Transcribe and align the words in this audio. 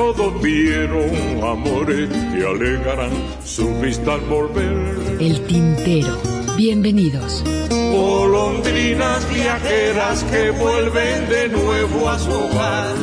Todos 0.00 0.42
vieron 0.42 1.44
amores 1.44 2.08
que 2.08 2.42
alegarán 2.42 3.12
su 3.44 3.68
vista 3.80 4.14
al 4.14 4.22
volver. 4.22 5.20
El 5.20 5.46
tintero. 5.46 6.18
Bienvenidos. 6.56 7.44
Golondrinas 7.68 9.28
viajeras 9.28 10.24
que 10.24 10.52
vuelven 10.52 11.28
de 11.28 11.48
nuevo 11.50 12.08
a 12.08 12.18
su 12.18 12.30
hogar. 12.30 12.96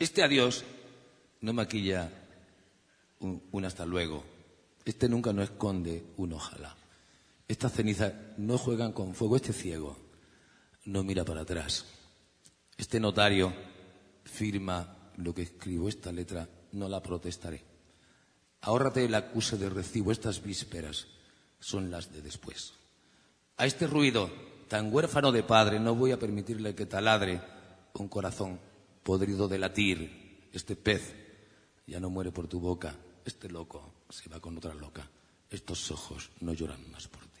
Este 0.00 0.24
adiós 0.24 0.64
no 1.40 1.52
maquilla 1.52 2.10
un, 3.20 3.40
un 3.52 3.64
hasta 3.64 3.86
luego. 3.86 4.24
Este 4.84 5.08
nunca 5.08 5.32
no 5.32 5.44
esconde 5.44 6.02
un 6.16 6.32
ojalá. 6.32 6.74
Estas 7.46 7.72
cenizas 7.72 8.14
no 8.36 8.58
juegan 8.58 8.90
con 8.90 9.14
fuego. 9.14 9.36
Este 9.36 9.52
ciego 9.52 9.96
no 10.86 11.04
mira 11.04 11.24
para 11.24 11.42
atrás. 11.42 11.99
Este 12.80 12.98
notario 12.98 13.52
firma 14.24 15.12
lo 15.18 15.34
que 15.34 15.42
escribo. 15.42 15.86
Esta 15.86 16.10
letra 16.10 16.48
no 16.72 16.88
la 16.88 17.02
protestaré. 17.02 17.62
Ahórrate 18.62 19.04
el 19.04 19.14
acuse 19.14 19.58
de 19.58 19.68
recibo. 19.68 20.10
Estas 20.10 20.42
vísperas 20.42 21.06
son 21.58 21.90
las 21.90 22.10
de 22.10 22.22
después. 22.22 22.72
A 23.58 23.66
este 23.66 23.86
ruido 23.86 24.30
tan 24.66 24.90
huérfano 24.90 25.30
de 25.30 25.42
padre 25.42 25.78
no 25.78 25.94
voy 25.94 26.12
a 26.12 26.18
permitirle 26.18 26.74
que 26.74 26.86
taladre 26.86 27.42
un 27.92 28.08
corazón 28.08 28.58
podrido 29.02 29.46
de 29.46 29.58
latir. 29.58 30.48
Este 30.50 30.74
pez 30.74 31.14
ya 31.86 32.00
no 32.00 32.08
muere 32.08 32.32
por 32.32 32.48
tu 32.48 32.60
boca. 32.60 32.96
Este 33.26 33.50
loco 33.50 33.92
se 34.08 34.30
va 34.30 34.40
con 34.40 34.56
otra 34.56 34.72
loca. 34.72 35.06
Estos 35.50 35.90
ojos 35.90 36.30
no 36.40 36.54
lloran 36.54 36.90
más 36.90 37.08
por 37.08 37.26
ti. 37.26 37.40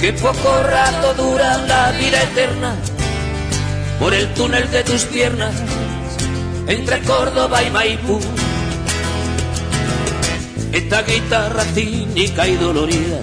Que 0.00 0.12
poco 0.12 0.62
rato 0.62 1.14
dura 1.14 1.58
la 1.66 1.90
vida 1.92 2.22
eterna 2.22 2.74
por 3.98 4.12
el 4.12 4.32
túnel 4.34 4.70
de 4.70 4.84
tus 4.84 5.04
piernas 5.04 5.54
entre 6.66 7.00
Córdoba 7.02 7.62
y 7.62 7.70
Maipú. 7.70 8.20
Esta 10.72 11.02
guitarra 11.02 11.64
cínica 11.74 12.46
y 12.46 12.56
dolorida 12.56 13.20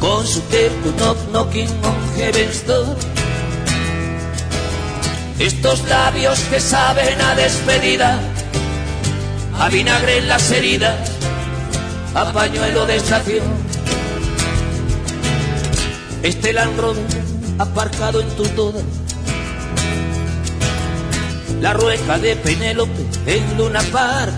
con 0.00 0.26
su 0.26 0.40
tempo 0.42 0.90
knock 0.98 1.16
knocking 1.30 1.68
on 1.84 2.16
heaven's 2.16 2.66
door. 2.66 2.96
Estos 5.38 5.84
labios 5.88 6.40
que 6.50 6.58
saben 6.58 7.20
a 7.20 7.34
despedida 7.36 8.20
a 9.58 9.68
vinagre 9.68 10.18
en 10.18 10.28
las 10.28 10.50
heridas, 10.50 11.12
a 12.14 12.32
pañuelo 12.32 12.84
de 12.86 12.96
estación. 12.96 13.71
Este 16.22 16.52
Land 16.52 16.78
aparcado 17.58 18.20
en 18.20 18.28
tu 18.30 18.44
toda. 18.48 18.80
La 21.60 21.72
rueca 21.72 22.18
de 22.18 22.36
Penélope 22.36 23.06
en 23.26 23.58
Luna 23.58 23.80
Park. 23.92 24.32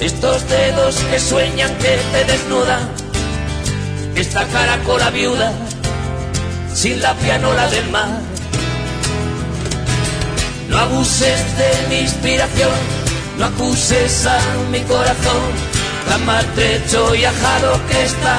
Estos 0.00 0.48
dedos 0.48 0.96
que 1.10 1.20
sueñan 1.20 1.72
que 1.78 1.98
te 2.12 2.24
desnudan. 2.32 2.88
Esta 4.14 4.44
caracola 4.46 5.10
viuda 5.10 5.52
sin 6.74 7.00
la 7.00 7.14
pianola 7.14 7.68
del 7.68 7.88
mar. 7.90 8.20
No 10.68 10.78
abuses 10.78 11.58
de 11.58 11.88
mi 11.88 12.00
inspiración, 12.00 12.70
no 13.38 13.46
acuses 13.46 14.26
a 14.26 14.38
mi 14.70 14.80
corazón, 14.80 15.42
tan 16.08 16.26
maltrecho 16.26 17.14
y 17.14 17.24
ajado 17.24 17.80
que 17.88 18.04
está 18.04 18.38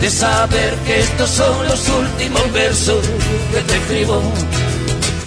de 0.00 0.10
saber 0.10 0.74
que 0.86 1.00
estos 1.00 1.30
son 1.30 1.66
los 1.66 1.88
últimos 1.88 2.52
versos 2.52 3.04
que 3.52 3.60
te 3.62 3.76
escribo. 3.76 4.22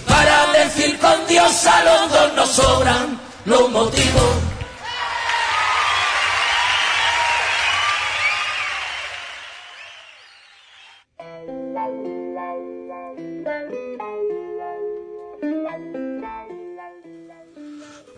Para 0.08 0.52
decir 0.54 0.98
con 1.00 1.28
Dios 1.28 1.66
a 1.66 1.84
los 1.84 2.12
dos 2.12 2.34
nos 2.36 2.50
sobran 2.50 3.20
los 3.46 3.70
motivos. 3.72 4.51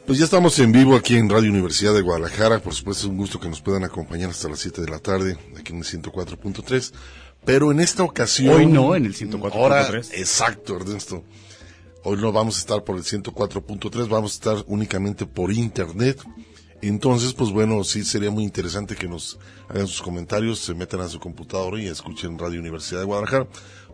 Pues 0.06 0.20
ya 0.20 0.26
estamos 0.26 0.60
en 0.60 0.74
vivo 0.74 0.98
aquí 0.98 1.16
en 1.16 1.30
Radio 1.30 1.50
Universidad 1.50 1.94
de 1.94 2.02
Guadalajara. 2.02 2.60
Por 2.60 2.74
supuesto, 2.74 3.06
es 3.06 3.10
un 3.10 3.16
gusto 3.16 3.40
que 3.40 3.48
nos 3.48 3.62
puedan 3.62 3.86
acompañar 3.86 4.32
hasta 4.32 4.50
las 4.50 4.60
7 4.60 4.82
de 4.82 4.92
la 4.92 5.00
tarde, 5.00 5.38
aquí 5.58 5.72
en 5.72 5.78
el 5.78 5.86
104.3. 5.86 6.92
Pero 7.46 7.72
en 7.72 7.80
esta 7.80 8.04
ocasión. 8.04 8.54
Hoy 8.54 8.66
no, 8.66 8.96
en 8.96 9.06
el 9.06 9.16
104.3. 9.16 9.54
Ahora, 9.54 9.88
exacto, 10.12 10.76
Ernesto. 10.76 11.24
Hoy 12.04 12.18
no 12.18 12.34
vamos 12.34 12.58
a 12.58 12.60
estar 12.60 12.84
por 12.84 12.98
el 12.98 13.04
104.3, 13.04 14.10
vamos 14.10 14.34
a 14.34 14.36
estar 14.36 14.66
únicamente 14.68 15.26
por 15.26 15.54
internet. 15.54 16.20
Entonces, 16.82 17.34
pues 17.34 17.52
bueno, 17.52 17.82
sí 17.86 18.04
sería 18.04 18.30
muy 18.30 18.44
interesante 18.44 18.98
que 18.98 19.08
nos 19.08 19.40
hagan 19.70 19.88
sus 19.88 20.02
comentarios, 20.02 20.60
se 20.60 20.74
metan 20.74 21.00
a 21.00 21.08
su 21.08 21.18
computadora 21.18 21.82
y 21.82 21.88
escuchen 21.88 22.38
Radio 22.38 22.60
Universidad 22.60 23.00
de 23.00 23.06
Guadalajara. 23.06 23.48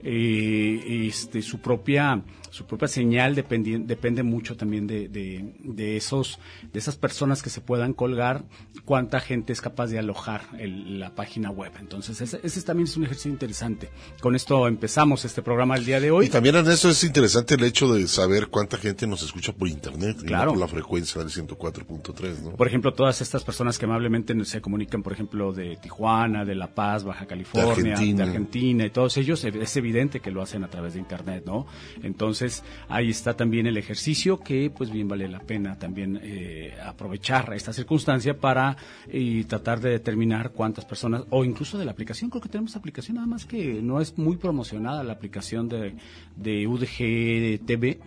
eh, 0.03 1.07
este, 1.07 1.41
su 1.41 1.59
propia 1.59 2.23
su 2.51 2.65
propia 2.65 2.89
señal 2.89 3.33
depende, 3.33 3.79
depende 3.79 4.23
mucho 4.23 4.57
también 4.57 4.85
de, 4.85 5.07
de, 5.07 5.97
esos 5.97 6.37
de 6.71 6.79
esas 6.79 6.97
personas 6.97 7.41
que 7.41 7.49
se 7.49 7.61
puedan 7.61 7.93
colgar 7.93 8.43
cuánta 8.83 9.21
gente 9.21 9.53
es 9.53 9.61
capaz 9.61 9.87
de 9.87 9.97
alojar 9.97 10.43
la 10.59 11.15
página 11.15 11.49
web. 11.49 11.71
Entonces 11.79 12.21
ese, 12.21 12.61
también 12.61 12.87
es 12.87 12.97
un 12.97 13.05
ejercicio 13.05 13.31
interesante. 13.31 13.89
Con 14.19 14.35
esto 14.35 14.67
empezamos 14.67 15.23
este 15.23 15.41
programa 15.41 15.75
el 15.75 15.85
día 15.85 16.01
de 16.01 16.11
hoy. 16.11 16.25
Y 16.25 16.29
también 16.29 16.55
en 16.57 16.67
eso 16.67 16.89
es 16.89 17.03
interesante 17.05 17.55
el 17.55 17.63
hecho 17.63 17.93
de 17.93 18.05
saber 18.07 18.47
cuánta 18.47 18.77
gente 18.77 19.07
nos 19.07 19.23
escucha 19.23 19.53
por 19.53 19.69
internet 19.69 20.17
claro. 20.25 20.51
por 20.51 20.59
la 20.59 20.67
frecuencia 20.67 21.23
del 21.23 21.31
104.3 21.31 22.41
¿no? 22.41 22.51
por 22.51 22.67
ejemplo 22.67 22.93
todas 22.93 23.21
estas 23.21 23.43
personas 23.45 23.79
que 23.79 23.85
amablemente 23.85 24.33
se 24.43 24.61
comunican 24.61 25.03
por 25.03 25.13
ejemplo 25.13 25.53
de 25.53 25.77
Tijuana 25.77 26.43
de 26.43 26.55
La 26.55 26.67
Paz 26.73 27.03
Baja 27.03 27.25
California 27.25 27.95
de 27.95 28.23
Argentina, 28.23 28.85
y 28.85 28.89
todos 28.89 29.15
ellos 29.17 29.43
es 29.43 29.77
evidente 29.77 30.19
que 30.19 30.31
lo 30.31 30.41
hacen 30.41 30.63
a 30.63 30.69
través 30.69 30.93
de 30.93 30.99
internet 30.99 31.43
no 31.45 31.65
entonces 32.03 32.40
ahí 32.89 33.09
está 33.09 33.35
también 33.35 33.67
el 33.67 33.77
ejercicio 33.77 34.39
que 34.39 34.69
pues 34.69 34.91
bien 34.91 35.07
vale 35.07 35.27
la 35.27 35.39
pena 35.39 35.77
también 35.77 36.19
eh, 36.21 36.73
aprovechar 36.83 37.53
esta 37.53 37.73
circunstancia 37.73 38.37
para 38.37 38.77
eh, 39.07 39.43
tratar 39.47 39.79
de 39.79 39.91
determinar 39.91 40.51
cuántas 40.51 40.85
personas 40.85 41.23
o 41.29 41.45
incluso 41.45 41.77
de 41.77 41.85
la 41.85 41.91
aplicación 41.91 42.29
creo 42.29 42.41
que 42.41 42.49
tenemos 42.49 42.75
aplicación 42.75 43.15
nada 43.15 43.27
más 43.27 43.45
que 43.45 43.81
no 43.81 44.01
es 44.01 44.17
muy 44.17 44.37
promocionada 44.37 45.03
la 45.03 45.13
aplicación 45.13 45.69
de, 45.69 45.95
de 46.35 46.67
UDG 46.67 47.65
TV 47.65 47.99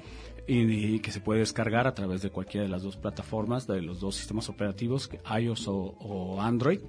y, 0.47 0.99
que 1.01 1.11
se 1.11 1.21
puede 1.21 1.41
descargar 1.41 1.87
a 1.87 1.95
través 1.95 2.23
de 2.23 2.31
cualquiera 2.31 2.65
de 2.65 2.71
las 2.71 2.83
dos 2.83 2.97
plataformas 2.97 3.67
de 3.67 3.81
los 3.83 4.01
dos 4.01 4.17
sistemas 4.17 4.49
operativos 4.49 5.11
iOS 5.39 5.65
o, 5.69 6.41
Android. 6.41 6.81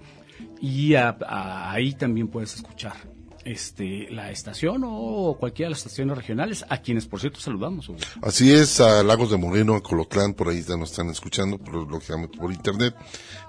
Y 0.60 0.96
ahí 0.96 1.94
también 1.94 2.28
puedes 2.28 2.56
escuchar 2.56 3.15
este, 3.46 4.08
la 4.10 4.32
estación 4.32 4.82
o 4.86 5.38
cualquiera 5.40 5.68
de 5.68 5.72
las 5.72 5.80
estaciones 5.80 6.18
regionales, 6.18 6.66
a 6.68 6.82
quienes 6.82 7.06
por 7.06 7.20
cierto 7.20 7.40
saludamos. 7.40 7.90
Así 8.22 8.52
es, 8.52 8.82
a 8.82 9.04
Lagos 9.04 9.30
de 9.32 9.38
Moreno, 9.38 9.76
a 9.76 9.82
Colotlán, 9.82 10.34
por 10.34 10.50
ahí 10.50 10.64
nos 10.68 10.92
están 10.92 11.10
escuchando, 11.10 11.58
por, 11.58 11.90
lógicamente 11.90 12.38
por 12.38 12.52
internet. 12.52 12.96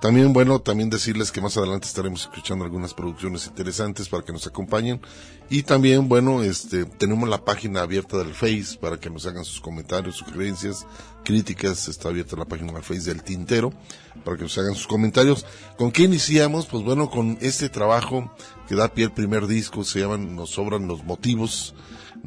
También, 0.01 0.33
bueno, 0.33 0.61
también 0.61 0.91
decirles 0.91 1.33
que 1.33 1.41
más 1.41 1.57
adelante 1.57 1.87
estaremos 1.87 2.23
escuchando 2.23 2.65
algunas 2.65 2.95
producciones 2.95 3.47
interesantes 3.47 4.09
para 4.09 4.23
que 4.23 4.33
nos 4.33 4.47
acompañen. 4.47 5.01
Y 5.49 5.63
también, 5.63 6.09
bueno, 6.09 6.43
este, 6.43 6.85
tenemos 6.85 7.29
la 7.29 7.45
página 7.45 7.83
abierta 7.83 8.19
del 8.19 8.35
Face 8.35 8.77
para 8.81 8.99
que 8.99 9.09
nos 9.09 9.27
hagan 9.27 9.45
sus 9.45 9.61
comentarios, 9.61 10.17
sugerencias, 10.17 10.87
críticas. 11.27 11.89
Está 11.89 12.09
abierta 12.09 12.37
la 12.37 12.45
página 12.45 12.73
del 12.73 12.83
Face 12.83 13.01
del 13.13 13.23
Tintero 13.23 13.73
para 14.25 14.37
que 14.37 14.45
nos 14.45 14.57
hagan 14.57 14.75
sus 14.75 14.87
comentarios. 14.87 15.45
¿Con 15.77 15.91
qué 15.91 16.05
iniciamos? 16.05 16.67
Pues 16.67 16.85
bueno, 16.85 17.11
con 17.11 17.37
este 17.41 17.69
trabajo 17.69 18.33
que 18.69 18.77
da 18.77 18.95
pie 18.95 19.07
al 19.07 19.13
primer 19.13 19.47
disco, 19.49 19.83
se 19.83 20.01
llaman 20.01 20.37
Nos 20.37 20.51
sobran 20.51 20.87
los 20.87 21.05
motivos. 21.05 21.75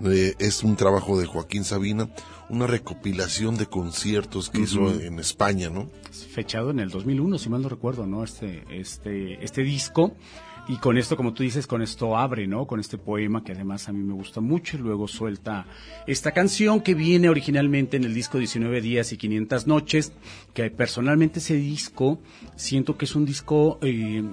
es 0.03 0.63
un 0.63 0.75
trabajo 0.75 1.18
de 1.18 1.25
Joaquín 1.25 1.63
Sabina, 1.63 2.10
una 2.50 2.68
recopilación 2.68 3.58
de 3.58 3.68
conciertos 3.68 4.50
que 4.50 4.62
hizo 4.62 4.91
en 4.91 5.20
España, 5.20 5.70
¿no? 5.70 5.89
Fechado 6.12 6.72
en 6.72 6.79
el 6.79 6.89
2001, 6.89 7.38
si 7.38 7.50
mal 7.50 7.62
no 7.62 7.70
recuerdo, 7.70 8.06
¿no? 8.06 8.24
Este, 8.24 8.65
este, 8.70 9.44
este 9.44 9.63
disco. 9.63 10.13
Y 10.69 10.77
con 10.77 10.97
esto, 10.97 11.17
como 11.17 11.33
tú 11.33 11.43
dices, 11.43 11.67
con 11.67 11.81
esto 11.81 12.15
abre, 12.15 12.47
¿no? 12.47 12.65
Con 12.65 12.79
este 12.79 12.97
poema 12.97 13.43
que 13.43 13.51
además 13.51 13.89
a 13.89 13.91
mí 13.91 14.01
me 14.01 14.13
gusta 14.13 14.39
mucho 14.39 14.77
y 14.77 14.79
luego 14.79 15.07
suelta 15.07 15.65
esta 16.07 16.31
canción 16.31 16.79
que 16.81 16.93
viene 16.93 17.27
originalmente 17.27 17.97
en 17.97 18.05
el 18.05 18.13
disco 18.13 18.38
19 18.38 18.79
días 18.79 19.11
y 19.11 19.17
500 19.17 19.67
noches, 19.67 20.13
que 20.53 20.69
personalmente 20.69 21.39
ese 21.39 21.55
disco 21.55 22.19
siento 22.55 22.97
que 22.97 23.05
es 23.05 23.15
un 23.15 23.25
disco... 23.25 23.79
Eh, 23.81 24.23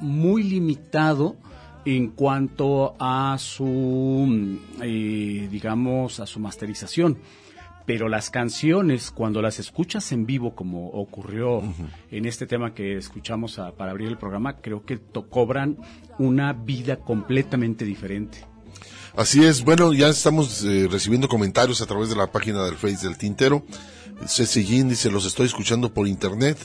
muy 0.00 0.42
limitado 0.42 1.36
en 1.84 2.08
cuanto 2.08 2.96
a 2.98 3.36
su, 3.38 4.58
eh, 4.82 5.48
digamos, 5.50 6.20
a 6.20 6.26
su 6.26 6.40
masterización. 6.40 7.18
Pero 7.92 8.08
las 8.08 8.30
canciones, 8.30 9.10
cuando 9.10 9.42
las 9.42 9.58
escuchas 9.58 10.12
en 10.12 10.24
vivo, 10.24 10.54
como 10.54 10.90
ocurrió 10.90 11.60
en 12.12 12.24
este 12.24 12.46
tema 12.46 12.72
que 12.72 12.96
escuchamos 12.96 13.58
a- 13.58 13.72
para 13.72 13.90
abrir 13.90 14.06
el 14.06 14.16
programa, 14.16 14.58
creo 14.60 14.84
que 14.86 15.00
cobran 15.28 15.76
una 16.16 16.52
vida 16.52 16.98
completamente 17.00 17.84
diferente. 17.84 18.46
Así 19.16 19.44
es, 19.44 19.64
bueno, 19.64 19.92
ya 19.92 20.06
estamos 20.08 20.62
eh, 20.64 20.86
recibiendo 20.88 21.26
comentarios 21.26 21.82
a 21.82 21.86
través 21.86 22.08
de 22.10 22.14
la 22.14 22.30
página 22.30 22.62
del 22.64 22.76
Face 22.76 23.04
del 23.04 23.18
Tintero. 23.18 23.64
Ceci 24.24 24.62
Gin 24.64 24.88
dice, 24.88 25.10
los 25.10 25.26
estoy 25.26 25.46
escuchando 25.46 25.92
por 25.92 26.06
internet. 26.06 26.58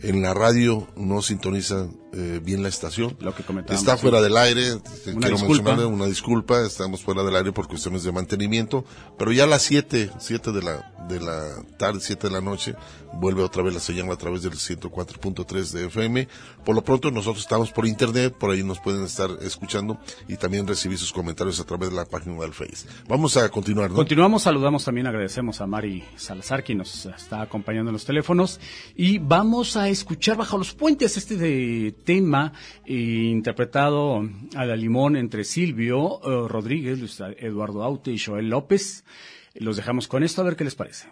En 0.00 0.22
la 0.22 0.32
radio 0.32 0.86
no 0.96 1.22
sintoniza 1.22 1.88
eh, 2.12 2.40
bien 2.42 2.62
la 2.62 2.68
estación. 2.68 3.16
Lo 3.20 3.34
que 3.34 3.42
Está 3.68 3.96
sí. 3.96 4.02
fuera 4.02 4.20
del 4.20 4.36
aire. 4.36 4.74
Una 4.74 4.82
Quiero 4.82 5.18
disculpa. 5.30 5.44
mencionarle 5.46 5.84
una 5.86 6.06
disculpa. 6.06 6.60
Estamos 6.64 7.02
fuera 7.02 7.22
del 7.22 7.36
aire 7.36 7.52
por 7.52 7.68
cuestiones 7.68 8.04
de 8.04 8.12
mantenimiento. 8.12 8.84
Pero 9.18 9.32
ya 9.32 9.44
a 9.44 9.46
las 9.46 9.62
7, 9.62 10.10
7 10.18 10.52
de 10.52 10.62
la, 10.62 10.94
de 11.08 11.20
la 11.20 11.62
tarde, 11.78 12.00
7 12.00 12.28
de 12.28 12.32
la 12.32 12.40
noche, 12.40 12.74
vuelve 13.14 13.42
otra 13.42 13.62
vez 13.62 13.74
la 13.74 13.80
señal 13.80 14.10
a 14.10 14.16
través 14.16 14.42
del 14.42 14.52
104.3 14.52 15.72
de 15.72 15.86
FM. 15.86 16.28
Por 16.64 16.74
lo 16.74 16.82
pronto 16.82 17.10
nosotros 17.10 17.42
estamos 17.42 17.72
por 17.72 17.86
internet, 17.86 18.34
por 18.38 18.50
ahí 18.50 18.62
nos 18.62 18.80
pueden 18.80 19.04
estar 19.04 19.30
escuchando 19.42 19.98
y 20.28 20.36
también 20.36 20.66
recibir 20.66 20.98
sus 20.98 21.12
comentarios 21.12 21.60
a 21.60 21.64
través 21.64 21.90
de 21.90 21.96
la 21.96 22.04
página 22.04 22.40
del 22.40 22.52
Face. 22.54 22.86
Vamos 23.08 23.36
a 23.36 23.48
continuar, 23.48 23.90
¿no? 23.90 23.96
Continuamos, 23.96 24.42
saludamos 24.42 24.84
también, 24.84 25.06
agradecemos 25.06 25.60
a 25.60 25.66
Mari 25.66 26.04
Salazar, 26.16 26.64
quien 26.64 26.78
nos 26.78 27.06
está 27.06 27.42
acompañando 27.42 27.90
en 27.90 27.94
los 27.94 28.04
teléfonos, 28.04 28.60
y 28.96 29.18
vamos 29.18 29.76
a 29.76 29.87
escuchar 29.90 30.36
Bajo 30.36 30.58
los 30.58 30.74
Puentes 30.74 31.16
este 31.16 31.36
de 31.36 31.94
tema 32.04 32.52
eh, 32.84 32.94
interpretado 32.94 34.22
a 34.54 34.64
la 34.64 34.76
limón 34.76 35.16
entre 35.16 35.44
Silvio 35.44 36.20
eh, 36.22 36.48
Rodríguez, 36.48 36.98
Luis 36.98 37.20
Eduardo 37.38 37.82
Aute 37.82 38.12
y 38.12 38.18
Joel 38.18 38.48
López. 38.48 39.04
Los 39.54 39.76
dejamos 39.76 40.08
con 40.08 40.22
esto, 40.22 40.42
a 40.42 40.44
ver 40.44 40.56
qué 40.56 40.64
les 40.64 40.74
parece. 40.74 41.08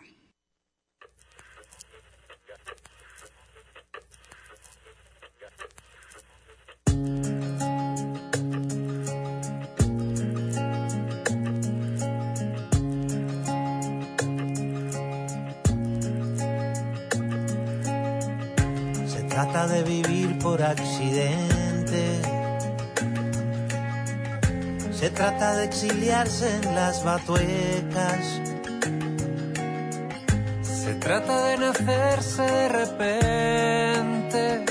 Trata 19.36 19.66
de 19.66 19.82
vivir 19.82 20.38
por 20.38 20.62
accidente. 20.62 22.22
Se 24.98 25.10
trata 25.10 25.56
de 25.56 25.66
exiliarse 25.66 26.48
en 26.56 26.74
las 26.74 27.04
batuecas. 27.04 28.40
Se 30.62 30.94
trata 30.94 31.48
de 31.48 31.58
nacerse 31.58 32.42
de 32.44 32.68
repente. 32.80 34.64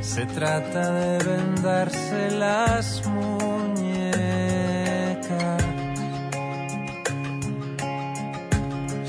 Se 0.00 0.24
trata 0.24 0.90
de 0.92 1.18
vendarse 1.22 2.30
las 2.30 3.04
muñecas. 3.06 4.16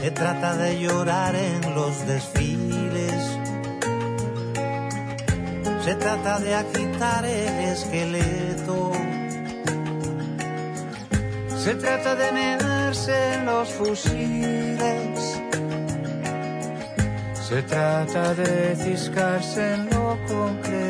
Se 0.02 0.12
trata 0.12 0.58
de 0.58 0.78
llorar 0.78 1.36
en 1.36 1.74
los 1.74 2.06
desfiles. 2.06 2.57
Se 5.88 5.96
trata 5.96 6.38
de 6.40 6.54
agitar 6.54 7.24
el 7.24 7.60
esqueleto. 7.72 8.92
Se 11.64 11.76
trata 11.76 12.14
de 12.14 12.32
mearse 12.34 13.34
en 13.36 13.46
los 13.46 13.70
fusiles. 13.70 15.42
Se 17.36 17.64
trata 17.64 18.34
de 18.34 18.76
ciscarse 18.76 19.76
en 19.76 19.90
lo 19.92 20.18
concreto. 20.28 20.84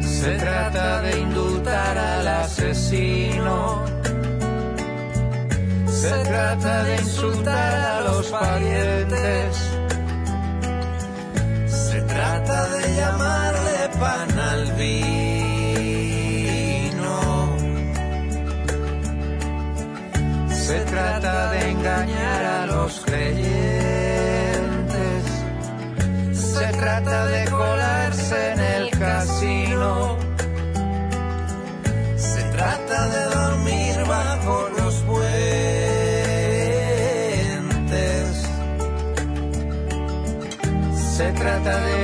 Se 0.00 0.38
trata 0.38 1.02
de 1.02 1.20
indultar 1.20 1.98
al 1.98 2.26
asesino. 2.26 3.84
Se 5.86 6.12
trata 6.24 6.84
de 6.84 6.96
insultar 6.96 7.74
a 7.74 8.00
los 8.00 8.26
parientes. 8.28 9.65
Llamarle 12.96 13.78
pan 14.00 14.38
al 14.38 14.72
vino. 14.72 15.06
Se 20.66 20.78
trata 20.80 21.50
de 21.52 21.70
engañar 21.70 22.44
a 22.44 22.66
los 22.66 23.00
creyentes. 23.06 23.46
Se 26.32 26.66
trata 26.80 27.26
de 27.26 27.44
colarse 27.50 28.52
en 28.52 28.60
el 28.60 28.90
casino. 28.90 30.16
Se 32.16 32.42
trata 32.56 33.08
de 33.14 33.24
dormir 33.36 33.94
bajo 34.08 34.68
los 34.78 34.94
puentes. 35.02 35.66
Se 41.16 41.32
trata 41.32 41.80
de 41.80 41.95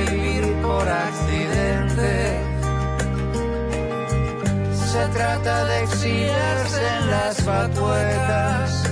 trata 5.13 5.65
de 5.65 5.83
exiliarse 5.83 6.81
en 6.97 7.11
las 7.11 7.45
batuecas. 7.45 8.83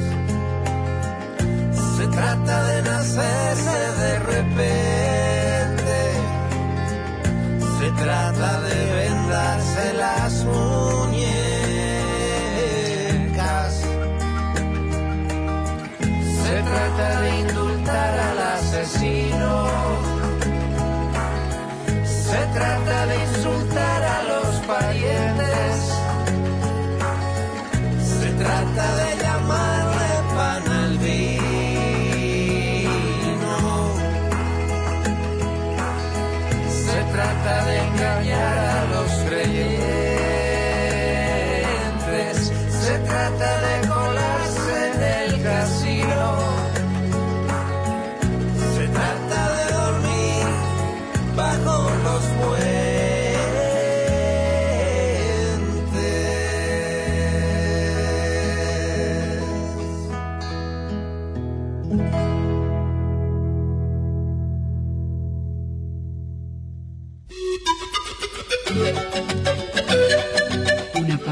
Se 1.97 2.07
trata 2.07 2.63
de 2.63 2.81
nacerse 2.83 3.77
de 4.01 4.19
repente. 4.19 5.10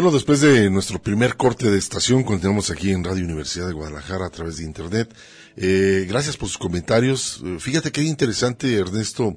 Bueno, 0.00 0.14
después 0.14 0.40
de 0.40 0.70
nuestro 0.70 0.98
primer 1.02 1.36
corte 1.36 1.70
de 1.70 1.76
estación, 1.76 2.24
continuamos 2.24 2.70
aquí 2.70 2.90
en 2.90 3.04
Radio 3.04 3.22
Universidad 3.22 3.66
de 3.66 3.74
Guadalajara 3.74 4.24
a 4.24 4.30
través 4.30 4.56
de 4.56 4.64
Internet. 4.64 5.14
Eh, 5.58 6.06
gracias 6.08 6.38
por 6.38 6.48
sus 6.48 6.56
comentarios. 6.56 7.42
Eh, 7.44 7.58
fíjate 7.58 7.92
qué 7.92 8.02
interesante, 8.02 8.74
Ernesto, 8.76 9.36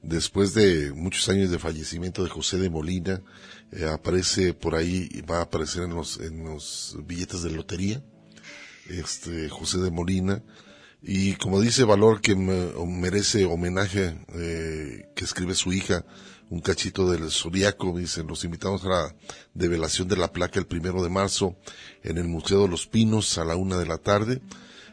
después 0.00 0.54
de 0.54 0.92
muchos 0.92 1.28
años 1.28 1.50
de 1.50 1.58
fallecimiento 1.58 2.22
de 2.22 2.30
José 2.30 2.58
de 2.58 2.70
Molina, 2.70 3.22
eh, 3.72 3.86
aparece 3.86 4.54
por 4.54 4.76
ahí, 4.76 5.08
va 5.28 5.38
a 5.38 5.42
aparecer 5.42 5.82
en 5.82 5.96
los, 5.96 6.20
en 6.20 6.44
los 6.44 6.96
billetes 7.04 7.42
de 7.42 7.50
lotería, 7.50 8.00
este, 8.88 9.48
José 9.48 9.78
de 9.78 9.90
Molina, 9.90 10.44
y 11.02 11.34
como 11.34 11.60
dice 11.60 11.82
Valor 11.82 12.20
que 12.20 12.36
merece 12.36 13.46
homenaje 13.46 14.16
eh, 14.34 15.08
que 15.16 15.24
escribe 15.24 15.54
su 15.54 15.72
hija, 15.72 16.04
un 16.50 16.60
cachito 16.60 17.10
del 17.10 17.30
Zodiaco, 17.30 17.96
dicen, 17.98 18.26
los 18.26 18.44
invitamos 18.44 18.84
a 18.84 18.88
la 18.88 19.14
develación 19.54 20.08
de 20.08 20.16
la 20.16 20.32
placa 20.32 20.58
el 20.58 20.66
primero 20.66 21.02
de 21.02 21.10
marzo 21.10 21.56
en 22.02 22.18
el 22.18 22.28
Museo 22.28 22.62
de 22.62 22.68
los 22.68 22.86
Pinos 22.86 23.36
a 23.38 23.44
la 23.44 23.56
una 23.56 23.76
de 23.76 23.86
la 23.86 23.98
tarde. 23.98 24.40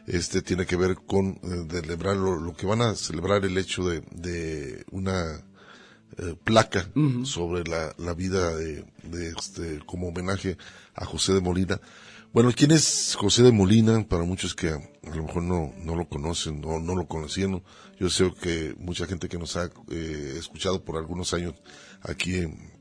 Este 0.06 0.42
tiene 0.42 0.66
que 0.66 0.76
ver 0.76 0.96
con 1.06 1.40
eh, 1.42 1.66
celebrar 1.70 2.16
lo, 2.16 2.54
que 2.54 2.66
van 2.66 2.82
a 2.82 2.94
celebrar 2.94 3.44
el 3.44 3.58
hecho 3.58 3.88
de, 3.88 4.02
de 4.12 4.84
una 4.92 5.42
eh, 6.18 6.36
placa 6.44 6.88
sobre 7.24 7.64
la, 7.64 7.94
la 7.98 8.14
vida 8.14 8.54
de, 8.54 8.84
de, 9.02 9.32
este, 9.36 9.80
como 9.84 10.08
homenaje 10.08 10.56
a 10.94 11.04
José 11.04 11.32
de 11.32 11.40
Molina. 11.40 11.80
Bueno, 12.32 12.52
¿quién 12.54 12.70
es 12.70 13.16
José 13.18 13.42
de 13.42 13.50
Molina? 13.50 14.06
Para 14.06 14.24
muchos 14.24 14.54
que 14.54 14.68
a, 14.68 14.78
lo 15.14 15.24
mejor 15.24 15.42
no, 15.42 15.72
no 15.82 15.96
lo 15.96 16.06
conocen 16.08 16.62
o 16.64 16.78
no 16.78 16.94
lo 16.94 17.06
conocieron, 17.06 17.62
yo 17.98 18.10
sé 18.10 18.32
que 18.40 18.74
mucha 18.78 19.06
gente 19.06 19.28
que 19.28 19.38
nos 19.38 19.56
ha 19.56 19.70
eh, 19.90 20.34
escuchado 20.38 20.84
por 20.84 20.96
algunos 20.96 21.32
años 21.34 21.54
aquí 22.02 22.36
en, 22.36 22.76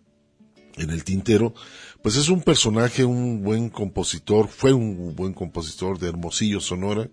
en 0.77 0.89
el 0.89 1.03
tintero, 1.03 1.53
pues 2.01 2.17
es 2.17 2.29
un 2.29 2.41
personaje, 2.41 3.05
un 3.05 3.41
buen 3.41 3.69
compositor, 3.69 4.47
fue 4.49 4.73
un 4.73 5.15
buen 5.15 5.33
compositor 5.33 5.99
de 5.99 6.09
Hermosillo, 6.09 6.59
Sonora, 6.59 7.09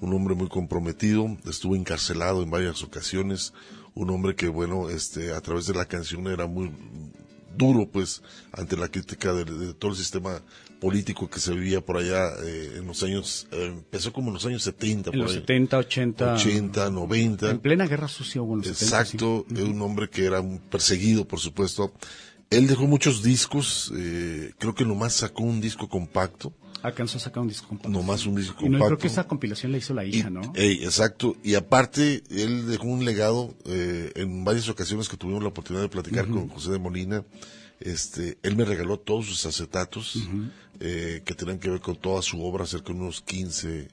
un 0.00 0.12
hombre 0.14 0.34
muy 0.34 0.48
comprometido, 0.48 1.36
estuvo 1.48 1.76
encarcelado 1.76 2.42
en 2.42 2.50
varias 2.50 2.82
ocasiones, 2.82 3.52
un 3.94 4.10
hombre 4.10 4.34
que 4.34 4.48
bueno, 4.48 4.88
este, 4.88 5.32
a 5.32 5.40
través 5.40 5.66
de 5.66 5.74
la 5.74 5.86
canción 5.86 6.26
era 6.26 6.46
muy 6.46 6.70
duro 7.56 7.90
pues 7.90 8.22
ante 8.52 8.76
la 8.76 8.88
crítica 8.88 9.32
de 9.32 9.74
todo 9.74 9.90
el 9.90 9.96
sistema 9.96 10.40
político 10.80 11.28
que 11.28 11.38
se 11.38 11.52
vivía 11.52 11.80
por 11.80 11.98
allá 11.98 12.30
eh, 12.44 12.78
en 12.78 12.86
los 12.86 13.02
años, 13.02 13.46
eh, 13.52 13.66
empezó 13.66 14.12
como 14.12 14.28
en 14.28 14.34
los 14.34 14.46
años 14.46 14.62
70. 14.62 15.10
En 15.10 15.18
los 15.18 15.32
70, 15.32 15.78
80. 15.78 16.34
80, 16.34 16.90
90. 16.90 17.50
En 17.50 17.58
plena 17.58 17.86
guerra 17.86 18.08
sucia 18.08 18.42
hubo 18.42 18.54
en 18.54 18.60
los 18.60 18.68
Exacto, 18.68 19.44
70, 19.48 19.70
un 19.70 19.82
hombre 19.82 20.08
que 20.08 20.24
era 20.24 20.42
perseguido, 20.70 21.28
por 21.28 21.38
supuesto. 21.38 21.92
Él 22.48 22.66
dejó 22.66 22.86
muchos 22.86 23.22
discos, 23.22 23.92
eh, 23.96 24.52
creo 24.58 24.74
que 24.74 24.84
nomás 24.84 25.12
sacó 25.12 25.44
un 25.44 25.60
disco 25.60 25.88
compacto. 25.88 26.52
Alcanzó 26.82 27.18
a 27.18 27.20
sacar 27.20 27.42
un 27.42 27.48
disco 27.48 27.68
compacto. 27.68 27.90
Nomás 27.90 28.26
un 28.26 28.36
disco 28.36 28.54
compacto. 28.54 28.76
Y 28.76 28.80
no, 28.80 28.86
creo 28.86 28.98
que 28.98 29.06
esa 29.06 29.28
compilación 29.28 29.70
la 29.70 29.78
hizo 29.78 29.94
la 29.94 30.04
hija, 30.04 30.30
¿no? 30.30 30.52
exacto. 30.54 31.36
Y 31.44 31.54
aparte, 31.54 32.24
él 32.30 32.66
dejó 32.66 32.86
un 32.86 33.04
legado 33.04 33.54
eh, 33.66 34.10
en 34.16 34.44
varias 34.44 34.68
ocasiones 34.68 35.08
que 35.08 35.18
tuvimos 35.18 35.42
la 35.42 35.50
oportunidad 35.50 35.82
de 35.82 35.90
platicar 35.90 36.26
con 36.26 36.48
José 36.48 36.72
de 36.72 36.78
Molina. 36.78 37.22
Este, 37.80 38.38
él 38.42 38.56
me 38.56 38.66
regaló 38.66 38.98
todos 38.98 39.26
sus 39.26 39.46
acetatos 39.46 40.18
eh, 40.80 41.22
que 41.24 41.34
tenían 41.34 41.58
que 41.58 41.70
ver 41.70 41.80
con 41.80 41.96
toda 41.96 42.20
su 42.20 42.44
obra, 42.44 42.66
cerca 42.66 42.92
de 42.92 42.98
unos 42.98 43.22
15, 43.22 43.88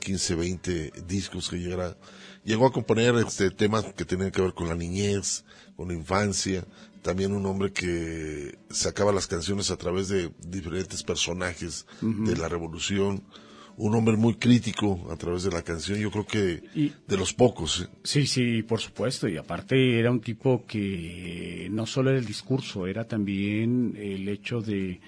15, 0.00 0.34
20 0.34 0.92
discos 1.06 1.48
que 1.48 1.56
llegara. 1.56 1.96
Llegó 2.44 2.66
a 2.66 2.72
componer 2.72 3.14
este, 3.16 3.50
temas 3.50 3.86
que 3.94 4.04
tenían 4.04 4.30
que 4.30 4.42
ver 4.42 4.52
con 4.52 4.68
la 4.68 4.74
niñez, 4.74 5.44
con 5.76 5.88
la 5.88 5.94
infancia. 5.94 6.66
También 7.00 7.32
un 7.32 7.46
hombre 7.46 7.72
que 7.72 8.58
sacaba 8.70 9.12
las 9.12 9.26
canciones 9.26 9.70
a 9.70 9.76
través 9.76 10.08
de 10.08 10.30
diferentes 10.46 11.02
personajes 11.02 11.86
de 12.00 12.36
la 12.36 12.48
revolución 12.48 13.22
un 13.76 13.94
hombre 13.94 14.16
muy 14.16 14.34
crítico 14.34 15.08
a 15.10 15.16
través 15.16 15.44
de 15.44 15.50
la 15.50 15.62
canción, 15.62 15.98
yo 15.98 16.10
creo 16.10 16.26
que 16.26 16.62
de 17.06 17.16
los 17.16 17.32
pocos. 17.32 17.82
¿eh? 17.82 17.96
Sí, 18.02 18.26
sí, 18.26 18.62
por 18.62 18.80
supuesto, 18.80 19.28
y 19.28 19.36
aparte 19.36 19.98
era 19.98 20.10
un 20.10 20.20
tipo 20.20 20.64
que 20.66 21.68
no 21.70 21.86
solo 21.86 22.10
era 22.10 22.18
el 22.18 22.26
discurso, 22.26 22.86
era 22.86 23.04
también 23.04 23.94
el 23.96 24.28
hecho 24.28 24.60
de 24.60 25.00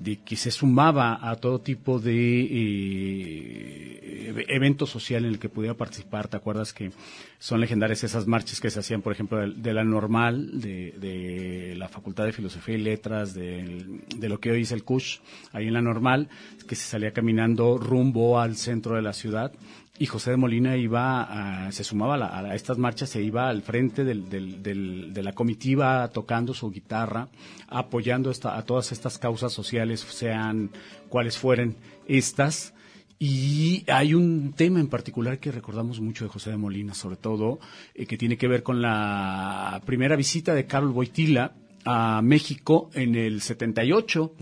de 0.00 0.16
que 0.16 0.34
se 0.34 0.50
sumaba 0.50 1.18
a 1.20 1.36
todo 1.36 1.60
tipo 1.60 2.00
de 2.00 2.48
eh, 2.50 4.44
evento 4.48 4.86
social 4.86 5.26
en 5.26 5.32
el 5.32 5.38
que 5.38 5.50
pudiera 5.50 5.74
participar. 5.74 6.26
¿Te 6.26 6.38
acuerdas 6.38 6.72
que 6.72 6.90
son 7.38 7.60
legendarias 7.60 8.02
esas 8.02 8.26
marchas 8.26 8.60
que 8.60 8.70
se 8.70 8.80
hacían, 8.80 9.02
por 9.02 9.12
ejemplo, 9.12 9.38
de, 9.46 9.74
la 9.74 9.84
normal, 9.84 10.58
de, 10.58 11.74
la 11.76 11.88
Facultad 11.88 12.24
de 12.24 12.32
Filosofía 12.32 12.76
y 12.76 12.78
Letras, 12.78 13.34
de, 13.34 13.98
lo 14.22 14.40
que 14.40 14.50
hoy 14.52 14.62
es 14.62 14.72
el 14.72 14.84
CUSH, 14.84 15.20
ahí 15.52 15.66
en 15.66 15.74
la 15.74 15.82
normal, 15.82 16.30
que 16.66 16.76
se 16.76 16.84
salía 16.84 17.12
caminando 17.12 17.76
rumbo 17.76 18.40
al 18.40 18.56
centro 18.56 18.96
de 18.96 19.02
la 19.02 19.12
ciudad 19.12 19.52
y 20.00 20.06
José 20.06 20.30
de 20.30 20.38
Molina 20.38 20.78
iba 20.78 21.68
se 21.72 21.84
sumaba 21.84 22.14
a, 22.16 22.54
estas 22.54 22.78
marchas 22.78 23.10
se 23.10 23.22
iba 23.22 23.50
al 23.50 23.60
frente 23.60 24.02
de 24.02 25.22
la 25.22 25.32
comitiva 25.34 26.08
tocando 26.08 26.54
su 26.54 26.70
guitarra, 26.70 27.28
apoyando 27.68 28.32
a 28.44 28.62
todas 28.62 28.92
estas 28.92 29.18
causas 29.18 29.52
sociales, 29.52 30.00
sean 30.00 30.70
cuales 31.10 31.36
fueren 31.36 31.76
estas. 32.08 32.72
Y 33.18 33.84
hay 33.92 34.14
un 34.14 34.54
tema 34.54 34.80
en 34.80 34.88
particular 34.88 35.38
que 35.38 35.52
recordamos 35.52 36.00
mucho 36.00 36.24
de 36.24 36.30
José 36.30 36.48
de 36.48 36.56
Molina, 36.56 36.94
sobre 36.94 37.16
todo, 37.16 37.60
eh, 37.94 38.06
que 38.06 38.16
tiene 38.16 38.38
que 38.38 38.48
ver 38.48 38.62
con 38.62 38.80
la 38.80 39.82
primera 39.84 40.16
visita 40.16 40.54
de 40.54 40.64
Carlos 40.64 40.94
Boitila 40.94 41.52
a 41.84 42.22
México 42.22 42.88
en 42.94 43.16
el 43.16 43.42
78, 43.42 44.32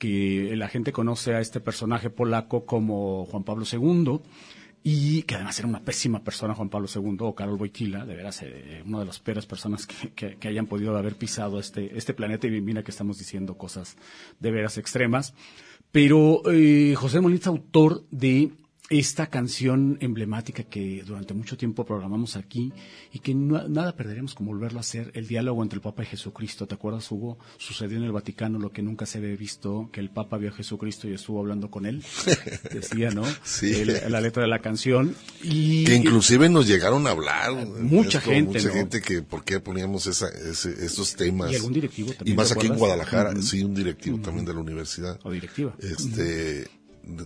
que 0.00 0.52
la 0.56 0.66
gente 0.66 0.90
conoce 0.90 1.34
a 1.34 1.40
este 1.40 1.60
personaje 1.60 2.10
polaco 2.10 2.66
como 2.66 3.24
Juan 3.26 3.44
Pablo 3.44 3.64
II 3.70 4.20
y 4.88 5.22
que 5.22 5.34
además 5.34 5.58
era 5.58 5.66
una 5.66 5.84
pésima 5.84 6.22
persona 6.22 6.54
Juan 6.54 6.68
Pablo 6.68 6.86
II 6.86 7.16
o 7.18 7.34
Carol 7.34 7.56
Boitila, 7.56 8.06
de 8.06 8.14
veras 8.14 8.40
eh, 8.42 8.84
una 8.86 9.00
de 9.00 9.06
las 9.06 9.18
peores 9.18 9.44
personas 9.44 9.84
que, 9.84 10.36
que, 10.36 10.46
hayan 10.46 10.66
podido 10.66 10.96
haber 10.96 11.16
pisado 11.16 11.58
este, 11.58 11.98
este 11.98 12.14
planeta 12.14 12.46
y 12.46 12.60
mira 12.60 12.84
que 12.84 12.92
estamos 12.92 13.18
diciendo 13.18 13.58
cosas 13.58 13.96
de 14.38 14.52
veras 14.52 14.78
extremas. 14.78 15.34
Pero 15.90 16.40
eh, 16.52 16.94
José 16.96 17.20
Molina 17.20 17.40
es 17.40 17.48
autor 17.48 18.04
de 18.12 18.52
esta 18.88 19.26
canción 19.26 19.98
emblemática 20.00 20.62
que 20.62 21.02
durante 21.04 21.34
mucho 21.34 21.56
tiempo 21.56 21.84
programamos 21.84 22.36
aquí 22.36 22.72
y 23.12 23.18
que 23.18 23.34
nada 23.34 23.96
perderemos 23.96 24.34
con 24.34 24.46
volverlo 24.46 24.78
a 24.78 24.80
hacer, 24.80 25.10
el 25.14 25.26
diálogo 25.26 25.62
entre 25.62 25.78
el 25.78 25.80
Papa 25.80 26.04
y 26.04 26.06
Jesucristo. 26.06 26.66
¿Te 26.66 26.76
acuerdas, 26.76 27.10
Hugo? 27.10 27.38
Sucedió 27.58 27.98
en 27.98 28.04
el 28.04 28.12
Vaticano 28.12 28.58
lo 28.58 28.70
que 28.70 28.82
nunca 28.82 29.04
se 29.04 29.18
había 29.18 29.34
visto, 29.34 29.88
que 29.92 30.00
el 30.00 30.10
Papa 30.10 30.38
vio 30.38 30.50
a 30.50 30.52
Jesucristo 30.52 31.08
y 31.08 31.14
estuvo 31.14 31.40
hablando 31.40 31.68
con 31.68 31.84
él. 31.84 32.04
Decía, 32.72 33.10
¿no? 33.10 33.24
Sí. 33.42 33.84
la 33.84 34.20
letra 34.20 34.42
de 34.42 34.48
la 34.48 34.60
canción. 34.60 35.16
Y, 35.42 35.84
que 35.84 35.96
inclusive 35.96 36.48
nos 36.48 36.68
llegaron 36.68 37.06
a 37.08 37.10
hablar. 37.10 37.52
Mucha 37.66 38.20
gente, 38.20 38.58
Mucha 38.60 38.70
gente 38.70 39.00
que 39.00 39.22
por 39.22 39.44
qué 39.44 39.58
poníamos 39.58 40.06
esa, 40.06 40.28
esos 40.28 41.16
temas. 41.16 41.50
Y 41.50 41.56
algún 41.56 41.72
directivo 41.72 42.12
también. 42.12 42.34
Y 42.34 42.36
más 42.36 42.52
aquí 42.52 42.66
en 42.66 42.76
Guadalajara, 42.76 43.34
sí, 43.42 43.64
un 43.64 43.74
directivo 43.74 44.18
también 44.20 44.44
de 44.44 44.54
la 44.54 44.60
universidad. 44.60 45.18
O 45.24 45.32
directiva. 45.32 45.74
Este 45.80 46.68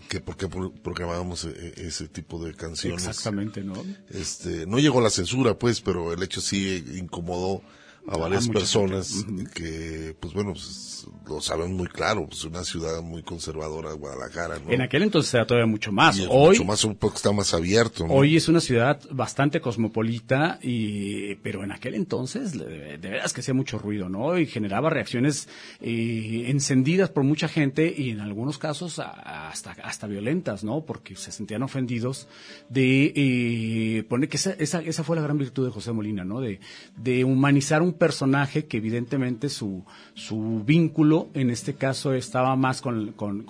que 0.09 0.21
por 0.21 0.37
qué 0.37 0.49
programábamos 0.49 1.45
e, 1.45 1.75
e, 1.77 1.87
ese 1.87 2.09
tipo 2.09 2.43
de 2.45 2.55
canciones. 2.55 3.07
Exactamente, 3.07 3.63
¿no? 3.63 3.75
Este, 4.11 4.67
no 4.67 4.79
llegó 4.79 5.01
la 5.01 5.11
censura, 5.11 5.59
pues, 5.59 5.81
pero 5.81 6.13
el 6.13 6.23
hecho 6.23 6.41
sí 6.41 6.85
incomodó 6.97 7.63
a 8.07 8.17
varias 8.17 8.49
personas 8.49 9.25
que, 9.55 10.17
pues 10.19 10.33
bueno, 10.35 10.53
pues, 10.53 11.07
lo 11.31 11.41
saben 11.41 11.77
muy 11.77 11.87
claro, 11.87 12.27
pues 12.27 12.45
una 12.45 12.65
ciudad 12.65 13.01
muy 13.03 13.23
conservadora, 13.23 13.93
Guadalajara. 13.93 14.59
¿no? 14.59 14.71
En 14.71 14.83
aquel 14.83 15.03
entonces 15.03 15.33
era 15.33 15.47
todavía 15.47 15.71
mucho 15.71 15.93
más. 15.93 16.19
hoy, 16.29 16.51
mucho 16.51 16.65
más, 16.65 16.85
un 16.85 16.97
poco 16.97 17.17
está 17.17 17.33
más 17.33 17.55
abierto. 17.55 18.05
Hoy 18.09 18.37
es 18.37 18.49
una 18.49 18.61
ciudad 18.61 19.01
bastante 19.11 19.61
cosmopolita, 19.61 20.59
y, 20.63 21.37
pero 21.37 21.63
en 21.63 21.73
aquel 21.73 21.95
entonces, 21.95 22.59
de, 22.59 22.97
veras 22.99 23.33
que 23.33 23.41
hacía 23.41 23.55
mucho 23.55 23.79
ruido, 23.79 24.09
¿no? 24.09 24.39
Y 24.39 24.47
generaba 24.47 24.91
reacciones 24.91 25.49
eh, 25.81 26.45
encendidas 26.49 27.11
por 27.11 27.23
mucha 27.23 27.49
gente 27.49 27.95
y 27.97 28.11
en 28.11 28.21
algunos 28.21 28.59
casos 28.59 28.99
hasta, 28.99 29.71
hasta 29.71 30.07
violentas, 30.09 30.65
¿no? 30.65 30.85
Porque 30.85 31.15
se 31.15 31.31
sentían 31.31 31.63
ofendidos 31.63 32.27
de 32.69 33.13
eh, 33.15 34.03
poner 34.09 34.29
que 34.29 34.37
esa, 34.37 34.53
esa, 34.53 34.81
esa 34.81 35.05
fue 35.05 35.17
la 35.17 35.23
gran 35.23 35.39
virtud 35.39 35.65
de 35.65 35.71
José 35.71 35.93
Molina, 35.93 36.25
¿no? 36.25 36.41
De, 36.41 36.59
de 36.97 37.25
humanizar 37.25 37.83
un 37.83 37.93
personaje 37.93 38.67
que 38.67 38.79
evidentemente 38.79 39.49
su, 39.49 39.85
su 40.15 40.63
vínculo 40.65 41.20
en 41.35 41.51
este 41.51 41.75
caso 41.75 42.15
estaba 42.15 42.57
más 42.57 42.81
con, 42.81 43.13
con, 43.13 43.43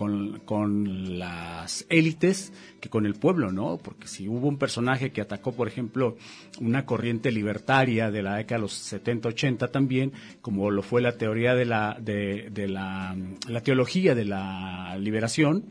con, 0.44 1.18
las 1.18 1.86
élites 1.88 2.52
que 2.80 2.88
con 2.88 3.06
el 3.06 3.14
pueblo, 3.14 3.52
¿no? 3.52 3.78
Porque 3.78 4.08
si 4.08 4.28
hubo 4.28 4.48
un 4.48 4.58
personaje 4.58 5.10
que 5.10 5.20
atacó, 5.20 5.52
por 5.52 5.68
ejemplo, 5.68 6.16
una 6.60 6.86
corriente 6.86 7.30
libertaria 7.30 8.10
de 8.10 8.22
la 8.22 8.36
década 8.36 8.58
de 8.58 8.62
los 8.62 8.92
70-80 8.92 9.70
también, 9.70 10.12
como 10.40 10.70
lo 10.70 10.82
fue 10.82 11.02
la 11.02 11.12
teoría 11.12 11.54
de 11.54 11.64
la, 11.64 11.96
de, 12.00 12.50
la, 12.68 13.16
la 13.48 13.60
teología 13.62 14.14
de 14.14 14.24
la 14.24 14.96
liberación, 14.98 15.64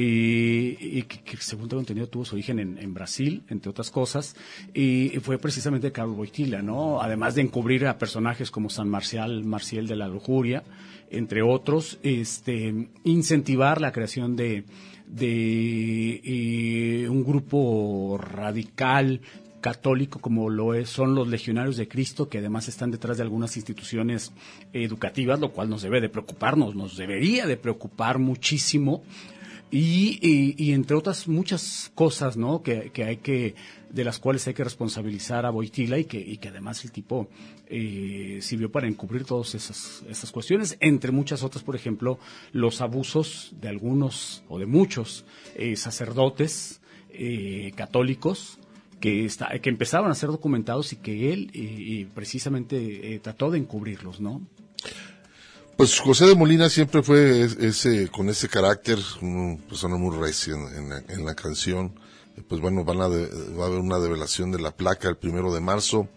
y, 0.00 1.02
que, 1.02 1.36
según 1.38 1.68
tengo 1.68 1.80
entendido 1.80 2.08
tuvo 2.08 2.24
su 2.24 2.36
origen 2.36 2.58
en, 2.60 2.94
Brasil, 2.94 3.42
entre 3.48 3.70
otras 3.70 3.90
cosas, 3.90 4.36
y 4.72 5.10
fue 5.22 5.38
precisamente 5.38 5.90
Carlos 5.90 6.16
Boitila, 6.16 6.62
¿no? 6.62 7.00
Además 7.02 7.34
de 7.34 7.42
encubrir 7.42 7.86
a 7.86 7.98
personajes 7.98 8.50
como 8.50 8.70
San 8.70 8.88
Marcial, 8.88 9.44
Marcial 9.44 9.88
de 9.88 9.96
la 9.96 10.06
Lujuria, 10.06 10.62
entre 11.10 11.42
otros, 11.42 11.98
este, 12.02 12.88
incentivar 13.04 13.80
la 13.80 13.92
creación 13.92 14.36
de, 14.36 14.64
de 15.06 16.20
eh, 16.24 17.08
un 17.08 17.24
grupo 17.24 18.18
radical 18.20 19.20
católico 19.60 20.20
como 20.20 20.50
lo 20.50 20.74
es, 20.74 20.88
son 20.88 21.14
los 21.14 21.28
legionarios 21.28 21.76
de 21.76 21.88
Cristo, 21.88 22.28
que 22.28 22.38
además 22.38 22.68
están 22.68 22.90
detrás 22.90 23.16
de 23.16 23.24
algunas 23.24 23.56
instituciones 23.56 24.32
educativas, 24.72 25.40
lo 25.40 25.52
cual 25.52 25.68
nos 25.68 25.82
debe 25.82 26.00
de 26.00 26.08
preocuparnos, 26.08 26.74
nos 26.74 26.96
debería 26.96 27.46
de 27.46 27.56
preocupar 27.56 28.18
muchísimo. 28.18 29.02
Y, 29.70 30.56
y, 30.56 30.72
entre 30.72 30.96
otras 30.96 31.28
muchas 31.28 31.92
cosas, 31.94 32.38
¿no? 32.38 32.62
Que, 32.62 32.90
que, 32.90 33.04
hay 33.04 33.18
que, 33.18 33.54
de 33.90 34.02
las 34.02 34.18
cuales 34.18 34.46
hay 34.46 34.54
que 34.54 34.64
responsabilizar 34.64 35.44
a 35.44 35.50
Boitila 35.50 35.98
y 35.98 36.06
que, 36.06 36.18
y 36.18 36.38
que 36.38 36.48
además 36.48 36.82
el 36.84 36.90
tipo 36.90 37.28
eh, 37.66 38.38
sirvió 38.40 38.72
para 38.72 38.88
encubrir 38.88 39.24
todas 39.24 39.54
esas, 39.54 40.02
esas 40.08 40.32
cuestiones, 40.32 40.78
entre 40.80 41.12
muchas 41.12 41.42
otras, 41.42 41.62
por 41.62 41.76
ejemplo, 41.76 42.18
los 42.52 42.80
abusos 42.80 43.54
de 43.60 43.68
algunos 43.68 44.42
o 44.48 44.58
de 44.58 44.64
muchos 44.64 45.26
eh, 45.54 45.76
sacerdotes 45.76 46.80
eh, 47.10 47.72
católicos 47.76 48.58
que, 49.00 49.26
está, 49.26 49.58
que 49.58 49.68
empezaban 49.68 50.10
a 50.10 50.14
ser 50.14 50.30
documentados 50.30 50.94
y 50.94 50.96
que 50.96 51.32
él 51.32 52.08
precisamente 52.14 53.20
trató 53.22 53.50
de 53.50 53.58
encubrirlos, 53.58 54.18
¿no? 54.20 54.40
Pues 55.78 56.00
José 56.00 56.26
de 56.26 56.34
Molina 56.34 56.68
siempre 56.68 57.04
fue 57.04 57.42
ese, 57.44 58.08
con 58.08 58.28
ese 58.28 58.48
carácter, 58.48 58.98
una 59.22 59.56
persona 59.68 59.96
muy 59.96 60.16
recia 60.16 60.54
en, 60.54 61.24
la, 61.24 61.36
canción. 61.36 61.94
Pues 62.48 62.60
bueno, 62.60 62.82
van 62.82 63.00
a 63.00 63.06
va 63.06 63.62
a 63.62 63.66
haber 63.68 63.78
una 63.78 64.00
develación 64.00 64.50
de 64.50 64.58
la 64.58 64.72
placa 64.72 65.08
el 65.08 65.16
primero 65.16 65.54
de 65.54 65.60
marzo 65.60 66.08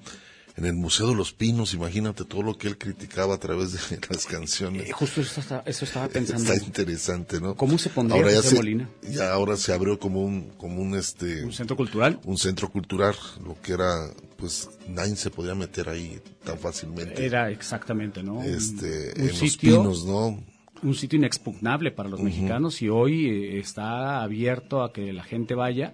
en 0.57 0.65
el 0.65 0.73
Museo 0.73 1.07
de 1.07 1.15
los 1.15 1.33
Pinos, 1.33 1.73
imagínate 1.73 2.25
todo 2.25 2.43
lo 2.43 2.57
que 2.57 2.67
él 2.67 2.77
criticaba 2.77 3.35
a 3.35 3.37
través 3.37 3.73
de 3.73 3.99
las 4.09 4.25
canciones. 4.25 4.89
Eh, 4.89 4.91
justo 4.91 5.21
eso, 5.21 5.41
eso, 5.65 5.85
estaba 5.85 6.07
pensando. 6.07 6.51
Está 6.51 6.65
interesante, 6.65 7.39
¿no? 7.39 7.55
¿Cómo 7.55 7.77
se 7.77 7.89
pondría 7.89 8.21
ahora 8.21 8.41
ya 8.41 8.55
Molina? 8.55 8.89
Ya 9.09 9.31
ahora 9.31 9.55
se 9.57 9.73
abrió 9.73 9.99
como 9.99 10.23
un, 10.23 10.49
como 10.57 10.81
un 10.81 10.95
este. 10.95 11.43
Un 11.43 11.53
centro 11.53 11.77
cultural. 11.77 12.19
Un 12.25 12.37
centro 12.37 12.69
cultural, 12.69 13.15
lo 13.45 13.59
que 13.61 13.73
era, 13.73 14.09
pues 14.37 14.69
nadie 14.87 15.15
se 15.15 15.29
podía 15.29 15.55
meter 15.55 15.89
ahí 15.89 16.19
tan 16.43 16.57
fácilmente. 16.57 17.25
Era 17.25 17.49
exactamente, 17.49 18.23
¿no? 18.23 18.43
Este, 18.43 19.19
en 19.19 19.27
los 19.27 19.57
Pinos, 19.57 20.05
¿no? 20.05 20.43
Un 20.83 20.95
sitio 20.95 21.17
inexpugnable 21.17 21.91
para 21.91 22.09
los 22.09 22.19
mexicanos 22.19 22.81
y 22.81 22.89
hoy 22.89 23.27
eh, 23.27 23.59
está 23.59 24.23
abierto 24.23 24.83
a 24.83 24.91
que 24.91 25.13
la 25.13 25.23
gente 25.23 25.53
vaya 25.53 25.93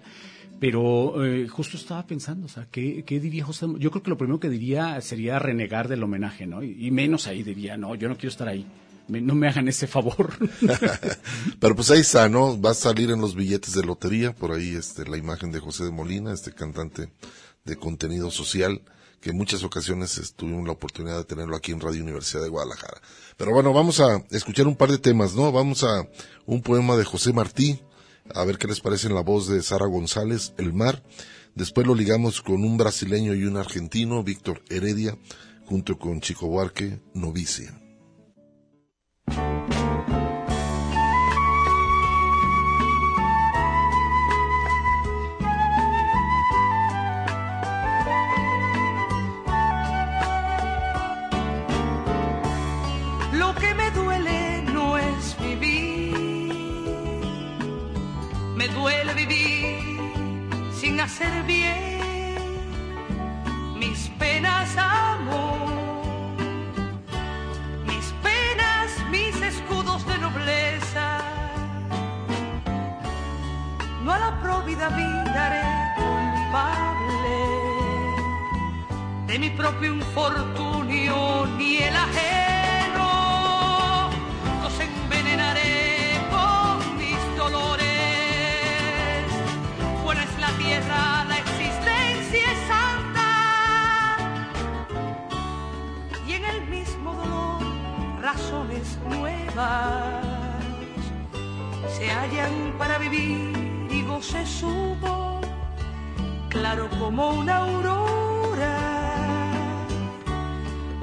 pero 0.60 1.24
eh, 1.24 1.48
justo 1.48 1.76
estaba 1.76 2.06
pensando, 2.06 2.46
o 2.46 2.48
sea, 2.48 2.66
¿qué, 2.70 3.02
diría 3.06 3.44
José? 3.44 3.66
Yo 3.78 3.90
creo 3.90 4.02
que 4.02 4.10
lo 4.10 4.18
primero 4.18 4.40
que 4.40 4.48
diría 4.48 5.00
sería 5.00 5.38
renegar 5.38 5.88
del 5.88 6.02
homenaje, 6.02 6.46
¿no? 6.46 6.62
Y, 6.62 6.90
menos 6.90 7.26
ahí 7.26 7.42
diría, 7.42 7.76
no, 7.76 7.94
yo 7.94 8.08
no 8.08 8.16
quiero 8.16 8.30
estar 8.30 8.48
ahí. 8.48 8.66
no 9.08 9.34
me 9.34 9.48
hagan 9.48 9.68
ese 9.68 9.86
favor. 9.86 10.32
Pero 11.60 11.76
pues 11.76 11.90
ahí 11.90 12.00
está, 12.00 12.28
¿no? 12.28 12.60
Va 12.60 12.72
a 12.72 12.74
salir 12.74 13.10
en 13.10 13.20
los 13.20 13.36
billetes 13.36 13.74
de 13.74 13.84
lotería, 13.84 14.34
por 14.34 14.52
ahí 14.52 14.74
este, 14.74 15.08
la 15.08 15.16
imagen 15.16 15.52
de 15.52 15.60
José 15.60 15.84
de 15.84 15.92
Molina, 15.92 16.32
este 16.32 16.52
cantante 16.52 17.10
de 17.64 17.76
contenido 17.76 18.30
social, 18.30 18.80
que 19.20 19.30
en 19.30 19.36
muchas 19.36 19.62
ocasiones 19.62 20.34
tuvimos 20.34 20.66
la 20.66 20.72
oportunidad 20.72 21.18
de 21.18 21.24
tenerlo 21.24 21.54
aquí 21.56 21.70
en 21.70 21.80
Radio 21.80 22.02
Universidad 22.02 22.42
de 22.42 22.48
Guadalajara. 22.48 23.00
Pero 23.36 23.52
bueno, 23.52 23.72
vamos 23.72 24.00
a 24.00 24.24
escuchar 24.30 24.66
un 24.66 24.76
par 24.76 24.90
de 24.90 24.98
temas, 24.98 25.34
¿no? 25.34 25.52
Vamos 25.52 25.84
a 25.84 26.08
un 26.46 26.62
poema 26.62 26.96
de 26.96 27.04
José 27.04 27.32
Martí, 27.32 27.80
a 28.34 28.44
ver 28.44 28.58
qué 28.58 28.66
les 28.66 28.80
parece 28.80 29.08
en 29.08 29.14
la 29.14 29.22
voz 29.22 29.48
de 29.48 29.62
Sara 29.62 29.86
González, 29.86 30.52
El 30.58 30.72
Mar. 30.72 31.02
Después 31.54 31.86
lo 31.86 31.94
ligamos 31.94 32.40
con 32.42 32.64
un 32.64 32.76
brasileño 32.76 33.34
y 33.34 33.44
un 33.44 33.56
argentino, 33.56 34.22
Víctor 34.22 34.62
Heredia, 34.68 35.16
junto 35.66 35.98
con 35.98 36.20
Chico 36.20 36.46
Buarque, 36.46 37.00
Novicia. 37.14 37.78
Hacer 61.08 61.42
bien 61.44 62.36
mis 63.78 64.10
penas, 64.18 64.76
amor, 64.76 65.70
mis 67.86 68.06
penas, 68.26 68.88
mis 69.10 69.34
escudos 69.40 70.06
de 70.06 70.18
nobleza. 70.18 71.06
No 74.04 74.12
a 74.12 74.18
la 74.18 74.32
próvida 74.42 74.90
vida 74.90 75.46
haré 75.46 75.68
culpable 76.02 77.38
de 79.28 79.38
mi 79.38 79.48
propio 79.48 79.94
infortunio 79.94 81.46
ni 81.56 81.78
el 81.78 81.96
ajeno. 81.96 83.08
Los 84.62 84.74
envenenaré 84.78 85.67
la 90.76 91.38
existencia 91.38 92.52
es 92.52 92.58
santa. 92.68 94.16
Y 96.26 96.32
en 96.34 96.44
el 96.44 96.68
mismo 96.68 97.14
dolor, 97.14 97.62
razones 98.20 98.98
nuevas 99.08 100.22
se 101.96 102.10
hallan 102.10 102.74
para 102.76 102.98
vivir 102.98 103.88
y 103.90 104.02
goce 104.02 104.44
su 104.46 104.96
voz, 105.00 105.46
claro 106.50 106.88
como 106.98 107.30
una 107.30 107.56
aurora, 107.56 108.76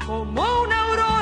como 0.06 0.43
una 0.62 0.84
aurora 0.89 1.14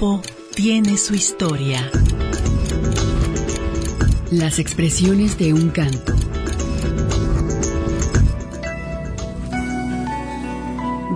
tiempo 0.00 0.22
tiene 0.54 0.96
su 0.96 1.14
historia. 1.14 1.90
Las 4.30 4.58
expresiones 4.58 5.36
de 5.38 5.52
un 5.52 5.68
canto. 5.70 6.14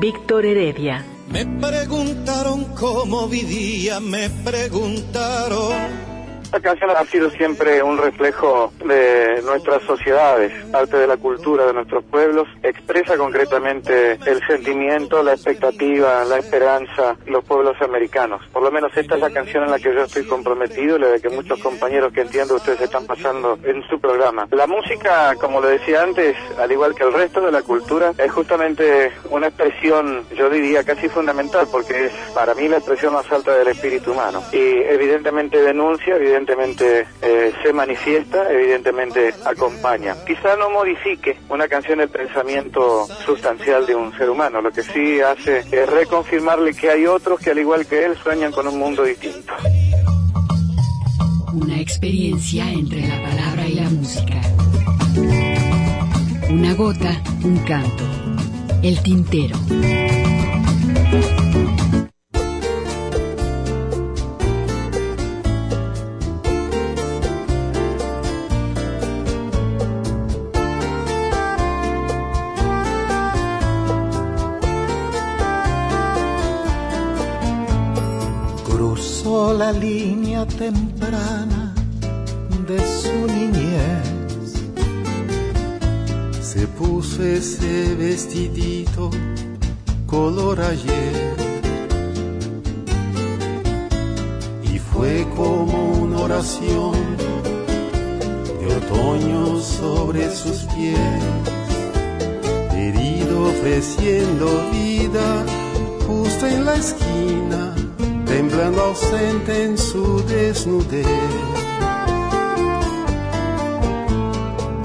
Víctor 0.01 0.45
Heredia. 0.45 1.03
Me 1.31 1.47
preguntaron 1.47 2.65
cómo 2.75 3.27
vivía, 3.27 4.01
me 4.01 4.29
preguntaron. 4.45 5.73
Esta 6.43 6.61
canción 6.61 6.91
ha 6.91 7.05
sido 7.07 7.31
siempre 7.31 7.83
un 7.83 7.97
reflejo 7.97 8.71
de 8.87 9.41
nuestras 9.45 9.83
sociedades, 9.85 10.53
parte 10.67 10.99
de 10.99 11.07
la 11.07 11.17
cultura 11.17 11.67
de 11.67 11.73
nuestros 11.73 12.05
pueblos, 12.05 12.47
expresa 12.65 13.17
concretamente 13.19 14.19
el 14.25 14.45
sentimiento, 14.47 15.23
la 15.23 15.35
expectativa, 15.35 16.25
la 16.25 16.39
esperanza 16.39 17.15
de 17.25 17.31
los 17.31 17.45
pueblos 17.45 17.77
americanos. 17.83 18.41
Por 18.53 18.63
lo 18.63 18.71
menos 18.71 18.91
esta 18.97 19.17
es 19.17 19.21
la 19.21 19.31
canción 19.31 19.65
en 19.65 19.71
la 19.71 19.79
que 19.79 19.95
yo 19.95 20.03
estoy 20.03 20.25
comprometido 20.25 20.97
y 20.97 21.01
la 21.01 21.09
de 21.09 21.21
que 21.21 21.29
muchos 21.29 21.61
compañeros 21.61 22.13
que 22.13 22.23
entiendo 22.23 22.55
ustedes 22.55 22.81
están 22.81 23.07
pasando 23.07 23.59
en 23.63 23.87
su 23.89 24.01
programa. 24.01 24.49
La 24.51 24.67
música, 24.67 25.35
como 25.39 25.61
lo 25.61 25.69
decía 25.69 26.03
antes, 26.03 26.37
al 26.59 26.73
igual 26.73 26.95
que 26.95 27.05
el 27.05 27.13
resto 27.13 27.43
de 27.43 27.53
la 27.53 27.63
cultura, 27.63 28.13
es 28.17 28.33
justamente 28.33 29.13
una 29.31 29.49
expresión, 29.49 30.25
yo 30.35 30.49
diría 30.49 30.85
casi 30.85 31.09
fundamental, 31.09 31.67
porque 31.71 32.07
es 32.07 32.13
para 32.35 32.55
mí 32.55 32.69
la 32.69 32.79
expresión 32.79 33.13
más 33.13 33.31
alta 33.31 33.55
del 33.57 33.69
espíritu 33.69 34.13
humano. 34.13 34.43
Y 34.53 34.59
evidentemente 34.59 35.61
denuncia, 35.61 36.17
evidentemente 36.17 37.07
eh, 37.21 37.53
se 37.63 37.73
manifiesta, 37.73 38.51
evidentemente 38.51 39.35
acompaña. 39.45 40.17
Quizá 40.27 40.57
no 40.57 40.71
modifique 40.71 41.39
una 41.51 41.69
canción 41.69 42.01
el 42.01 42.09
pensamiento 42.09 42.54
sustancial 43.25 43.87
de 43.87 43.95
un 43.95 44.17
ser 44.17 44.31
humano, 44.31 44.61
lo 44.61 44.71
que 44.71 44.83
sí 44.83 45.21
hace 45.21 45.61
es 45.71 45.89
reconfirmarle 45.89 46.75
que 46.75 46.91
hay 46.91 47.07
otros 47.07 47.41
que 47.41 47.51
al 47.51 47.59
igual 47.59 47.87
que 47.87 48.05
él 48.05 48.17
sueñan 48.23 48.53
con 48.53 48.67
un 48.69 48.79
mundo 48.79 49.03
distinto. 49.03 49.53
Una 51.53 51.81
experiencia 51.81 52.71
entre 52.71 53.07
la 53.07 53.23
palabra 53.23 53.67
y 53.67 53.75
la 53.75 53.91
música. 53.91 54.41
Una 56.51 56.75
gota, 56.75 57.23
un 57.45 57.57
canto. 57.59 58.05
El 58.83 59.03
tintero. 59.03 59.57
Temprana 81.05 81.45
de 81.47 81.54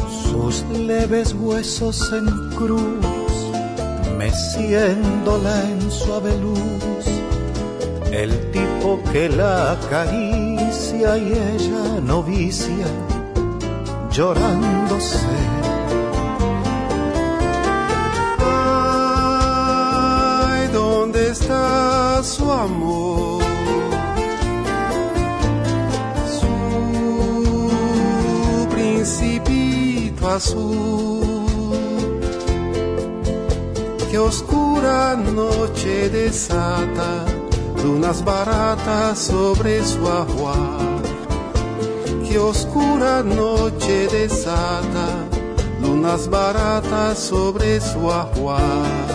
Sus 0.10 0.64
leves 0.78 1.34
huesos 1.40 2.12
en 2.12 2.50
cruz, 2.50 2.82
meciéndola 4.18 5.70
en 5.70 5.90
suave 5.90 6.38
luz, 6.38 7.06
el 8.12 8.52
tipo 8.52 9.00
que 9.14 9.30
la 9.30 9.72
acaricia 9.72 11.18
y 11.18 11.32
ella 11.32 12.02
novicia, 12.04 12.88
llorándose. 14.12 15.30
Ay, 20.52 20.68
¿dónde 20.74 21.30
está 21.30 22.22
su 22.22 22.52
amor? 22.52 23.49
Azul. 30.36 31.20
Qué 34.10 34.18
oscura 34.18 35.16
noche 35.16 36.10
desata 36.10 37.26
lunas 37.84 38.24
baratas 38.24 39.20
sobre 39.20 39.84
su 39.84 40.08
ajuar. 40.08 41.02
Qué 42.28 42.38
oscura 42.38 43.24
noche 43.24 44.08
desata 44.08 45.08
lunas 45.82 46.28
baratas 46.30 47.18
sobre 47.18 47.80
su 47.82 48.12
ajuar. 48.12 49.09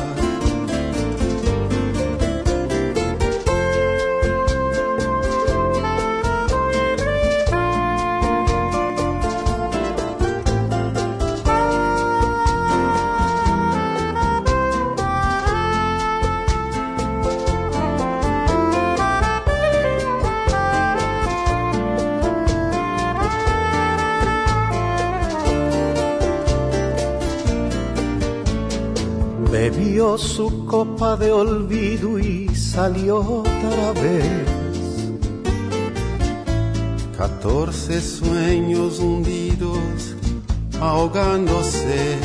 Su 30.25 30.65
copa 30.65 31.17
de 31.17 31.31
olvido 31.31 32.19
y 32.19 32.49
salió 32.55 33.19
otra 33.19 33.93
vez. 33.93 34.49
Catorce 37.17 38.01
sueños 38.01 38.99
hundidos, 38.99 40.17
ahogándose. 40.81 42.19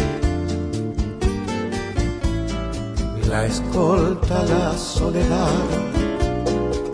La 3.27 3.45
escolta, 3.45 4.43
la 4.43 4.75
soledad, 4.77 5.67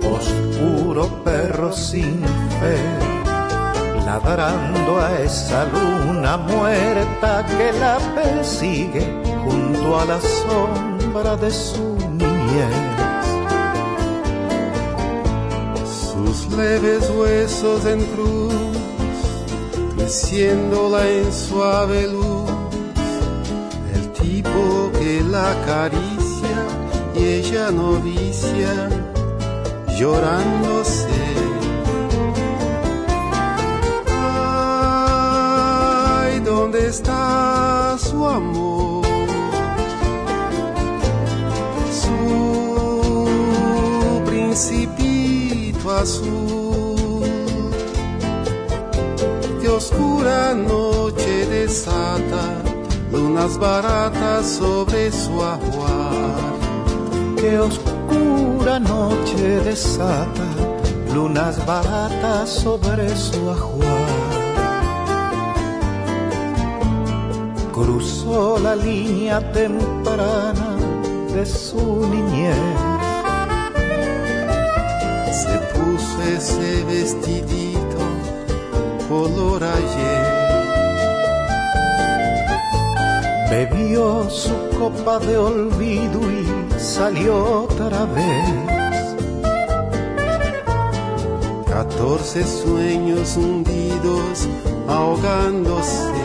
oscuro 0.01 1.23
perro 1.23 1.71
sin 1.71 2.19
fe, 2.59 2.77
ladrando 4.05 4.99
a 4.99 5.17
esa 5.21 5.65
luna 5.65 6.35
muerta 6.35 7.45
que 7.45 7.71
la 7.79 7.97
persigue 8.15 9.05
junto 9.45 9.97
a 9.97 10.05
la 10.05 10.19
sombra 10.19 10.94
de 11.15 11.49
su 11.49 11.95
niñez. 12.11 12.75
Sus 15.87 16.51
leves 16.57 17.09
huesos 17.09 17.85
en 17.85 18.05
cruz, 18.07 18.53
meciéndola 19.95 21.07
en 21.07 21.31
suave 21.31 22.07
luz, 22.07 22.51
el 23.93 24.11
tipo 24.11 24.91
que 24.99 25.21
la 25.21 25.51
acaricia 25.51 26.57
y 27.15 27.23
ella 27.23 27.71
novicia, 27.71 28.89
llorándose. 29.97 31.15
¿dónde 36.43 36.87
está 36.87 37.97
su 37.97 38.27
amor? 38.27 38.74
Azul. 46.05 47.23
Que 49.59 49.67
oscura 49.67 50.53
noche 50.53 51.33
desata 51.55 52.45
lunas 53.11 53.57
baratas 53.57 54.43
sobre 54.59 55.11
su 55.11 55.33
ajuar. 55.55 56.53
Que 57.39 57.51
oscura 57.59 58.79
noche 58.79 59.43
desata 59.69 60.47
lunas 61.13 61.55
baratas 61.65 62.49
sobre 62.63 63.07
su 63.25 63.41
ajuar. 63.57 64.33
Cruzó 67.77 68.59
la 68.59 68.75
línea 68.75 69.37
temprana 69.51 70.69
de 71.33 71.43
su 71.45 71.83
niñez. 72.13 72.84
Ese 76.19 76.83
vestidito 76.85 77.97
color 79.07 79.63
ayer. 79.63 80.45
Bebió 83.49 84.29
su 84.29 84.53
copa 84.77 85.19
de 85.19 85.37
olvido 85.37 86.19
y 86.31 86.79
salió 86.79 87.63
otra 87.63 88.05
vez. 88.05 88.49
Catorce 91.65 92.43
sueños 92.43 93.37
hundidos 93.37 94.47
ahogándose. 94.87 96.24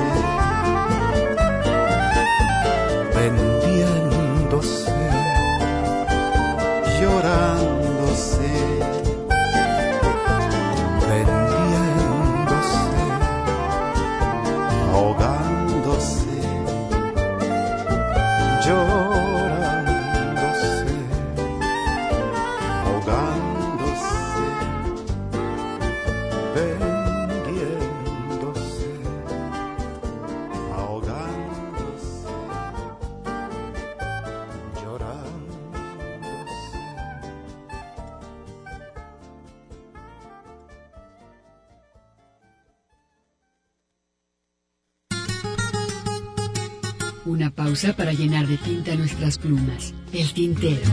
Para 48.11 48.19
llenar 48.19 48.45
de 48.49 48.57
tinta 48.57 48.93
nuestras 48.97 49.39
plumas. 49.39 49.95
El 50.13 50.33
tintero. 50.33 50.91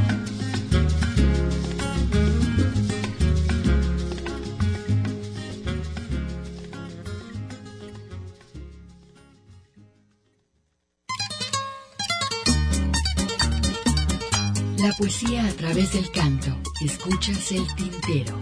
La 14.77 14.93
poesía 14.99 15.47
a 15.47 15.51
través 15.53 15.93
del 15.93 16.11
canto. 16.11 16.55
Escuchas 16.81 17.51
el 17.51 17.65
tintero. 17.75 18.39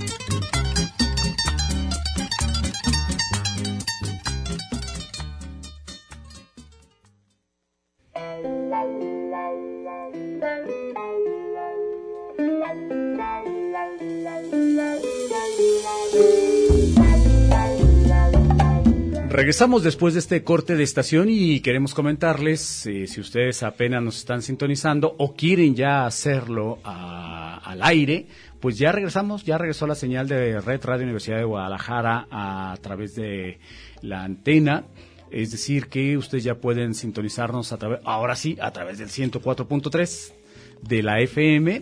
Regresamos 19.55 19.83
después 19.83 20.13
de 20.13 20.19
este 20.19 20.43
corte 20.43 20.75
de 20.75 20.83
estación 20.83 21.29
y 21.29 21.61
queremos 21.61 21.93
comentarles, 21.93 22.85
eh, 22.87 23.07
si 23.07 23.21
ustedes 23.21 23.63
apenas 23.63 24.03
nos 24.03 24.17
están 24.17 24.41
sintonizando 24.41 25.15
o 25.17 25.33
quieren 25.33 25.75
ya 25.75 26.05
hacerlo 26.05 26.79
a- 26.83 27.61
al 27.63 27.81
aire, 27.81 28.27
pues 28.59 28.77
ya 28.77 28.91
regresamos, 28.91 29.45
ya 29.45 29.57
regresó 29.57 29.87
la 29.87 29.95
señal 29.95 30.27
de 30.27 30.59
Red 30.59 30.83
Radio 30.83 31.03
Universidad 31.03 31.37
de 31.37 31.45
Guadalajara 31.45 32.27
a, 32.29 32.77
través 32.81 33.15
de 33.15 33.59
la 34.01 34.25
antena. 34.25 34.87
Es 35.31 35.51
decir, 35.51 35.87
que 35.87 36.17
ustedes 36.17 36.43
ya 36.43 36.55
pueden 36.55 36.93
sintonizarnos 36.93 37.71
a 37.71 37.77
través, 37.77 38.01
ahora 38.03 38.35
sí, 38.35 38.57
a 38.59 38.71
través 38.71 38.97
del 38.97 39.07
104.3 39.07 40.33
de 40.81 41.01
la 41.01 41.21
FM. 41.21 41.81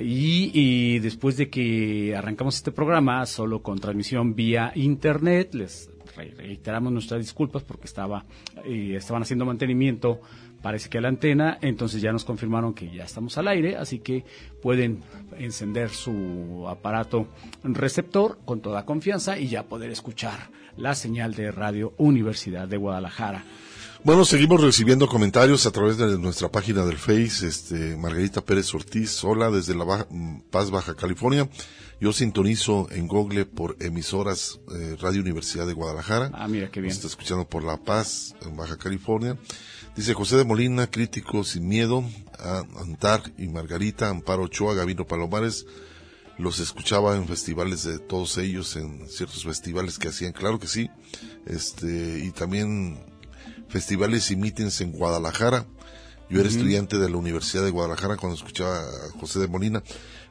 Y, 0.00 0.98
después 1.00 1.36
de 1.36 1.50
que 1.50 2.16
arrancamos 2.16 2.56
este 2.56 2.72
programa, 2.72 3.26
solo 3.26 3.62
con 3.62 3.78
transmisión 3.78 4.34
vía 4.34 4.72
internet, 4.74 5.52
les 5.54 5.90
reiteramos 6.14 6.92
nuestras 6.92 7.20
disculpas 7.20 7.62
porque 7.62 7.86
estaba 7.86 8.24
eh, 8.64 8.94
estaban 8.96 9.22
haciendo 9.22 9.44
mantenimiento, 9.44 10.20
parece 10.62 10.88
que 10.88 10.98
a 10.98 11.00
la 11.00 11.08
antena, 11.08 11.58
entonces 11.60 12.00
ya 12.00 12.12
nos 12.12 12.24
confirmaron 12.24 12.72
que 12.74 12.90
ya 12.90 13.04
estamos 13.04 13.36
al 13.38 13.48
aire, 13.48 13.76
así 13.76 13.98
que 13.98 14.24
pueden 14.62 15.02
encender 15.38 15.90
su 15.90 16.64
aparato 16.68 17.26
receptor 17.62 18.38
con 18.44 18.60
toda 18.60 18.84
confianza 18.84 19.38
y 19.38 19.48
ya 19.48 19.64
poder 19.64 19.90
escuchar 19.90 20.50
la 20.76 20.94
señal 20.94 21.34
de 21.34 21.50
Radio 21.52 21.92
Universidad 21.98 22.66
de 22.68 22.76
Guadalajara. 22.76 23.44
Bueno, 24.02 24.24
seguimos 24.26 24.60
recibiendo 24.60 25.08
comentarios 25.08 25.64
a 25.66 25.70
través 25.70 25.96
de 25.96 26.18
nuestra 26.18 26.50
página 26.50 26.84
del 26.84 26.98
Face, 26.98 27.46
este, 27.46 27.96
Margarita 27.96 28.42
Pérez 28.42 28.74
Ortiz, 28.74 29.24
hola 29.24 29.50
desde 29.50 29.74
La 29.74 29.84
Baja- 29.84 30.06
Paz, 30.50 30.70
Baja 30.70 30.94
California. 30.94 31.48
Yo 32.00 32.12
sintonizo 32.12 32.88
en 32.90 33.06
Google 33.06 33.46
por 33.46 33.76
emisoras 33.80 34.60
eh, 34.74 34.96
Radio 35.00 35.20
Universidad 35.20 35.66
de 35.66 35.74
Guadalajara. 35.74 36.30
Ah, 36.34 36.48
mira 36.48 36.70
qué 36.70 36.80
bien. 36.80 36.90
Nos 36.90 36.96
está 36.96 37.08
escuchando 37.08 37.48
por 37.48 37.64
La 37.64 37.76
Paz, 37.76 38.34
en 38.42 38.56
Baja 38.56 38.76
California. 38.76 39.38
Dice 39.96 40.12
José 40.12 40.36
de 40.36 40.44
Molina, 40.44 40.88
crítico 40.88 41.44
sin 41.44 41.68
miedo, 41.68 42.04
a 42.38 42.64
Antar 42.80 43.22
y 43.38 43.46
Margarita, 43.46 44.08
Amparo 44.08 44.44
Ochoa, 44.44 44.74
Gavino 44.74 45.06
Palomares. 45.06 45.66
Los 46.36 46.58
escuchaba 46.58 47.16
en 47.16 47.28
festivales 47.28 47.84
de 47.84 48.00
todos 48.00 48.38
ellos, 48.38 48.74
en 48.74 49.08
ciertos 49.08 49.44
festivales 49.44 50.00
que 50.00 50.08
hacían, 50.08 50.32
claro 50.32 50.58
que 50.58 50.66
sí. 50.66 50.90
Este, 51.46 52.24
y 52.24 52.32
también 52.32 52.98
festivales 53.68 54.32
y 54.32 54.36
mítines 54.36 54.80
en 54.80 54.90
Guadalajara. 54.90 55.64
Yo 56.28 56.40
era 56.40 56.48
estudiante 56.48 56.98
de 56.98 57.08
la 57.08 57.16
Universidad 57.16 57.64
de 57.64 57.70
Guadalajara 57.70 58.16
cuando 58.16 58.36
escuchaba 58.36 58.78
a 58.78 59.18
José 59.20 59.38
de 59.38 59.46
Molina. 59.46 59.82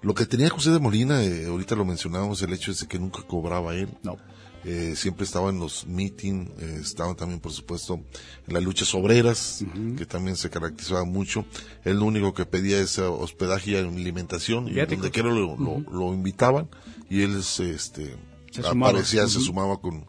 Lo 0.03 0.13
que 0.13 0.25
tenía 0.25 0.49
José 0.49 0.71
de 0.71 0.79
Molina, 0.79 1.23
eh, 1.23 1.47
ahorita 1.47 1.75
lo 1.75 1.85
mencionábamos, 1.85 2.41
el 2.41 2.53
hecho 2.53 2.71
es 2.71 2.81
de 2.81 2.87
que 2.87 2.99
nunca 2.99 3.23
cobraba 3.23 3.73
él. 3.73 3.89
No. 4.03 4.17
Eh, 4.65 4.93
siempre 4.95 5.25
estaba 5.25 5.49
en 5.49 5.59
los 5.59 5.85
meetings, 5.87 6.49
eh, 6.61 6.77
estaba 6.81 7.13
también, 7.15 7.41
por 7.41 7.51
supuesto, 7.51 7.99
en 8.47 8.53
las 8.53 8.63
luchas 8.63 8.93
obreras, 8.95 9.63
que 9.97 10.05
también 10.05 10.37
se 10.37 10.49
caracterizaba 10.49 11.03
mucho. 11.03 11.45
Él 11.83 11.99
lo 11.99 12.05
único 12.05 12.33
que 12.33 12.45
pedía 12.45 12.79
es 12.79 12.97
eh, 12.97 13.01
hospedaje 13.01 13.71
y 13.71 13.75
alimentación, 13.75 14.69
y 14.69 14.75
donde 14.75 15.11
quiera 15.11 15.29
lo, 15.29 16.13
invitaban, 16.13 16.69
y 17.09 17.23
él 17.23 17.43
se, 17.43 17.71
este, 17.71 18.15
Se 18.51 18.63
sumaba. 18.63 18.91
aparecía, 18.91 19.27
se 19.27 19.41
sumaba 19.41 19.81
con, 19.81 20.05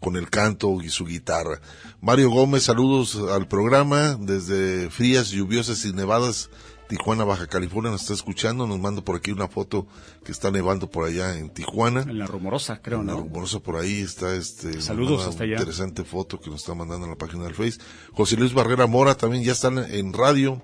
con 0.00 0.16
el 0.16 0.28
canto 0.30 0.82
y 0.82 0.90
su 0.90 1.06
guitarra. 1.06 1.60
Mario 2.00 2.30
Gómez, 2.30 2.64
saludos 2.64 3.16
al 3.30 3.46
programa 3.46 4.16
desde 4.20 4.90
frías, 4.90 5.30
lluviosas 5.30 5.84
y 5.84 5.92
nevadas. 5.92 6.50
Tijuana, 6.88 7.24
Baja 7.24 7.46
California, 7.46 7.90
nos 7.90 8.02
está 8.02 8.12
escuchando, 8.12 8.66
nos 8.66 8.78
manda 8.78 9.02
por 9.02 9.16
aquí 9.16 9.30
una 9.30 9.48
foto 9.48 9.86
que 10.24 10.32
está 10.32 10.50
nevando 10.50 10.90
por 10.90 11.06
allá 11.06 11.38
en 11.38 11.48
Tijuana. 11.48 12.02
En 12.02 12.18
la 12.18 12.26
rumorosa, 12.26 12.82
creo, 12.82 13.00
En 13.00 13.06
la 13.06 13.12
¿no? 13.14 13.20
rumorosa 13.20 13.60
por 13.60 13.76
ahí 13.76 14.00
está 14.00 14.34
este 14.34 14.80
Saludos 14.82 15.26
hasta 15.26 15.44
allá. 15.44 15.54
interesante 15.54 16.04
foto 16.04 16.38
que 16.40 16.50
nos 16.50 16.60
está 16.60 16.74
mandando 16.74 17.06
en 17.06 17.10
la 17.12 17.16
página 17.18 17.44
del 17.44 17.54
Face. 17.54 17.78
José 18.12 18.36
Luis 18.36 18.52
Barrera 18.52 18.86
Mora 18.86 19.14
también 19.14 19.42
ya 19.42 19.52
está 19.52 19.68
en- 19.68 19.78
en 19.78 20.12
radio 20.12 20.62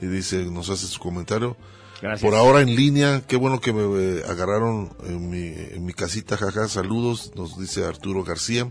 y 0.00 0.06
dice, 0.06 0.44
nos 0.46 0.70
hace 0.70 0.86
su 0.86 0.98
comentario. 1.00 1.56
Gracias. 2.00 2.22
Por 2.30 2.38
ahora 2.38 2.60
en 2.60 2.76
línea, 2.76 3.22
qué 3.26 3.36
bueno 3.36 3.60
que 3.60 3.72
me 3.72 3.82
eh, 3.82 4.22
agarraron 4.28 4.96
en 5.04 5.28
mi, 5.28 5.48
en 5.48 5.84
mi 5.84 5.92
casita, 5.92 6.36
jaja, 6.36 6.68
saludos, 6.68 7.32
nos 7.34 7.58
dice 7.58 7.84
Arturo 7.84 8.22
García. 8.22 8.70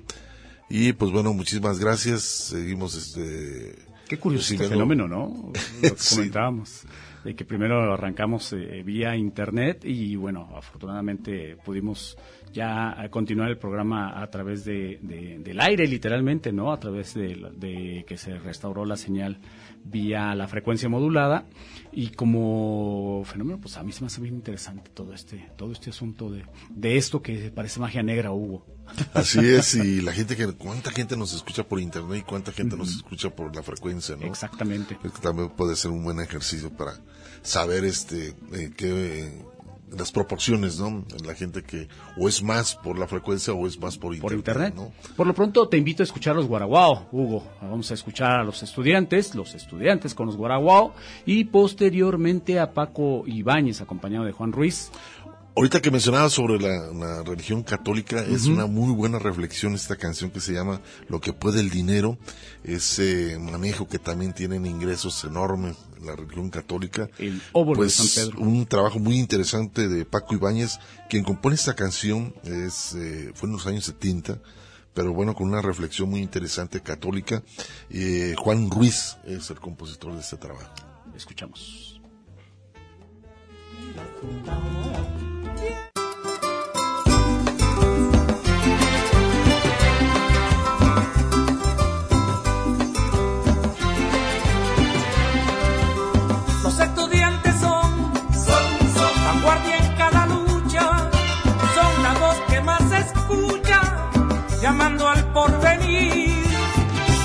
Y 0.70 0.94
pues 0.94 1.12
bueno, 1.12 1.34
muchísimas 1.34 1.78
gracias. 1.80 2.22
Seguimos 2.24 2.96
este. 2.96 3.76
Qué 4.08 4.18
curioso 4.18 4.54
este 4.54 4.68
fenómeno, 4.68 5.08
¿no? 5.08 5.52
Lo 5.82 5.90
que 5.90 5.90
Sí. 5.98 6.16
comentábamos. 6.16 6.84
De 7.24 7.36
que 7.36 7.44
primero 7.44 7.94
arrancamos 7.94 8.54
eh, 8.54 8.84
vía 8.86 9.14
internet 9.16 9.84
y 9.84 10.16
bueno, 10.16 10.50
afortunadamente 10.56 11.58
pudimos 11.66 12.18
ya 12.54 12.96
eh, 13.04 13.10
continuar 13.10 13.50
el 13.50 13.58
programa 13.58 14.22
a 14.22 14.30
través 14.30 14.64
de, 14.64 15.00
de- 15.02 15.40
del 15.40 15.60
aire, 15.60 15.88
literalmente, 15.88 16.54
¿no? 16.54 16.72
A 16.72 16.80
través 16.80 17.14
de, 17.16 17.36
de 17.58 18.06
que 18.08 18.16
se 18.16 18.38
restauró 18.40 18.86
la 18.86 18.96
señal 18.96 19.40
vía 19.90 20.36
la 20.36 20.48
frecuencia 20.48 20.90
modulada 20.90 21.46
y 21.92 22.10
como 22.10 23.24
fenómeno, 23.26 23.60
pues 23.60 23.78
a 23.78 23.84
mí 23.84 23.92
se 23.92 24.02
me 24.02 24.08
hace 24.08 24.22
bien 24.22 24.36
interesante 24.36 24.90
todo 24.94 25.14
este, 25.14 25.50
todo 25.56 25.72
este 25.72 25.90
asunto 25.90 26.30
de, 26.30 26.46
de 26.70 26.98
esto 26.98 27.22
que 27.22 27.52
parece 27.52 27.80
magia 27.80 28.04
negra, 28.04 28.32
Hugo. 28.32 28.66
Así 29.14 29.40
es, 29.40 29.76
y 29.76 30.02
la 30.02 30.14
gente 30.14 30.36
que, 30.36 30.48
cuánta 30.54 30.92
gente 30.92 31.18
nos 31.18 31.34
escucha 31.34 31.64
por 31.64 31.80
internet 31.80 32.20
y 32.20 32.24
cuánta 32.24 32.52
gente 32.52 32.78
nos 32.78 32.96
escucha 32.96 33.30
por 33.30 33.56
la 33.56 33.64
frecuencia, 33.64 34.16
¿no? 34.16 34.26
Exactamente. 34.26 34.98
Es 35.04 35.12
que 35.12 35.22
también 35.22 35.50
puede 35.50 35.76
ser 35.76 35.92
un 35.92 36.04
buen 36.04 36.20
ejercicio 36.20 36.70
para 36.70 36.94
saber 37.42 37.84
este 37.84 38.36
eh, 38.54 38.72
qué 38.76 39.44
las 39.96 40.12
proporciones, 40.12 40.80
¿no? 40.80 41.06
La 41.26 41.34
gente 41.34 41.64
que 41.64 41.88
o 42.18 42.28
es 42.28 42.44
más 42.44 42.76
por 42.76 43.00
la 43.00 43.08
frecuencia 43.08 43.54
o 43.54 43.68
es 43.68 43.80
más 43.80 43.98
por 43.98 44.18
por 44.20 44.34
internet, 44.34 44.74
internet. 44.74 44.76
¿no? 44.76 45.16
Por 45.16 45.28
lo 45.28 45.34
pronto 45.34 45.68
te 45.68 45.78
invito 45.78 46.04
a 46.04 46.06
escuchar 46.06 46.36
los 46.36 46.48
guaraguao, 46.48 47.08
Hugo. 47.12 47.44
Vamos 47.62 47.90
a 47.92 47.94
escuchar 47.94 48.40
a 48.40 48.44
los 48.44 48.64
estudiantes, 48.64 49.36
los 49.36 49.54
estudiantes 49.56 50.14
con 50.14 50.26
los 50.26 50.36
guaraguao 50.36 50.94
y 51.26 51.46
posteriormente 51.46 52.60
a 52.60 52.74
Paco 52.74 53.24
Ibáñez 53.26 53.82
acompañado 53.82 54.26
de 54.26 54.32
Juan 54.32 54.52
Ruiz. 54.52 54.92
Ahorita 55.58 55.82
que 55.82 55.90
mencionabas 55.90 56.34
sobre 56.34 56.60
la, 56.60 56.94
la 56.94 57.24
religión 57.24 57.64
católica, 57.64 58.24
es 58.24 58.46
una 58.46 58.68
muy 58.68 58.94
buena 58.94 59.18
reflexión 59.18 59.74
esta 59.74 59.96
canción 59.96 60.30
que 60.30 60.40
se 60.40 60.54
llama 60.54 60.82
Lo 61.10 61.20
que 61.20 61.34
puede 61.34 61.62
el 61.62 61.72
dinero, 61.72 62.20
ese 62.64 63.40
manejo 63.40 63.88
que 63.88 63.98
también 63.98 64.34
tienen 64.34 64.68
ingresos 64.68 65.24
enormes 65.24 65.76
la 66.00 66.16
religión 66.16 66.52
católica. 66.52 67.10
El 67.18 67.42
óvulo 67.54 67.78
pues, 67.78 67.98
de 67.98 68.04
San 68.04 68.30
Pedro. 68.30 68.40
Un 68.40 68.68
trabajo 68.68 69.00
muy 69.00 69.18
interesante 69.18 69.88
de 69.88 70.06
Paco 70.06 70.36
Ibáñez, 70.36 70.78
quien 71.10 71.24
compone 71.24 71.56
esta 71.56 71.74
canción, 71.74 72.36
es, 72.44 72.94
eh, 72.94 73.32
fue 73.34 73.50
en 73.50 73.54
los 73.54 73.66
años 73.66 73.86
70, 73.86 74.40
pero 74.94 75.12
bueno, 75.12 75.34
con 75.34 75.48
una 75.48 75.64
reflexión 75.64 76.08
muy 76.08 76.22
interesante 76.22 76.82
católica. 76.82 77.42
Eh, 77.90 78.36
Juan 78.38 78.70
Ruiz 78.70 79.18
es 79.26 79.50
el 79.50 79.60
compositor 79.60 80.14
de 80.14 80.20
este 80.20 80.38
trabajo. 80.38 80.72
Escuchamos. 81.16 82.00
Los 96.64 96.80
estudiantes 96.80 97.56
son, 97.60 98.14
son, 98.34 98.94
son 98.94 99.24
vanguardia 99.26 99.78
en 99.78 99.96
cada 99.96 100.26
lucha, 100.28 101.10
son 101.76 102.04
la 102.04 102.14
voz 102.20 102.36
que 102.50 102.62
más 102.62 102.92
escucha, 102.92 103.82
llamando 104.62 105.08
al 105.08 105.26
porvenir. 105.32 106.46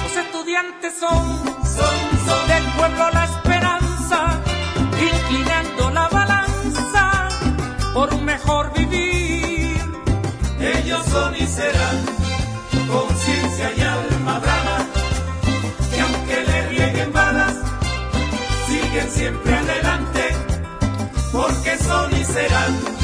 Los 0.02 0.16
estudiantes 0.16 0.94
son, 0.98 1.44
son, 1.64 1.96
son 2.26 2.48
del 2.48 2.64
pueblo 2.76 3.10
la 3.10 3.31
por 7.92 8.12
un 8.14 8.24
mejor 8.24 8.72
vivir. 8.72 9.80
Ellos 10.60 11.04
son 11.06 11.34
y 11.36 11.46
serán 11.46 11.96
conciencia 12.88 13.72
y 13.76 13.80
alma 13.80 14.38
brava, 14.38 14.78
que 15.90 16.00
aunque 16.00 16.44
le 16.46 16.68
rieguen 16.68 17.12
balas, 17.12 17.54
siguen 18.66 19.10
siempre 19.10 19.54
adelante, 19.54 20.24
porque 21.32 21.78
son 21.78 22.16
y 22.16 22.24
serán 22.24 23.01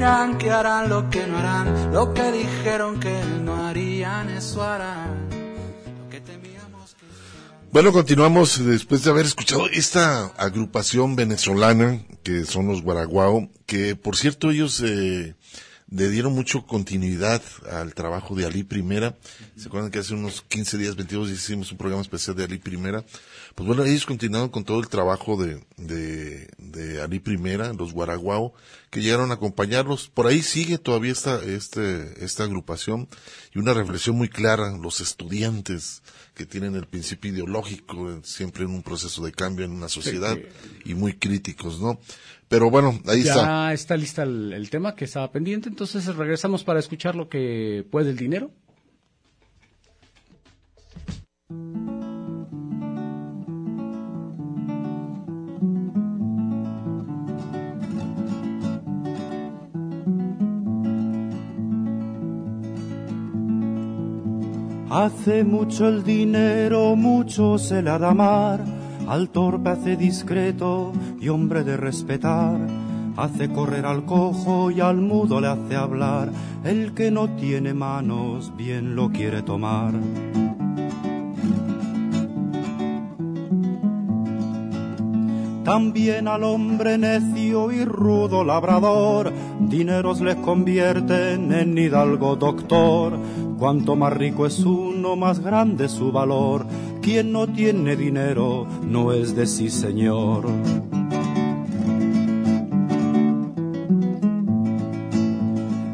dirán 0.00 0.38
que. 0.38 0.48
Bueno, 7.72 7.92
continuamos 7.92 8.64
después 8.64 9.04
de 9.04 9.10
haber 9.10 9.26
escuchado 9.26 9.68
esta 9.68 10.26
agrupación 10.38 11.16
venezolana 11.16 12.02
que 12.22 12.46
son 12.46 12.66
los 12.66 12.80
Guaraguao, 12.82 13.50
que 13.66 13.94
por 13.94 14.16
cierto 14.16 14.50
ellos 14.50 14.82
eh, 14.84 15.34
le 15.90 16.08
dieron 16.08 16.32
mucho 16.32 16.66
continuidad 16.66 17.42
al 17.70 17.94
trabajo 17.94 18.34
de 18.34 18.46
Ali 18.46 18.62
Primera. 18.62 19.16
¿Se 19.56 19.68
acuerdan 19.68 19.90
que 19.90 19.98
hace 19.98 20.14
unos 20.14 20.42
15 20.42 20.78
días, 20.78 20.96
22 20.96 21.30
hicimos 21.30 21.72
un 21.72 21.78
programa 21.78 22.02
especial 22.02 22.36
de 22.36 22.44
Ali 22.44 22.58
Primera? 22.58 23.04
Pues 23.54 23.66
bueno, 23.66 23.84
ellos 23.84 24.06
continuaron 24.06 24.50
con 24.50 24.64
todo 24.64 24.78
el 24.78 24.88
trabajo 24.88 25.36
de, 25.36 25.64
de, 25.76 26.48
de 26.58 27.02
Ali 27.02 27.18
Primera, 27.18 27.72
los 27.72 27.92
Guaraguao, 27.92 28.54
que 28.90 29.00
llegaron 29.00 29.32
a 29.32 29.34
acompañarlos. 29.34 30.08
Por 30.08 30.28
ahí 30.28 30.42
sigue 30.42 30.78
todavía 30.78 31.12
esta, 31.12 31.42
este, 31.42 32.24
esta 32.24 32.44
agrupación 32.44 33.08
y 33.52 33.58
una 33.58 33.74
reflexión 33.74 34.16
muy 34.16 34.28
clara, 34.28 34.76
los 34.76 35.00
estudiantes 35.00 36.02
que 36.34 36.46
tienen 36.46 36.76
el 36.76 36.86
principio 36.86 37.32
ideológico, 37.32 38.20
siempre 38.22 38.64
en 38.64 38.70
un 38.70 38.82
proceso 38.82 39.24
de 39.24 39.32
cambio 39.32 39.64
en 39.64 39.72
una 39.72 39.88
sociedad 39.88 40.38
y 40.84 40.94
muy 40.94 41.14
críticos, 41.14 41.80
¿no? 41.80 41.98
Pero 42.48 42.70
bueno, 42.70 43.00
ahí 43.06 43.22
ya 43.22 43.32
está. 43.32 43.44
Ya 43.44 43.72
está 43.72 43.96
lista 43.96 44.22
el, 44.22 44.52
el 44.52 44.70
tema 44.70 44.94
que 44.94 45.04
estaba 45.04 45.30
pendiente, 45.30 45.68
entonces 45.68 46.06
regresamos 46.06 46.64
para 46.64 46.80
escuchar 46.80 47.14
lo 47.14 47.28
que 47.28 47.84
puede 47.90 48.10
el 48.10 48.16
dinero. 48.16 48.50
Hace 64.90 65.44
mucho 65.44 65.86
el 65.86 66.02
dinero, 66.02 66.96
mucho 66.96 67.58
se 67.58 67.80
le 67.80 67.90
ha 67.90 67.98
de 68.00 68.06
amar, 68.08 68.64
al 69.06 69.28
torpe 69.28 69.70
hace 69.70 69.96
discreto 69.96 70.92
y 71.20 71.28
hombre 71.28 71.62
de 71.62 71.76
respetar. 71.76 72.58
Hace 73.16 73.52
correr 73.52 73.86
al 73.86 74.04
cojo 74.04 74.72
y 74.72 74.80
al 74.80 74.96
mudo 74.96 75.40
le 75.40 75.46
hace 75.46 75.76
hablar, 75.76 76.32
el 76.64 76.92
que 76.92 77.12
no 77.12 77.28
tiene 77.36 77.72
manos 77.72 78.52
bien 78.56 78.96
lo 78.96 79.10
quiere 79.10 79.42
tomar. 79.42 79.94
También 85.70 86.26
al 86.26 86.42
hombre 86.42 86.98
necio 86.98 87.70
y 87.70 87.84
rudo 87.84 88.42
labrador, 88.42 89.32
dineros 89.60 90.20
les 90.20 90.34
convierten 90.34 91.52
en 91.52 91.78
hidalgo 91.78 92.34
doctor. 92.34 93.16
Cuanto 93.56 93.94
más 93.94 94.12
rico 94.12 94.46
es 94.46 94.58
uno, 94.64 95.14
más 95.14 95.38
grande 95.38 95.88
su 95.88 96.10
valor. 96.10 96.66
Quien 97.00 97.30
no 97.30 97.46
tiene 97.46 97.94
dinero 97.94 98.66
no 98.82 99.12
es 99.12 99.36
de 99.36 99.46
sí 99.46 99.70
señor. 99.70 100.48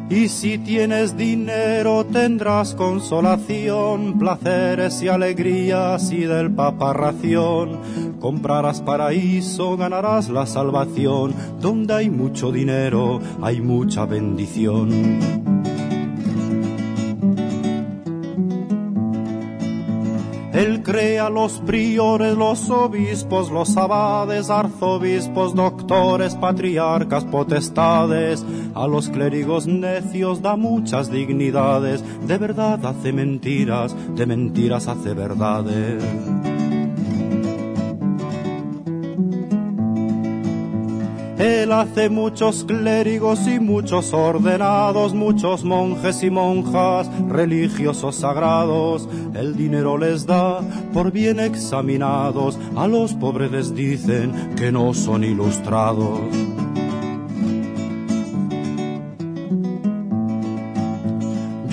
Y 0.09 0.29
si 0.29 0.57
tienes 0.57 1.18
dinero 1.18 2.07
tendrás 2.07 2.74
consolación, 2.74 4.18
placeres 4.18 5.03
y 5.03 5.09
alegrías 5.09 6.11
y 6.11 6.20
del 6.24 6.51
papa 6.51 6.95
ración. 6.95 8.06
Comprarás 8.21 8.81
paraíso, 8.81 9.77
ganarás 9.77 10.29
la 10.29 10.47
salvación. 10.47 11.35
Donde 11.61 11.95
hay 11.95 12.11
mucho 12.11 12.53
dinero 12.53 13.21
hay 13.43 13.61
mucha 13.61 14.07
bendición. 14.07 15.47
Él 20.57 20.83
crea 20.83 21.29
los 21.29 21.61
priores, 21.67 22.35
los 22.35 22.71
obispos, 22.71 23.51
los 23.51 23.77
abades, 23.77 24.49
arzobispos, 24.49 25.55
doctores, 25.55 26.35
patriarcas, 26.35 27.25
potestades. 27.25 28.43
A 28.75 28.87
los 28.87 29.11
clérigos 29.11 29.67
necios 29.67 30.41
da 30.41 30.57
muchas 30.57 31.11
dignidades. 31.11 32.03
De 32.27 32.39
verdad 32.39 32.87
hace 32.87 33.12
mentiras, 33.12 33.95
de 34.17 34.25
mentiras 34.25 34.89
hace 34.89 35.12
verdades. 35.12 36.03
Él 41.39 41.70
hace 41.72 42.09
muchos 42.09 42.64
clérigos 42.64 43.47
y 43.47 43.61
muchos 43.61 44.14
ordenados, 44.14 45.12
muchos 45.12 45.64
monjes 45.64 46.22
y 46.22 46.30
monjas, 46.30 47.11
religiosos 47.28 48.16
sagrados. 48.16 49.07
El 49.34 49.55
dinero 49.55 49.99
les 49.99 50.24
da 50.24 50.62
por 50.95 51.12
bien 51.12 51.39
examinados, 51.39 52.59
a 52.74 52.87
los 52.89 53.12
pobres 53.14 53.51
les 53.51 53.74
dicen 53.74 54.55
que 54.57 54.72
no 54.72 54.95
son 54.95 55.24
ilustrados. 55.24 56.20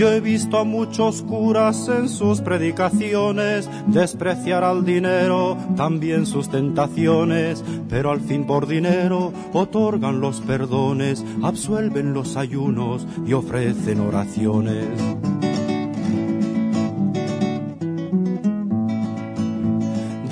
Yo 0.04 0.12
he 0.12 0.20
visto 0.20 0.58
a 0.58 0.66
muchos 0.66 1.22
curas 1.22 1.88
en 1.88 2.10
sus 2.10 2.41
predicaciones 2.41 3.70
despreciar 3.88 4.62
al 4.62 4.84
dinero, 4.84 5.58
también 5.78 6.26
sus 6.26 6.49
tentaciones, 6.49 7.64
pero 7.88 8.12
al 8.12 8.20
fin 8.20 8.45
por 8.45 8.68
dinero 8.68 9.32
otorgan 9.54 10.20
los 10.20 10.41
perdones, 10.41 11.24
absuelven 11.41 12.14
los 12.14 12.36
ayunos 12.36 13.08
y 13.26 13.32
ofrecen 13.32 14.01
oraciones. 14.01 14.89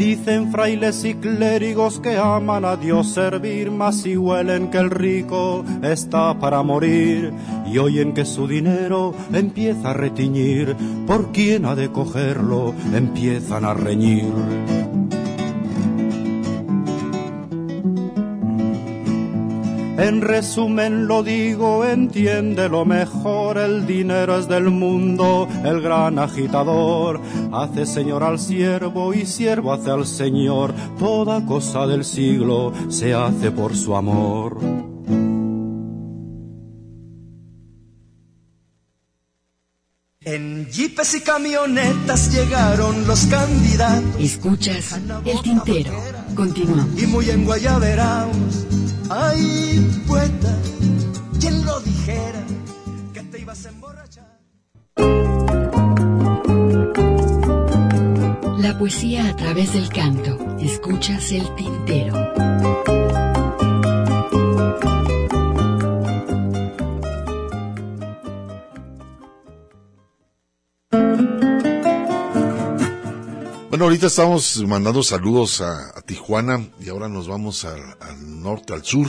Dicen 0.02 0.52
frailes 0.52 1.06
y 1.06 1.14
clérigos 1.14 2.00
que 2.00 2.18
aman 2.18 2.66
a 2.66 2.76
Dios 2.76 3.14
servir, 3.14 3.70
mas 3.70 4.02
si 4.02 4.18
huelen 4.18 4.72
que 4.72 4.80
el 4.80 4.90
rico 4.90 5.64
está 5.84 6.40
para 6.40 6.64
morir 6.64 7.32
y 7.72 7.78
oyen 7.78 8.12
que 8.16 8.26
su 8.26 8.48
dinero 8.48 9.14
empieza 9.32 9.92
a 9.92 9.94
retiñir, 9.94 10.76
por 11.06 11.32
quién 11.32 11.66
ha 11.66 11.76
de 11.76 11.92
cogerlo 11.92 12.74
empiezan 12.96 13.64
a 13.64 13.76
reñir. 13.76 14.81
En 20.02 20.20
resumen 20.20 21.06
lo 21.06 21.22
digo, 21.22 21.86
entiende 21.86 22.68
lo 22.68 22.86
mejor, 22.86 23.60
el 23.60 23.86
dinero 23.86 24.40
es 24.40 24.48
del 24.48 24.72
mundo, 24.72 25.48
el 25.64 25.80
gran 25.80 26.18
agitador. 26.18 27.22
Hace 27.54 27.86
señor 27.86 28.24
al 28.24 28.40
siervo 28.40 29.14
y 29.14 29.28
siervo 29.28 29.72
hace 29.72 29.92
al 29.92 30.08
señor, 30.08 30.74
toda 30.98 31.46
cosa 31.46 31.86
del 31.86 32.04
siglo 32.04 32.74
se 32.90 33.14
hace 33.14 33.52
por 33.52 33.76
su 33.76 33.96
amor. 33.96 34.58
En 40.22 40.68
jeepes 40.72 41.14
y 41.14 41.22
camionetas 41.22 42.34
llegaron 42.34 43.06
los 43.06 43.28
candidatos. 43.28 44.20
Escuchas 44.20 45.00
el 45.26 45.42
tintero. 45.44 45.94
Continuamos. 46.34 47.00
Y 47.00 47.06
muy 47.06 47.30
en 47.30 47.46
guayaberaos. 47.46 48.66
Ay, 49.14 50.04
poeta, 50.08 50.58
¿quién 51.38 51.66
lo 51.66 51.82
dijera? 51.82 52.46
Que 53.14 53.20
te 53.24 53.40
ibas 53.40 53.66
a 53.66 53.70
emborrachar. 53.70 54.40
La 58.58 58.78
poesía 58.80 59.28
a 59.28 59.36
través 59.36 59.74
del 59.74 59.90
canto. 59.90 60.38
Escuchas 60.62 61.30
el 61.34 61.54
tintero. 61.56 62.41
Bueno, 73.82 73.94
ahorita 73.94 74.08
estamos 74.08 74.64
mandando 74.68 75.02
saludos 75.02 75.60
a, 75.60 75.98
a 75.98 76.02
Tijuana 76.04 76.70
y 76.80 76.90
ahora 76.90 77.10
nos 77.10 77.28
vamos 77.28 77.66
al, 77.66 77.82
al, 78.00 78.40
norte, 78.40 78.74
al 78.74 78.86
sur. 78.86 79.08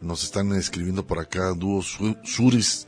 Nos 0.00 0.24
están 0.24 0.50
escribiendo 0.54 1.06
por 1.06 1.18
acá 1.18 1.52
dúos 1.52 1.98
suris. 2.24 2.86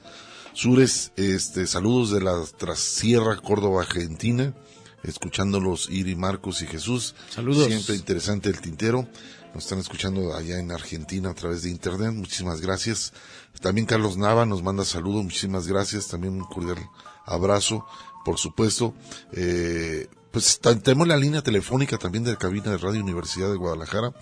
Sures, 0.54 1.12
este, 1.16 1.66
saludos 1.66 2.10
de 2.10 2.22
la 2.22 2.42
Trasierra, 2.56 3.36
Córdoba, 3.36 3.82
Argentina, 3.82 4.54
escuchándolos 5.02 5.90
Iri, 5.90 6.16
Marcos 6.16 6.62
y 6.62 6.66
Jesús. 6.66 7.14
Saludos. 7.28 7.66
Siempre 7.66 7.96
interesante 7.96 8.48
el 8.48 8.62
tintero. 8.62 9.06
Nos 9.52 9.64
están 9.64 9.80
escuchando 9.80 10.34
allá 10.34 10.58
en 10.58 10.72
Argentina 10.72 11.28
a 11.28 11.34
través 11.34 11.64
de 11.64 11.70
internet. 11.70 12.14
Muchísimas 12.14 12.62
gracias. 12.62 13.12
También 13.60 13.86
Carlos 13.86 14.16
Nava 14.16 14.46
nos 14.46 14.62
manda 14.62 14.86
saludos. 14.86 15.22
Muchísimas 15.22 15.66
gracias. 15.66 16.08
También 16.08 16.32
un 16.32 16.44
cordial 16.44 16.78
abrazo, 17.26 17.84
por 18.24 18.38
supuesto. 18.38 18.94
Eh, 19.32 20.08
pues 20.34 20.58
tenemos 20.82 21.06
la 21.06 21.16
línea 21.16 21.42
telefónica 21.42 21.96
también 21.96 22.24
de 22.24 22.32
la 22.32 22.36
cabina 22.36 22.72
de 22.72 22.78
Radio 22.78 23.00
Universidad 23.00 23.52
de 23.52 23.56
Guadalajara, 23.56 24.12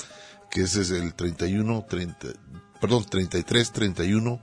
que 0.51 0.61
ese 0.61 0.83
es 0.83 0.91
el 0.91 1.15
31, 1.15 1.87
30, 1.89 2.29
perdón, 2.83 3.07
33, 3.09 3.73
31, 3.73 4.39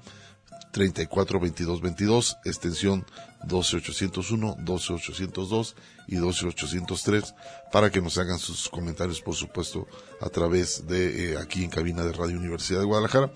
34 0.72 1.40
22 1.40 1.82
22, 1.82 2.38
extensión 2.44 3.06
12801, 3.46 4.58
12802 4.66 5.76
y 6.10 6.16
12803, 6.16 7.36
para 7.72 7.92
que 7.92 8.02
nos 8.02 8.18
hagan 8.18 8.40
sus 8.40 8.68
comentarios, 8.68 9.22
por 9.22 9.36
supuesto, 9.36 9.88
a 10.20 10.30
través 10.30 10.88
de 10.88 11.34
eh, 11.34 11.38
aquí 11.38 11.64
en 11.64 11.70
cabina 11.70 12.04
de 12.04 12.14
Radio 12.14 12.38
Universidad 12.40 12.80
de 12.80 12.86
Guadalajara. 12.86 13.32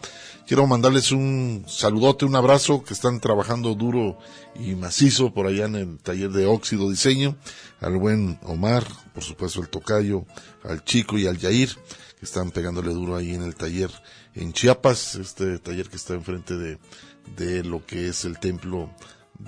Quiero 0.47 0.65
mandarles 0.65 1.11
un 1.11 1.65
saludote, 1.67 2.25
un 2.25 2.35
abrazo, 2.35 2.83
que 2.83 2.95
están 2.95 3.19
trabajando 3.19 3.75
duro 3.75 4.17
y 4.55 4.73
macizo 4.73 5.33
por 5.33 5.45
allá 5.45 5.65
en 5.65 5.75
el 5.75 5.99
taller 5.99 6.31
de 6.31 6.47
óxido 6.47 6.89
diseño, 6.89 7.37
al 7.79 7.97
buen 7.97 8.39
Omar, 8.41 8.83
por 9.13 9.23
supuesto 9.23 9.61
el 9.61 9.69
tocayo, 9.69 10.25
al 10.63 10.83
chico 10.83 11.19
y 11.19 11.27
al 11.27 11.37
Yair, 11.37 11.69
que 12.17 12.25
están 12.25 12.49
pegándole 12.49 12.91
duro 12.91 13.15
ahí 13.15 13.35
en 13.35 13.43
el 13.43 13.55
taller 13.55 13.91
en 14.33 14.51
Chiapas, 14.51 15.13
este 15.15 15.59
taller 15.59 15.89
que 15.89 15.97
está 15.97 16.15
enfrente 16.15 16.57
de, 16.57 16.79
de 17.37 17.63
lo 17.63 17.85
que 17.85 18.07
es 18.07 18.25
el 18.25 18.39
templo 18.39 18.89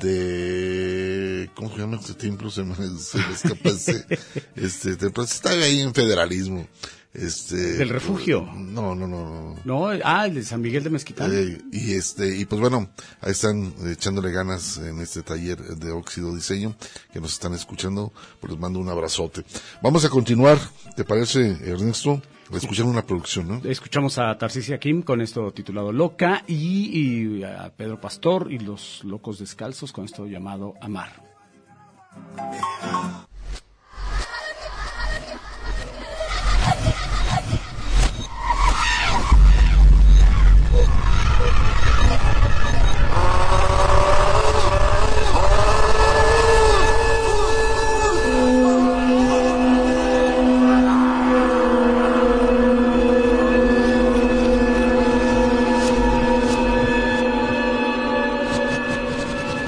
de 0.02 1.50
¿cómo 1.56 1.70
se 1.72 1.78
llama 1.78 1.98
este 1.98 2.14
templo? 2.14 2.50
Se 2.50 2.64
me, 2.64 2.76
se 2.76 3.18
me 3.18 3.34
escapa 3.34 3.70
ese, 3.70 4.06
este 4.56 4.96
templo, 4.96 5.24
está 5.24 5.52
ahí 5.52 5.82
en 5.82 5.94
federalismo. 5.94 6.68
Este 7.14 7.56
Del 7.56 7.90
refugio. 7.90 8.42
No, 8.42 8.94
no, 8.94 9.08
no, 9.08 9.54
no. 9.54 9.56
No, 9.64 9.88
ah, 10.04 10.26
el 10.26 10.36
de 10.36 10.44
San 10.44 10.60
Miguel 10.60 10.84
de 10.84 10.90
Mezquitán. 10.90 11.32
Eh, 11.34 11.62
y 11.72 11.94
este, 11.94 12.36
y 12.36 12.44
pues 12.44 12.60
bueno, 12.60 12.90
ahí 13.22 13.32
están 13.32 13.74
echándole 13.86 14.32
ganas 14.32 14.78
en 14.80 15.00
este 15.00 15.22
taller 15.22 15.58
de 15.58 15.92
óxido 15.92 16.36
diseño 16.36 16.76
que 17.14 17.22
nos 17.22 17.32
están 17.32 17.54
escuchando, 17.54 18.12
pues 18.42 18.52
les 18.52 18.60
mando 18.60 18.80
un 18.80 18.90
abrazote. 18.90 19.46
Vamos 19.82 20.04
a 20.04 20.10
continuar, 20.10 20.60
¿te 20.98 21.06
parece, 21.06 21.58
Ernesto? 21.64 22.22
A 22.52 22.58
escuchar 22.58 22.86
una 22.86 23.02
producción, 23.02 23.48
¿no? 23.48 23.62
Escuchamos 23.70 24.18
a 24.18 24.38
Tarcisia 24.38 24.80
Kim 24.80 25.02
con 25.02 25.22
esto 25.22 25.52
titulado 25.52 25.92
Loca 25.92 26.44
y 26.48 27.44
a 27.44 27.72
Pedro 27.76 28.00
Pastor 28.00 28.52
y 28.52 28.60
los 28.60 29.04
Locos 29.04 29.40
Descalzos 29.40 29.92
con 29.92 30.06
esto 30.06 30.28
llamado 30.28 30.76
Amar. 30.80 31.12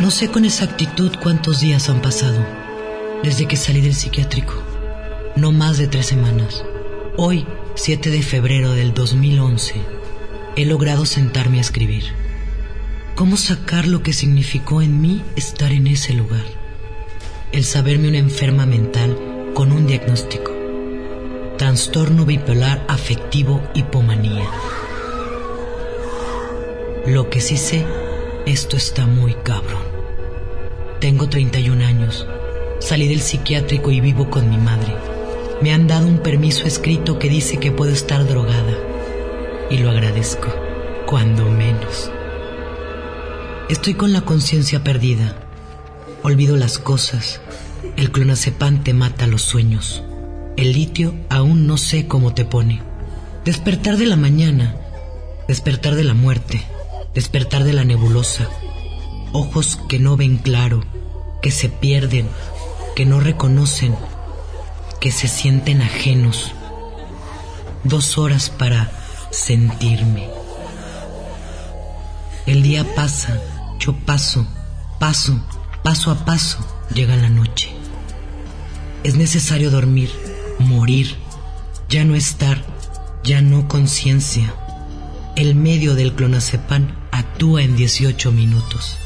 No 0.07 0.11
sé 0.11 0.29
con 0.29 0.45
exactitud 0.45 1.11
cuántos 1.21 1.59
días 1.59 1.89
han 1.89 2.01
pasado 2.01 2.39
desde 3.23 3.45
que 3.45 3.57
salí 3.57 3.81
del 3.81 3.93
psiquiátrico. 3.93 4.53
No 5.35 5.51
más 5.51 5.77
de 5.77 5.87
tres 5.87 6.05
semanas. 6.05 6.63
Hoy, 7.17 7.45
7 7.75 8.09
de 8.09 8.21
febrero 8.21 8.71
del 8.71 8.93
2011, 8.93 9.73
he 10.55 10.65
logrado 10.65 11.05
sentarme 11.05 11.57
a 11.57 11.61
escribir. 11.61 12.05
¿Cómo 13.15 13.35
sacar 13.35 13.85
lo 13.85 14.01
que 14.01 14.13
significó 14.13 14.81
en 14.81 15.01
mí 15.01 15.25
estar 15.35 15.73
en 15.73 15.87
ese 15.87 16.13
lugar? 16.13 16.45
El 17.51 17.65
saberme 17.65 18.07
una 18.07 18.19
enferma 18.19 18.65
mental 18.65 19.51
con 19.53 19.73
un 19.73 19.87
diagnóstico. 19.87 20.53
Trastorno 21.57 22.23
bipolar 22.23 22.81
afectivo 22.87 23.61
hipomanía. 23.73 24.49
Lo 27.05 27.29
que 27.29 27.41
sí 27.41 27.57
sé, 27.57 27.85
esto 28.45 28.77
está 28.77 29.05
muy 29.05 29.33
cabrón. 29.33 29.96
Tengo 30.99 31.29
31 31.29 31.85
años. 31.85 32.25
Salí 32.79 33.07
del 33.07 33.21
psiquiátrico 33.21 33.91
y 33.91 34.01
vivo 34.01 34.31
con 34.31 34.49
mi 34.49 34.57
madre. 34.57 34.95
Me 35.61 35.71
han 35.71 35.87
dado 35.87 36.07
un 36.07 36.17
permiso 36.17 36.65
escrito 36.65 37.19
que 37.19 37.29
dice 37.29 37.57
que 37.57 37.71
puedo 37.71 37.91
estar 37.91 38.27
drogada. 38.27 38.73
Y 39.69 39.77
lo 39.77 39.91
agradezco, 39.91 40.47
cuando 41.05 41.45
menos. 41.45 42.09
Estoy 43.69 43.93
con 43.93 44.11
la 44.11 44.21
conciencia 44.21 44.83
perdida. 44.83 45.35
Olvido 46.23 46.57
las 46.57 46.79
cosas. 46.79 47.41
El 47.95 48.11
clonazepam 48.11 48.83
te 48.83 48.95
mata 48.95 49.27
los 49.27 49.43
sueños. 49.43 50.03
El 50.55 50.73
litio 50.73 51.13
aún 51.29 51.67
no 51.67 51.77
sé 51.77 52.07
cómo 52.07 52.33
te 52.33 52.43
pone. 52.43 52.81
Despertar 53.45 53.97
de 53.97 54.07
la 54.07 54.15
mañana. 54.15 54.75
Despertar 55.47 55.93
de 55.93 56.03
la 56.03 56.15
muerte. 56.15 56.63
Despertar 57.13 57.65
de 57.65 57.73
la 57.73 57.83
nebulosa. 57.83 58.49
Ojos 59.33 59.79
que 59.87 59.99
no 59.99 60.17
ven 60.17 60.37
claro. 60.37 60.83
Que 61.41 61.51
se 61.51 61.69
pierden. 61.69 62.27
Que 62.95 63.05
no 63.05 63.19
reconocen. 63.19 63.95
Que 64.99 65.11
se 65.11 65.27
sienten 65.27 65.81
ajenos. 65.81 66.53
Dos 67.83 68.17
horas 68.17 68.49
para 68.49 68.91
sentirme. 69.31 70.29
El 72.45 72.63
día 72.63 72.85
pasa, 72.95 73.41
yo 73.77 73.93
paso, 73.93 74.47
paso, 74.99 75.37
paso 75.83 76.11
a 76.11 76.25
paso, 76.25 76.59
llega 76.93 77.15
la 77.17 77.29
noche. 77.29 77.69
Es 79.03 79.15
necesario 79.15 79.69
dormir, 79.69 80.09
morir, 80.59 81.17
ya 81.89 82.05
no 82.05 82.15
estar, 82.15 82.63
ya 83.23 83.41
no 83.41 83.67
conciencia. 83.67 84.53
El 85.35 85.55
medio 85.55 85.93
del 85.93 86.13
clonazepam 86.13 86.95
actúa 87.11 87.63
en 87.63 87.75
18 87.75 88.31
minutos. 88.31 88.97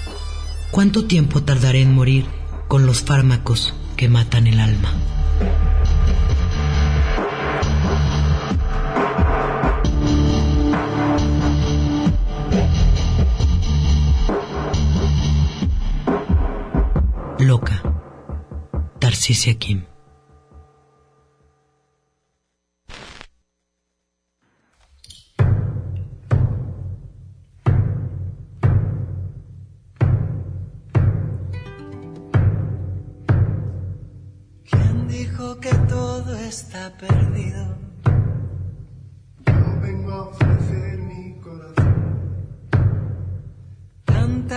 ¿Cuánto 0.72 1.03
tiempo 1.03 1.43
tardaré 1.43 1.82
en 1.82 1.93
morir 1.93 2.26
con 2.69 2.86
los 2.86 3.01
fármacos 3.01 3.74
que 3.97 4.07
matan 4.07 4.47
el 4.47 4.61
alma? 4.61 4.93
Loca. 17.38 17.82
Tarcisia 18.99 19.55
Kim. 19.59 19.90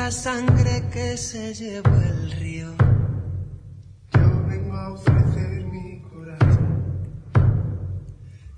Tanta 0.04 0.16
sangre 0.22 0.82
que 0.92 1.16
se 1.16 1.54
llevó 1.54 1.96
el 1.96 2.30
río. 2.32 2.68
Yo 4.12 4.44
vengo 4.46 4.76
a 4.76 4.92
ofrecer 4.92 5.64
mi 5.64 6.02
corazón. 6.02 7.08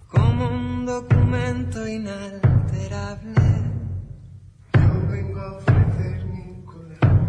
Como 0.08 0.48
un 0.48 0.86
documento 0.86 1.86
inalterable. 1.86 3.46
Yo 4.74 5.08
vengo 5.08 5.40
a 5.40 5.52
ofrecer 5.58 6.24
mi 6.24 6.64
corazón. 6.64 7.28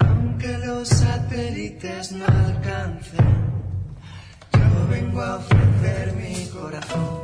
Aunque 0.00 0.58
los 0.66 0.88
satélites 0.88 2.12
no 2.12 2.26
alcancen. 2.26 3.26
Yo 4.52 4.88
vengo 4.90 5.22
a 5.22 5.36
ofrecer 5.36 6.12
mi 6.12 6.46
corazón. 6.50 7.21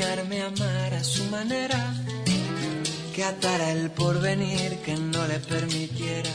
A 0.00 0.46
amar 0.46 0.94
a 0.94 1.04
su 1.04 1.24
manera, 1.24 1.94
que 3.14 3.24
atara 3.24 3.72
el 3.72 3.90
porvenir 3.90 4.78
que 4.78 4.96
no 4.96 5.26
le 5.26 5.38
permitiera 5.38 6.30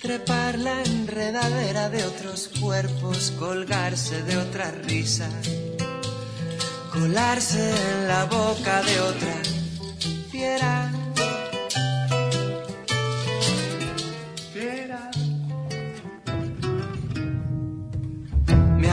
trepar 0.00 0.58
la 0.58 0.82
enredadera 0.82 1.90
de 1.90 2.04
otros 2.04 2.50
cuerpos, 2.58 3.32
colgarse 3.38 4.22
de 4.22 4.38
otra 4.38 4.70
risa, 4.70 5.28
colarse 6.90 7.70
en 7.92 8.08
la 8.08 8.24
boca 8.24 8.82
de 8.82 9.00
otra 9.00 9.36
fiera. 10.30 10.99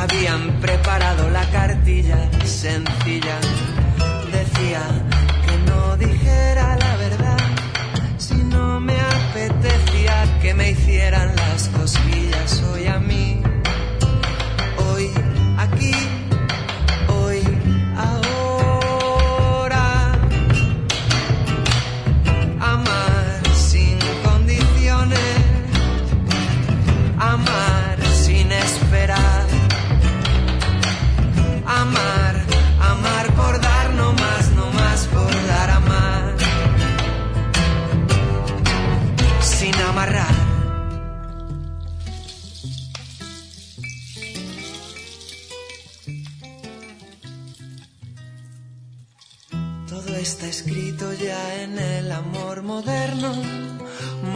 Habían 0.09 0.59
preparado 0.61 1.29
la 1.29 1.49
cartilla 1.49 2.29
sencilla, 2.45 3.39
decía 4.31 4.81
que 5.45 5.57
no 5.69 5.97
dijera 5.97 6.77
la 6.77 6.95
verdad 6.97 7.37
si 8.17 8.35
no 8.35 8.79
me 8.79 8.99
apetecía 8.99 10.39
que 10.41 10.53
me 10.53 10.71
hicieran 10.71 11.35
las 11.35 11.69
cosquillas 11.69 12.26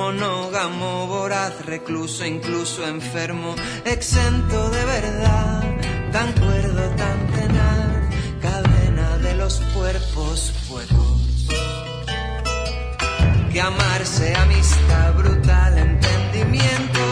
monógamo, 0.01 1.05
voraz, 1.05 1.63
recluso, 1.63 2.25
incluso 2.25 2.87
enfermo, 2.87 3.53
exento 3.85 4.69
de 4.71 4.83
verdad, 4.85 5.61
tan 6.11 6.33
cuerdo, 6.33 6.81
tan 7.01 7.19
tenaz, 7.37 8.09
cadena 8.41 9.17
de 9.19 9.35
los 9.35 9.61
cuerpos 9.75 10.53
fuegos. 10.67 11.47
Que 13.51 13.61
amarse 13.61 14.33
amistad 14.35 15.13
brutal, 15.13 15.77
entendimiento, 15.77 17.03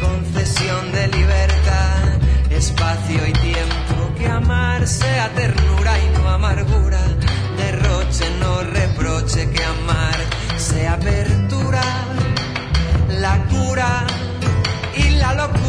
concesión 0.00 0.92
de 0.92 1.08
libertad, 1.08 2.04
espacio 2.50 3.26
y 3.26 3.32
tiempo, 3.32 3.96
que 4.16 4.26
amarse 4.28 5.10
a 5.18 5.28
ternura 5.30 5.92
y 5.98 6.08
no 6.16 6.28
amargura, 6.28 7.02
derroche, 7.56 8.26
no 8.38 8.62
reproche, 8.62 9.50
que 9.50 9.64
amar 9.64 10.18
sea 10.58 10.92
apertura, 10.92 11.39
y 15.32 15.59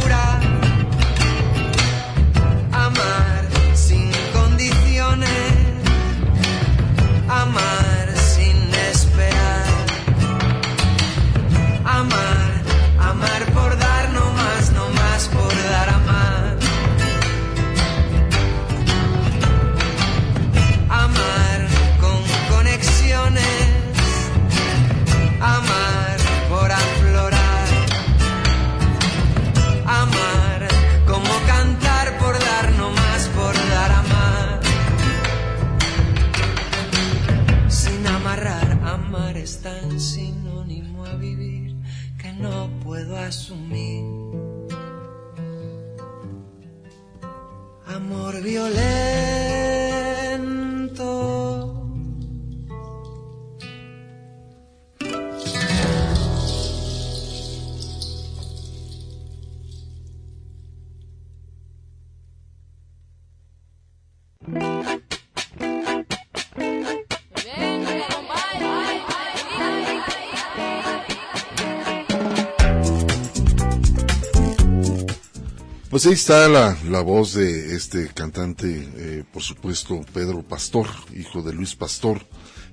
Pues 76.01 76.07
ahí 76.07 76.13
está 76.13 76.49
la, 76.49 77.01
voz 77.01 77.35
de 77.35 77.75
este 77.75 78.07
cantante, 78.07 78.89
eh, 78.95 79.23
por 79.31 79.43
supuesto, 79.43 80.01
Pedro 80.11 80.41
Pastor, 80.41 80.87
hijo 81.15 81.43
de 81.43 81.53
Luis 81.53 81.75
Pastor, 81.75 82.25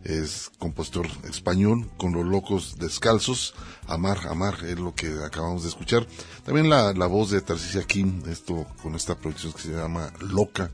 es 0.02 0.50
compositor 0.58 1.06
español, 1.28 1.90
con 1.98 2.14
los 2.14 2.24
locos 2.24 2.78
descalzos, 2.78 3.54
Amar, 3.86 4.28
Amar, 4.28 4.64
es 4.64 4.78
lo 4.78 4.94
que 4.94 5.08
acabamos 5.22 5.64
de 5.64 5.68
escuchar. 5.68 6.06
También 6.42 6.70
la, 6.70 6.94
la 6.94 7.06
voz 7.06 7.30
de 7.30 7.42
Tarcisia 7.42 7.82
Kim, 7.82 8.22
esto 8.30 8.66
con 8.82 8.94
esta 8.94 9.14
producción 9.14 9.52
que 9.52 9.60
se 9.60 9.72
llama 9.72 10.10
Loca. 10.20 10.70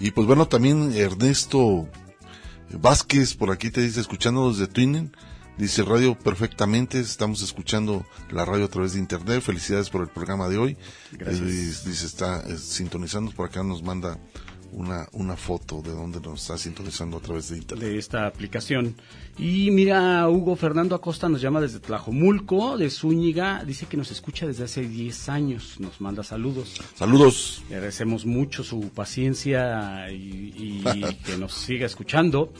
Y 0.00 0.12
pues 0.12 0.26
bueno, 0.26 0.48
también 0.48 0.94
Ernesto 0.94 1.86
Vázquez, 2.70 3.34
por 3.34 3.50
aquí 3.50 3.70
te 3.70 3.82
dice, 3.82 4.00
escuchándonos 4.00 4.56
de 4.56 4.66
Twinen, 4.66 5.14
Dice 5.58 5.82
radio 5.82 6.18
perfectamente, 6.18 6.98
estamos 6.98 7.42
escuchando 7.42 8.06
la 8.30 8.44
radio 8.44 8.64
a 8.64 8.68
través 8.68 8.94
de 8.94 9.00
internet. 9.00 9.42
Felicidades 9.42 9.90
por 9.90 10.00
el 10.00 10.08
programa 10.08 10.48
de 10.48 10.56
hoy. 10.56 10.76
Gracias. 11.12 11.84
Dice, 11.84 12.06
está 12.06 12.42
eh, 12.48 12.56
sintonizando 12.56 13.30
por 13.32 13.48
acá, 13.48 13.62
nos 13.62 13.82
manda 13.82 14.18
una, 14.72 15.06
una 15.12 15.36
foto 15.36 15.82
de 15.82 15.90
donde 15.90 16.20
nos 16.20 16.40
está 16.40 16.56
sintonizando 16.56 17.18
a 17.18 17.20
través 17.20 17.50
de 17.50 17.58
internet. 17.58 17.86
de 17.86 17.98
esta 17.98 18.26
aplicación. 18.26 18.94
Y 19.38 19.70
mira, 19.70 20.26
Hugo 20.26 20.56
Fernando 20.56 20.94
Acosta 20.94 21.28
nos 21.28 21.42
llama 21.42 21.60
desde 21.60 21.80
Tlajomulco, 21.80 22.78
de 22.78 22.88
Zúñiga, 22.88 23.62
dice 23.64 23.84
que 23.84 23.98
nos 23.98 24.10
escucha 24.10 24.46
desde 24.46 24.64
hace 24.64 24.88
10 24.88 25.28
años, 25.28 25.76
nos 25.78 26.00
manda 26.00 26.22
saludos. 26.22 26.80
Saludos. 26.94 27.62
Le 27.68 27.76
agradecemos 27.76 28.24
mucho 28.24 28.64
su 28.64 28.88
paciencia 28.88 30.10
y, 30.10 30.54
y 30.56 30.82
que 31.26 31.36
nos 31.36 31.52
siga 31.52 31.84
escuchando. 31.84 32.52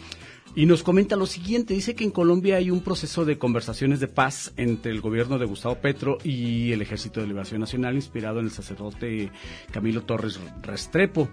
Y 0.55 0.67
nos 0.67 0.83
comenta 0.83 1.17
lo 1.17 1.25
siguiente, 1.25 1.73
dice 1.73 1.95
que 1.95 2.05
en 2.05 2.11
Colombia 2.11 2.57
hay 2.57 2.71
un 2.71 2.83
proceso 2.83 3.25
de 3.25 3.39
conversaciones 3.39 4.01
de 4.01 4.09
paz 4.09 4.53
entre 4.59 4.93
el 4.93 5.01
gobierno 5.01 5.39
de 5.39 5.47
Gustavo 5.47 5.77
Petro 5.77 6.19
y 6.25 6.73
el 6.73 6.83
Ejército 6.83 7.21
de 7.21 7.27
Liberación 7.27 7.61
Nacional 7.61 7.95
inspirado 7.95 8.39
en 8.39 8.47
el 8.47 8.51
sacerdote 8.51 9.31
Camilo 9.71 10.03
Torres 10.03 10.39
Restrepo. 10.61 11.29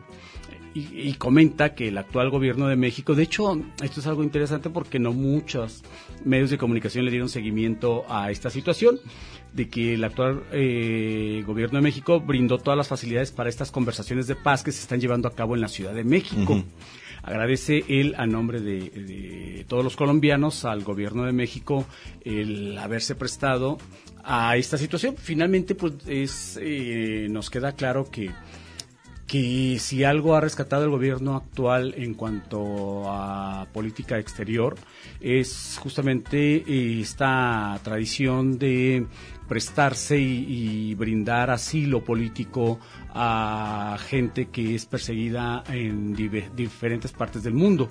Y, 0.74 1.14
comenta 1.14 1.74
que 1.74 1.88
el 1.88 1.98
actual 1.98 2.30
gobierno 2.30 2.68
de 2.68 2.76
México, 2.76 3.16
de 3.16 3.24
hecho, 3.24 3.60
esto 3.84 4.00
es 4.00 4.08
algo 4.08 4.24
interesante 4.24 4.70
porque 4.70 5.00
no 5.00 5.14
muchos 5.14 5.84
medios 6.24 6.52
de 6.52 6.60
comunicación 6.60 7.04
le 7.04 7.12
dieron 7.12 7.28
seguimiento 7.28 8.06
a 8.08 8.30
esta 8.30 8.52
situación, 8.52 9.00
de 9.52 9.68
que 9.68 9.96
el 9.96 10.04
actual 10.04 10.44
eh, 10.52 11.44
gobierno 11.46 11.80
de 11.80 11.84
México 11.84 12.22
brindó 12.22 12.60
todas 12.60 12.78
las 12.78 12.88
facilidades 12.88 13.32
para 13.32 13.50
estas 13.50 13.72
conversaciones 13.72 14.28
de 14.28 14.36
paz 14.36 14.64
que 14.64 14.72
se 14.72 14.82
están 14.82 15.02
llevando 15.02 15.28
a 15.28 15.36
cabo 15.36 15.56
en 15.56 15.62
la 15.62 15.68
Ciudad 15.68 15.94
de 15.94 16.04
México. 16.04 16.64
Agradece 17.30 17.86
él 17.88 18.16
a 18.18 18.26
nombre 18.26 18.60
de, 18.60 19.64
todos 19.68 19.84
los 19.84 19.96
colombianos 19.96 20.66
al 20.66 20.84
gobierno 20.84 21.26
de 21.26 21.32
México 21.32 21.86
el 22.26 22.76
haberse 22.76 23.14
prestado 23.14 23.78
a 24.24 24.58
esta 24.58 24.80
situación. 24.80 25.16
Finalmente, 25.16 25.76
pues 25.76 25.94
es, 26.08 26.60
eh, 26.60 27.28
nos 27.30 27.52
queda 27.52 27.74
claro 27.74 28.10
que 28.10 28.32
que 29.28 29.78
si 29.78 30.04
algo 30.04 30.36
ha 30.36 30.42
rescatado 30.42 30.86
el 30.86 30.90
gobierno 30.90 31.36
actual 31.36 31.94
en 31.96 32.16
cuanto 32.16 33.04
a 33.06 33.68
política 33.72 34.18
exterior 34.18 34.76
es 35.22 35.78
justamente 35.80 36.64
eh, 36.68 37.00
esta 37.00 37.80
tradición 37.84 38.58
de 38.58 39.06
prestarse 39.50 40.18
y, 40.18 40.96
brindar 40.96 41.50
asilo 41.50 42.04
político 42.04 42.80
a 43.10 43.98
gente 44.08 44.50
que 44.50 44.76
es 44.76 44.86
perseguida 44.86 45.64
en 45.68 46.16
diferentes 46.16 47.12
partes 47.12 47.44
del 47.44 47.54
mundo. 47.54 47.90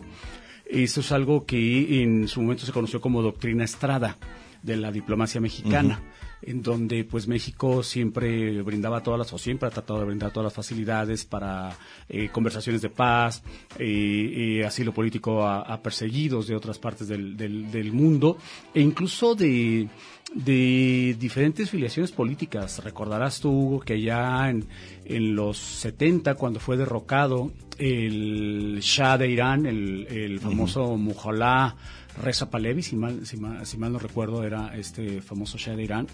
Eso 0.64 1.00
es 1.00 1.12
algo 1.12 1.44
que 1.44 2.02
en 2.02 2.28
su 2.28 2.40
momento 2.40 2.64
se 2.64 2.72
conoció 2.72 3.00
como 3.00 3.22
doctrina 3.22 3.64
Estrada 3.64 4.16
de 4.62 4.76
la 4.76 4.92
diplomacia 4.92 5.40
mexicana 5.40 6.00
en 6.42 6.62
donde 6.62 7.04
pues 7.04 7.26
México 7.26 7.82
siempre 7.82 8.62
brindaba 8.62 9.02
todas 9.02 9.18
las, 9.18 9.32
o 9.32 9.38
siempre 9.38 9.68
ha 9.68 9.70
tratado 9.70 10.00
de 10.00 10.06
brindar 10.06 10.30
todas 10.30 10.44
las 10.44 10.54
facilidades 10.54 11.24
para 11.24 11.76
eh, 12.08 12.28
conversaciones 12.30 12.82
de 12.82 12.90
paz, 12.90 13.42
eh, 13.78 14.62
asilo 14.66 14.92
político 14.92 15.46
a, 15.46 15.80
perseguidos 15.82 16.46
de 16.46 16.54
otras 16.54 16.78
partes 16.78 17.08
del, 17.08 17.36
del, 17.36 17.92
mundo, 17.92 18.38
e 18.74 18.80
incluso 18.80 19.34
de, 19.34 19.88
de 20.34 21.16
diferentes 21.18 21.70
filiaciones 21.70 22.12
políticas. 22.12 22.82
Recordarás 22.84 23.40
tú, 23.40 23.50
Hugo, 23.50 23.80
que 23.80 24.00
ya 24.00 24.48
en, 24.50 24.66
en 25.04 25.34
los 25.34 25.58
70, 25.58 26.34
cuando 26.34 26.60
fue 26.60 26.76
derrocado 26.76 27.52
el 27.78 28.80
Shah 28.80 29.18
de 29.18 29.28
Irán, 29.28 29.66
el, 29.66 30.06
el 30.08 30.40
famoso 30.40 30.92
uh 30.92 31.72
Reza 32.20 32.50
Pahlavi, 32.50 32.82
si 32.82 32.96
mal, 32.96 33.24
si 33.24 33.36
mal, 33.36 33.64
si 33.64 33.78
mal 33.78 33.92
no 33.92 33.98
recuerdo, 34.00 34.42
era 34.42 34.76
este 34.76 35.20
famoso 35.20 35.56
Shah 35.56 35.76
de 35.76 35.84
Irán, 35.84 36.08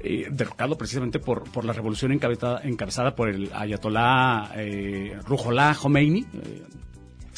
eh, 0.00 0.28
derrocado 0.30 0.76
precisamente 0.76 1.18
por, 1.18 1.50
por 1.50 1.64
la 1.64 1.72
revolución 1.72 2.12
encabezada, 2.12 2.60
encabezada 2.62 3.16
por 3.16 3.30
el 3.30 3.50
ayatolá 3.54 4.52
eh, 4.54 5.18
Ruhollah 5.24 5.74
Khomeini. 5.74 6.20
Eh, 6.20 6.62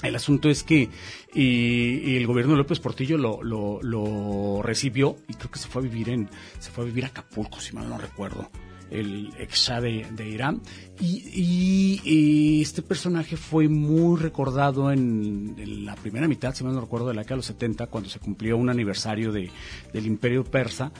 el 0.02 0.14
asunto 0.14 0.48
es 0.48 0.62
que 0.62 0.88
el 1.34 2.26
gobierno 2.26 2.52
de 2.52 2.58
López 2.58 2.78
Portillo 2.80 3.18
lo, 3.18 4.62
recibió 4.62 5.16
y 5.28 5.34
creo 5.34 5.50
que 5.50 5.58
se 5.58 5.68
fue 5.68 5.82
a 5.82 5.84
vivir 5.84 6.10
en 6.10 6.28
se 6.58 6.70
fue 6.70 6.84
a 6.84 6.86
vivir 6.86 7.04
a 7.04 7.08
Acapulco, 7.08 7.60
si 7.60 7.74
mal 7.74 7.88
no 7.88 7.98
recuerdo 7.98 8.48
el 8.90 9.32
ex 9.38 9.70
de, 9.82 10.06
de 10.10 10.28
Irán. 10.28 10.62
Y, 11.00 12.60
este 12.62 12.82
personaje 12.82 13.36
fue 13.36 13.68
muy 13.68 14.18
recordado 14.18 14.90
en, 14.90 15.84
la 15.84 15.94
primera 15.94 16.26
mitad, 16.26 16.54
si 16.54 16.64
mal 16.64 16.74
no 16.74 16.80
recuerdo, 16.80 17.08
de 17.08 17.14
la 17.14 17.22
década 17.22 17.34
de 17.34 17.38
los 17.38 17.46
70, 17.46 17.86
cuando 17.88 18.08
se 18.08 18.18
cumplió 18.18 18.56
un 18.56 18.70
aniversario 18.70 19.32
de, 19.32 19.50
del 19.92 20.06
imperio 20.06 20.44
persa, 20.44 20.92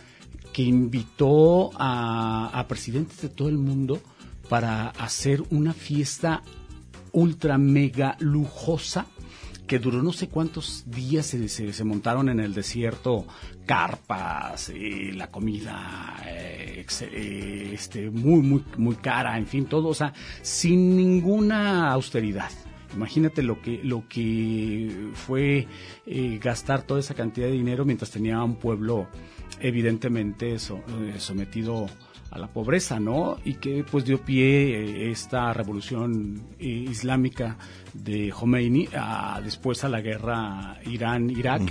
que 0.52 0.62
invitó 0.62 1.70
a 1.78 2.64
presidentes 2.68 3.20
de 3.20 3.28
todo 3.28 3.48
el 3.48 3.58
mundo 3.58 4.00
para 4.48 4.88
hacer 4.88 5.42
una 5.50 5.72
fiesta 5.72 6.42
ultra 7.12 7.58
mega 7.58 8.16
lujosa 8.20 9.06
que 9.68 9.78
duró 9.78 10.02
no 10.02 10.12
sé 10.12 10.28
cuántos 10.28 10.84
días, 10.86 11.26
se, 11.26 11.46
se, 11.48 11.84
montaron 11.84 12.30
en 12.30 12.40
el 12.40 12.54
desierto 12.54 13.26
carpas, 13.66 14.70
y 14.70 15.12
la 15.12 15.30
comida 15.30 16.16
eh, 16.26 16.86
eh, 17.02 17.70
este, 17.74 18.10
muy, 18.10 18.40
muy, 18.40 18.64
muy 18.78 18.96
cara, 18.96 19.36
en 19.36 19.46
fin, 19.46 19.66
todo, 19.66 19.88
o 19.88 19.94
sea, 19.94 20.14
sin 20.40 20.96
ninguna 20.96 21.92
austeridad. 21.92 22.50
Imagínate 22.94 23.42
lo 23.42 23.60
que, 23.60 23.80
lo 23.84 24.08
que 24.08 25.10
fue 25.12 25.68
eh, 26.06 26.40
gastar 26.42 26.82
toda 26.82 27.00
esa 27.00 27.14
cantidad 27.14 27.46
de 27.46 27.52
dinero 27.52 27.84
mientras 27.84 28.10
tenía 28.10 28.42
un 28.42 28.56
pueblo 28.56 29.08
evidentemente 29.60 30.56
sometido 30.58 31.86
a 32.30 32.38
la 32.38 32.46
pobreza, 32.48 33.00
¿no? 33.00 33.38
Y 33.44 33.54
que 33.54 33.84
pues 33.84 34.04
dio 34.04 34.20
pie 34.20 35.10
esta 35.10 35.52
revolución 35.52 36.42
islámica 36.58 37.56
de 37.94 38.30
Khomeini 38.30 38.88
a, 38.94 39.40
después 39.42 39.82
a 39.84 39.88
la 39.88 40.00
guerra 40.00 40.78
Irán-Irak, 40.86 41.62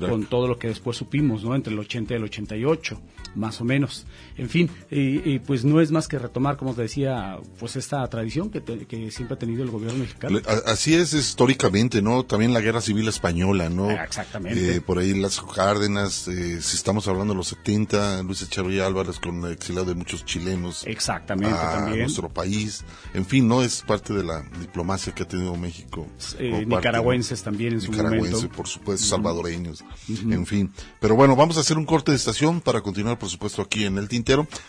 con 0.00 0.26
todo 0.26 0.46
lo 0.46 0.58
que 0.58 0.68
después 0.68 0.96
supimos, 0.96 1.44
¿no? 1.44 1.54
Entre 1.54 1.72
el 1.72 1.78
80 1.78 2.14
y 2.14 2.16
el 2.16 2.24
88, 2.24 3.00
más 3.34 3.60
o 3.60 3.64
menos. 3.64 4.06
En 4.36 4.48
fin, 4.48 4.70
y, 4.90 5.38
pues 5.40 5.64
no 5.64 5.80
es 5.80 5.90
más 5.90 6.08
que 6.08 6.18
retomar, 6.18 6.56
como 6.56 6.74
te 6.74 6.82
decía, 6.82 7.38
pues 7.58 7.76
esta 7.76 8.06
tradición 8.08 8.50
que, 8.50 8.62
que 8.62 9.10
siempre 9.10 9.34
ha 9.34 9.38
tenido 9.38 9.62
el 9.62 9.70
gobierno 9.70 9.98
mexicano. 9.98 10.38
Así 10.66 10.94
es 10.94 11.12
históricamente, 11.12 12.02
¿no? 12.02 12.24
También 12.24 12.52
la 12.52 12.60
guerra 12.60 12.80
civil 12.80 13.08
española, 13.08 13.68
¿no? 13.68 13.90
Ah, 13.90 14.04
exactamente. 14.04 14.76
Eh, 14.76 14.80
por 14.80 14.98
ahí 14.98 15.14
las 15.14 15.40
Cárdenas, 15.40 16.28
eh, 16.28 16.60
si 16.60 16.76
estamos 16.76 17.08
hablando 17.08 17.34
de 17.34 17.38
los 17.38 17.48
70, 17.48 18.22
Luis 18.22 18.42
Echeverría 18.42 18.86
Álvarez 18.86 19.18
con 19.18 19.44
el 19.44 19.52
exilio 19.52 19.84
de 19.84 19.94
muchos 19.94 20.24
chilenos. 20.24 20.84
Exactamente, 20.86 21.54
a 21.54 21.72
también. 21.72 22.00
nuestro 22.00 22.28
país. 22.28 22.84
En 23.14 23.26
fin, 23.26 23.48
¿no? 23.48 23.62
Es 23.62 23.82
parte 23.82 24.12
de 24.14 24.24
la 24.24 24.42
diplomacia 24.60 25.14
que 25.14 25.24
ha 25.24 25.28
tenido 25.28 25.54
México. 25.56 26.06
Eh, 26.38 26.64
nicaragüenses 26.66 27.42
también 27.42 27.74
en 27.74 27.80
su 27.80 27.92
momento. 27.92 28.48
por 28.50 28.66
supuesto, 28.66 29.06
salvadoreños, 29.06 29.84
en 30.08 30.46
fin. 30.46 30.72
Pero 31.00 31.14
bueno, 31.14 31.36
vamos 31.36 31.56
a 31.56 31.60
hacer 31.60 31.78
un 31.78 31.84
corte 31.84 32.12
de 32.12 32.16
estación 32.16 32.60
para 32.60 32.80
continuar, 32.80 33.18
por 33.18 33.28
supuesto, 33.28 33.62
aquí 33.62 33.84
en 33.84 33.98
el 33.98 34.08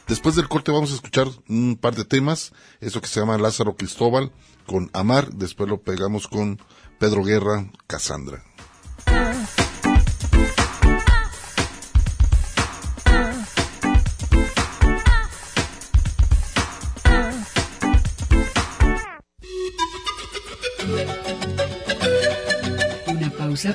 Después 0.08 0.36
del 0.36 0.48
corte 0.48 0.72
vamos 0.72 0.92
a 0.92 0.96
escuchar 0.96 1.28
un 1.48 1.78
par 1.80 1.96
de 1.96 2.06
temas, 2.06 2.54
eso 2.80 3.02
que 3.02 3.08
se 3.08 3.20
llama 3.20 3.38
Lázaro 3.38 3.76
Cristóbal 3.76 4.32
con 4.66 4.90
Amar, 4.94 5.30
después 5.34 5.70
lo 5.70 5.82
pegamos 5.82 6.28
con 6.28 6.60
Pedro 7.00 7.24
Guerra, 7.24 7.70
Casandra. 7.88 8.44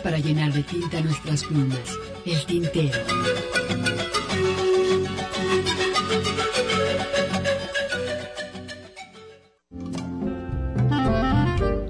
para 0.02 0.18
llenar 0.18 0.52
de 0.52 0.62
tinta 0.64 1.00
nuestras 1.00 1.44
plumas. 1.44 1.78
El 2.26 2.44
tintero. 2.44 2.98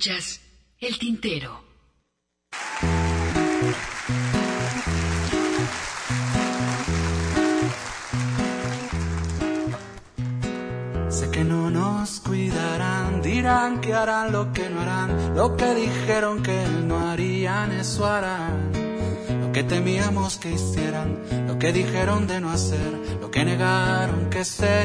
El 0.00 0.96
tintero. 0.96 1.60
Sé 11.08 11.30
que 11.32 11.42
no 11.42 11.70
nos 11.70 12.20
cuidarán, 12.20 13.22
dirán 13.22 13.80
que 13.80 13.92
harán 13.92 14.30
lo 14.30 14.52
que 14.52 14.70
no 14.70 14.82
harán, 14.82 15.34
lo 15.34 15.56
que 15.56 15.74
dijeron 15.74 16.44
que 16.44 16.64
no 16.86 17.00
harían, 17.08 17.72
eso 17.72 18.06
harán. 18.06 18.70
Lo 19.40 19.50
que 19.50 19.64
temíamos 19.64 20.38
que 20.38 20.52
hicieran, 20.52 21.18
lo 21.48 21.58
que 21.58 21.72
dijeron 21.72 22.28
de 22.28 22.40
no 22.40 22.50
hacer, 22.50 23.18
lo 23.20 23.32
que 23.32 23.44
negaron 23.44 24.30
que 24.30 24.44
sería, 24.44 24.77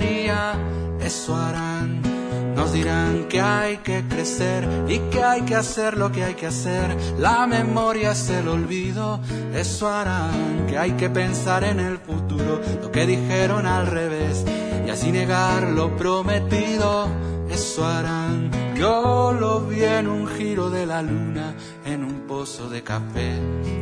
y 4.88 5.00
que 5.12 5.24
hay 5.24 5.42
que 5.42 5.56
hacer 5.56 5.98
lo 5.98 6.12
que 6.12 6.24
hay 6.24 6.34
que 6.34 6.48
hacer. 6.48 6.98
La 7.20 7.46
memoria 7.46 8.12
es 8.12 8.30
el 8.30 8.48
olvido, 8.48 9.20
eso 9.54 9.90
harán. 9.90 10.66
Que 10.68 10.78
hay 10.78 10.94
que 10.94 11.10
pensar 11.10 11.64
en 11.64 11.80
el 11.80 12.00
futuro, 12.00 12.60
lo 12.82 12.92
que 12.92 13.06
dijeron 13.06 13.68
al 13.68 13.88
revés. 13.88 14.44
Y 14.88 14.90
así 14.90 15.12
negar 15.12 15.64
lo 15.64 15.96
prometido, 15.96 17.08
eso 17.50 17.86
harán. 17.86 18.50
Yo 18.76 19.34
lo 19.40 19.62
vi 19.62 19.84
en 19.84 20.08
un 20.08 20.28
giro 20.28 20.70
de 20.70 20.86
la 20.88 21.02
luna, 21.02 21.54
en 21.86 22.04
un 22.04 22.22
pozo 22.28 22.70
de 22.70 22.82
café. 22.82 23.34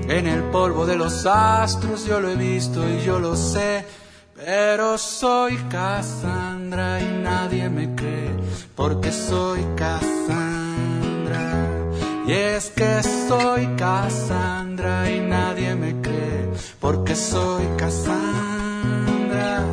En 0.09 0.27
el 0.27 0.43
polvo 0.51 0.85
de 0.85 0.97
los 0.97 1.25
astros 1.25 2.05
yo 2.05 2.19
lo 2.19 2.29
he 2.29 2.35
visto 2.35 2.87
y 2.89 3.05
yo 3.05 3.19
lo 3.19 3.37
sé. 3.37 3.85
Pero 4.43 4.97
soy 4.97 5.55
Cassandra 5.69 6.99
y 6.99 7.05
nadie 7.21 7.69
me 7.69 7.93
cree, 7.93 8.31
porque 8.75 9.11
soy 9.11 9.63
Cassandra. 9.75 11.43
Y 12.25 12.31
es 12.31 12.71
que 12.71 13.03
soy 13.03 13.67
Cassandra 13.77 15.11
y 15.11 15.19
nadie 15.19 15.75
me 15.75 16.01
cree, 16.01 16.49
porque 16.79 17.15
soy 17.15 17.67
Cassandra. 17.77 19.63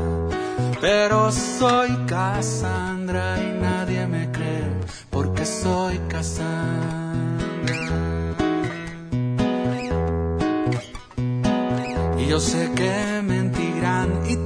Pero 0.82 1.32
soy 1.32 1.88
Cassandra 2.06 3.38
y 3.42 3.58
nadie 3.58 4.06
me 4.06 4.30
cree, 4.30 4.68
porque 5.08 5.46
soy 5.46 5.98
Cassandra. 6.10 7.08
Y 12.18 12.26
yo 12.26 12.38
sé 12.38 12.70
que 12.74 13.18
y 13.28 13.47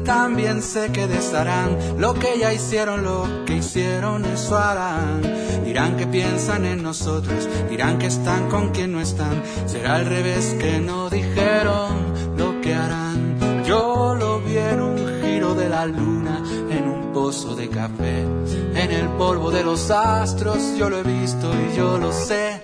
también 0.05 0.63
sé 0.63 0.91
que 0.93 1.07
desharán 1.07 1.77
lo 1.99 2.15
que 2.15 2.39
ya 2.39 2.53
hicieron, 2.53 3.05
lo 3.05 3.45
que 3.47 3.57
hicieron, 3.57 4.25
eso 4.25 4.59
harán. 4.59 5.23
Dirán 5.65 5.97
que 5.97 6.07
piensan 6.07 6.65
en 6.65 6.83
nosotros, 6.83 7.49
dirán 7.71 7.99
que 7.99 8.07
están 8.07 8.49
con 8.49 8.71
quien 8.71 8.93
no 8.93 9.01
están. 9.01 9.43
Será 9.67 9.97
al 9.97 10.07
revés 10.07 10.57
que 10.59 10.81
no 10.81 11.09
dijeron 11.09 12.37
lo 12.37 12.61
que 12.61 12.75
harán. 12.75 13.65
Yo 13.65 14.15
lo 14.15 14.41
vi 14.41 14.59
en 14.59 14.81
un 14.81 14.99
giro 15.23 15.55
de 15.55 15.69
la 15.69 15.87
luna, 15.87 16.43
en 16.71 16.89
un 16.89 17.13
pozo 17.13 17.55
de 17.55 17.69
café, 17.69 18.21
en 18.21 18.91
el 18.91 19.09
polvo 19.11 19.51
de 19.51 19.65
los 19.65 19.91
astros. 19.91 20.77
Yo 20.77 20.91
lo 20.91 20.99
he 20.99 21.03
visto 21.03 21.51
y 21.55 21.77
yo 21.77 21.99
lo 21.99 22.13
sé. 22.13 22.63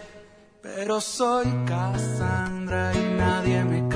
Pero 0.61 1.01
soy 1.01 1.47
Cassandra 1.67 2.93
y 2.95 3.17
nadie 3.17 3.65
me 3.65 3.88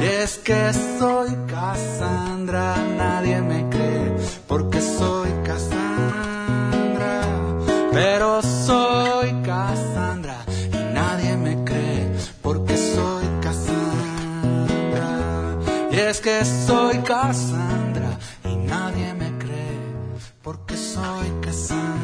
Y 0.00 0.04
es 0.04 0.38
que 0.38 0.72
soy 0.98 1.36
Cassandra, 1.46 2.74
nadie 2.96 3.42
me 3.42 3.68
cree, 3.68 4.16
porque 4.46 4.80
soy 4.80 5.28
Cassandra. 5.44 7.20
Pero 7.92 8.40
soy 8.40 9.30
Cassandra 9.42 10.36
y 10.72 10.94
nadie 10.94 11.36
me 11.36 11.64
cree, 11.64 12.10
porque 12.40 12.78
soy 12.78 13.26
Cassandra. 13.42 15.08
Y 15.92 15.96
es 15.96 16.20
que 16.20 16.46
soy 16.46 16.98
Cassandra 17.00 18.18
y 18.44 18.56
nadie 18.56 19.12
me 19.12 19.36
cree, 19.36 19.78
porque 20.42 20.76
soy 20.78 21.30
Cassandra. 21.42 21.99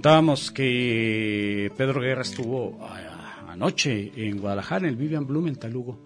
Comentábamos 0.00 0.50
que 0.50 1.70
Pedro 1.76 2.00
Guerra 2.00 2.22
estuvo 2.22 2.78
ah, 2.80 3.44
anoche 3.50 4.10
en 4.16 4.38
Guadalajara, 4.38 4.86
en 4.86 4.94
el 4.94 4.96
Vivian 4.96 5.26
Bloom, 5.26 5.48
en 5.48 5.56
Talugo, 5.56 5.98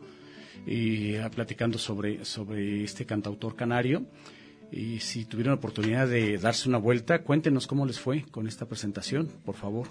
y 0.67 1.15
ah, 1.15 1.31
platicando 1.31 1.79
sobre, 1.79 2.25
sobre 2.25 2.83
este 2.83 3.07
cantautor 3.07 3.55
canario. 3.55 4.03
Y 4.73 4.99
si 4.99 5.27
tuvieron 5.27 5.55
oportunidad 5.55 6.09
de 6.09 6.39
darse 6.39 6.69
una 6.69 6.79
vuelta, 6.79 7.23
cuéntenos 7.23 7.69
cómo 7.69 7.87
les 7.87 8.01
fue 8.01 8.25
con 8.33 8.49
esta 8.49 8.67
presentación, 8.67 9.31
por 9.45 9.55
favor. 9.55 9.87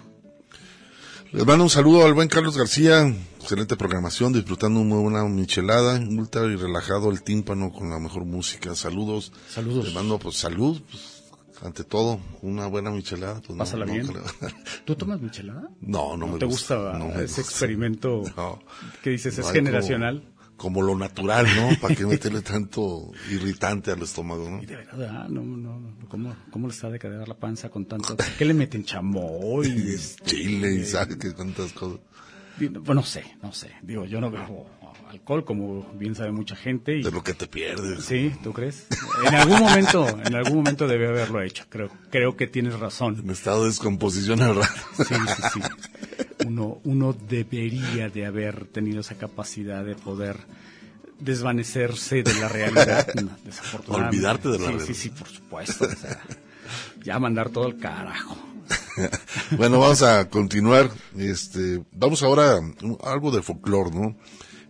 Les 1.32 1.45
mando 1.45 1.64
un 1.64 1.70
saludo 1.70 2.06
al 2.06 2.14
buen 2.14 2.28
Carlos 2.28 2.58
García, 2.58 3.08
excelente 3.39 3.78
programación, 3.78 4.34
disfrutando 4.34 4.82
una 4.82 4.97
buena 4.97 5.24
michelada, 5.24 5.97
ultra 5.97 6.43
y 6.47 6.58
relajado 6.58 7.10
el 7.10 7.24
tímpano 7.24 7.72
con 7.72 7.89
la 7.89 7.99
mejor 7.99 8.26
música. 8.26 8.76
Saludos. 8.76 9.32
Saludos. 9.47 9.86
Les 9.86 9.93
mando 9.93 10.20
pues 10.20 10.36
salud, 10.36 10.82
pues, 10.91 11.22
ante 11.62 11.84
todo, 11.84 12.20
una 12.41 12.68
buena 12.68 12.89
michelada. 12.91 13.36
Pues, 13.36 13.49
no- 13.51 13.58
Pásala 13.58 13.86
no 13.86 13.93
bien. 13.93 14.08
¿Tú 14.86 14.95
tomas 14.95 15.20
michelada? 15.22 15.70
No, 15.82 16.18
no, 16.18 16.28
me 16.28 16.39
te 16.39 16.45
gusta, 16.45 16.93
no 16.97 17.10
ese 17.12 17.22
gusta. 17.22 17.41
experimento 17.41 18.24
No. 18.36 18.60
que 19.04 19.12
dices 19.12 19.38
No 19.38 19.45
es 19.45 19.51
generacional? 19.51 20.22
como- 20.22 20.34
como 20.56 20.82
lo 20.84 20.95
natural, 20.95 21.45
¿no? 21.58 21.70
¿Para 21.82 21.95
qué 21.95 22.06
meterle 22.06 22.41
tanto 22.41 23.12
irritante 23.32 23.91
al 23.91 24.01
estómago, 24.04 24.49
no? 24.49 24.62
Y 24.62 24.66
de 24.68 24.78
verdad, 24.78 25.28
no, 25.28 25.41
no, 25.41 25.80
no, 25.80 26.08
¿cómo, 26.08 26.34
cómo 26.51 26.68
le 26.68 26.74
está 26.74 26.89
de 26.89 26.99
quedar 26.99 27.28
la 27.28 27.34
panza 27.36 27.70
con 27.70 27.86
tanto? 27.86 28.16
¿Qué 28.38 28.45
le 28.45 28.54
meten 28.54 28.86
chamoy? 28.86 29.68
este, 29.93 30.24
Chile 30.36 30.76
y 30.76 30.86
sabe 30.86 31.18
que 31.18 31.32
tantas 31.32 31.74
cosas. 31.74 31.99
Bueno, 32.60 32.82
no 32.93 33.04
sé, 33.04 33.24
no 33.41 33.51
sé. 33.51 33.72
Digo, 33.82 34.06
yo 34.06 34.22
no 34.22 34.30
bebo 34.30 34.68
alcohol, 35.14 35.45
como 35.45 35.84
bien 35.93 36.16
sabe 36.16 36.32
mucha 36.32 36.55
gente. 36.55 36.97
Y... 36.97 37.03
De 37.03 37.11
lo 37.11 37.24
que 37.24 37.34
te 37.34 37.47
pierdes. 37.47 38.05
Sí, 38.05 38.34
¿tú 38.43 38.53
crees? 38.53 38.88
En 39.26 39.36
algún 39.36 39.59
momento, 39.59 40.07
en 40.07 40.36
algún 40.36 40.57
momento 40.57 40.88
debe 40.88 41.07
haberlo 41.07 41.41
hecho. 41.41 41.66
Creo, 41.70 41.89
creo 42.09 42.36
que 42.36 42.47
tienes 42.47 42.80
razón. 42.80 43.22
En 43.24 43.30
estado 43.30 43.61
de 43.61 43.70
descomposición 43.70 44.41
al 44.41 44.55
rato. 44.57 44.82
Sí, 44.97 45.16
sí, 45.16 45.43
sí. 45.53 45.61
Uno, 46.47 46.80
uno 46.84 47.14
debería 47.14 48.09
de 48.09 48.26
haber 48.26 48.66
tenido 48.66 49.01
esa 49.01 49.16
capacidad 49.16 49.84
de 49.84 49.95
poder 49.95 50.38
desvanecerse 51.20 52.24
de 52.24 52.34
la 52.34 52.49
realidad, 52.49 53.07
desafortunadamente. 53.45 54.18
Olvidarte 54.18 54.49
de 54.49 54.59
la 54.59 54.66
sí, 54.66 54.72
realidad. 54.72 54.88
Sí, 54.88 54.93
sí, 54.93 55.09
por 55.09 55.28
supuesto. 55.28 55.86
O 55.86 55.95
sea, 55.95 56.22
ya 57.03 57.20
mandar 57.20 57.49
todo 57.49 57.68
el 57.68 57.78
carajo. 57.78 58.38
bueno, 59.51 59.80
vamos 59.80 60.01
a 60.01 60.30
continuar. 60.30 60.89
Este, 61.18 61.82
vamos 61.91 62.24
ahora 62.24 62.57
a 62.57 63.11
algo 63.11 63.32
de 63.32 63.41
folclore, 63.41 63.91
¿no? 63.91 64.16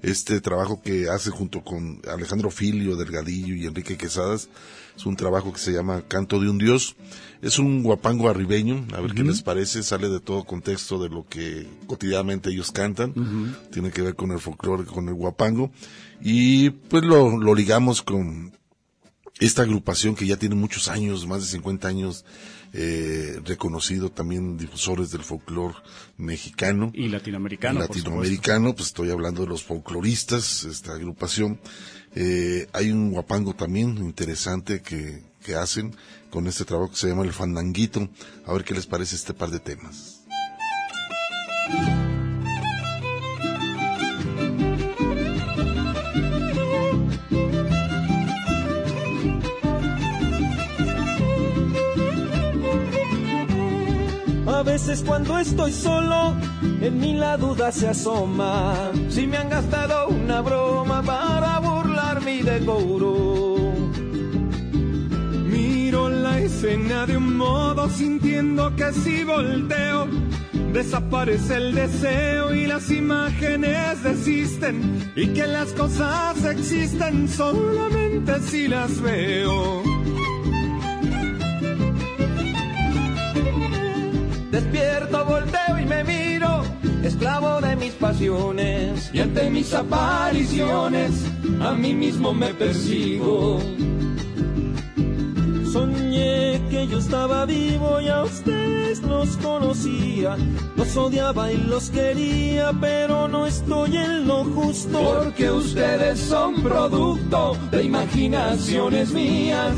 Este 0.03 0.41
trabajo 0.41 0.81
que 0.81 1.09
hace 1.09 1.31
junto 1.31 1.63
con 1.63 2.01
Alejandro 2.11 2.51
Filio, 2.51 2.97
Delgadillo 2.97 3.55
y 3.55 3.65
Enrique 3.65 3.97
Quesadas 3.97 4.49
es 4.97 5.05
un 5.05 5.15
trabajo 5.15 5.53
que 5.53 5.59
se 5.59 5.71
llama 5.71 6.03
Canto 6.07 6.39
de 6.39 6.49
un 6.49 6.57
Dios. 6.57 6.95
Es 7.41 7.57
un 7.57 7.83
guapango 7.83 8.29
arribeño, 8.29 8.85
a 8.93 9.01
ver 9.01 9.13
qué 9.13 9.23
les 9.23 9.41
parece, 9.41 9.81
sale 9.81 10.09
de 10.09 10.19
todo 10.19 10.43
contexto 10.43 11.01
de 11.01 11.09
lo 11.09 11.25
que 11.27 11.67
cotidianamente 11.87 12.49
ellos 12.49 12.71
cantan, 12.71 13.13
tiene 13.71 13.91
que 13.91 14.01
ver 14.01 14.15
con 14.15 14.31
el 14.31 14.39
folclore, 14.39 14.85
con 14.85 15.07
el 15.09 15.13
guapango, 15.13 15.71
y 16.21 16.69
pues 16.69 17.03
lo, 17.03 17.37
lo 17.37 17.55
ligamos 17.55 18.01
con 18.01 18.53
esta 19.39 19.63
agrupación 19.63 20.15
que 20.15 20.25
ya 20.25 20.37
tiene 20.37 20.55
muchos 20.55 20.87
años, 20.87 21.27
más 21.27 21.41
de 21.41 21.47
50 21.47 21.87
años, 21.87 22.23
eh, 22.73 23.39
reconocido 23.45 24.09
también 24.09 24.57
difusores 24.57 25.11
del 25.11 25.21
folclore 25.21 25.75
mexicano. 26.17 26.91
Y 26.93 27.07
latinoamericano. 27.07 27.79
por 27.79 27.89
latinoamericano, 27.89 28.73
pues 28.73 28.87
estoy 28.87 29.11
hablando 29.11 29.43
de 29.43 29.49
los 29.49 29.63
folcloristas, 29.63 30.63
esta 30.63 30.93
agrupación. 30.93 31.59
Eh, 32.15 32.67
hay 32.73 32.91
un 32.91 33.11
guapango 33.11 33.53
también 33.53 33.97
interesante 33.97 34.81
que, 34.81 35.21
que 35.43 35.55
hacen 35.55 35.95
con 36.29 36.47
este 36.47 36.65
trabajo 36.65 36.91
que 36.91 36.97
se 36.97 37.09
llama 37.09 37.23
El 37.23 37.33
Fandanguito. 37.33 38.09
A 38.45 38.53
ver 38.53 38.63
qué 38.63 38.73
les 38.73 38.87
parece 38.87 39.15
este 39.15 39.33
par 39.33 39.51
de 39.51 39.59
temas. 39.59 40.23
Cuando 55.05 55.39
estoy 55.39 55.71
solo, 55.71 56.35
en 56.81 56.99
mí 56.99 57.13
la 57.13 57.37
duda 57.37 57.71
se 57.71 57.87
asoma. 57.87 58.91
Si 59.09 59.25
me 59.25 59.37
han 59.37 59.49
gastado 59.49 60.09
una 60.09 60.41
broma 60.41 61.01
para 61.01 61.59
burlarme 61.59 62.43
de 62.43 62.59
decoro. 62.59 63.55
Miro 65.45 66.09
la 66.09 66.39
escena 66.39 67.05
de 67.05 67.15
un 67.15 67.37
modo 67.37 67.89
sintiendo 67.89 68.75
que 68.75 68.91
si 68.91 69.23
volteo, 69.23 70.07
desaparece 70.73 71.55
el 71.55 71.75
deseo 71.75 72.53
y 72.53 72.67
las 72.67 72.91
imágenes 72.91 74.03
desisten. 74.03 75.13
Y 75.15 75.27
que 75.27 75.47
las 75.47 75.69
cosas 75.73 76.43
existen 76.43 77.29
solamente 77.29 78.39
si 78.41 78.67
las 78.67 79.01
veo. 79.01 79.81
Despierto, 84.53 85.25
volteo 85.25 85.79
y 85.81 85.85
me 85.87 86.03
miro, 86.03 86.61
esclavo 87.03 87.59
de 87.59 87.75
mis 87.75 87.93
pasiones. 87.93 89.09
Y 89.11 89.19
ante 89.19 89.49
mis 89.49 89.73
apariciones, 89.73 91.25
a 91.59 91.73
mí 91.73 91.95
mismo 91.95 92.35
me 92.35 92.53
persigo. 92.53 93.59
Soñé 95.71 96.61
que 96.69 96.87
yo 96.87 96.99
estaba 96.99 97.47
vivo 97.47 97.99
y 97.99 98.09
a 98.09 98.21
ustedes 98.21 99.01
los 99.01 99.37
conocía. 99.37 100.37
Los 100.75 100.95
odiaba 100.97 101.51
y 101.51 101.57
los 101.57 101.89
quería, 101.89 102.73
pero 102.79 103.27
no 103.27 103.47
estoy 103.47 103.97
en 103.97 104.27
lo 104.27 104.43
justo. 104.43 104.99
Porque 104.99 105.49
ustedes 105.49 106.19
son 106.19 106.61
producto 106.61 107.57
de 107.71 107.85
imaginaciones 107.85 109.11
mías. 109.13 109.73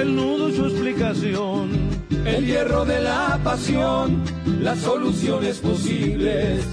El 0.00 0.16
nudo 0.16 0.50
su 0.50 0.64
explicación. 0.66 1.70
El 2.24 2.46
hierro 2.46 2.84
de 2.84 3.00
la 3.00 3.38
pasión, 3.42 4.22
las 4.60 4.78
soluciones 4.78 5.58
posibles. 5.58 6.64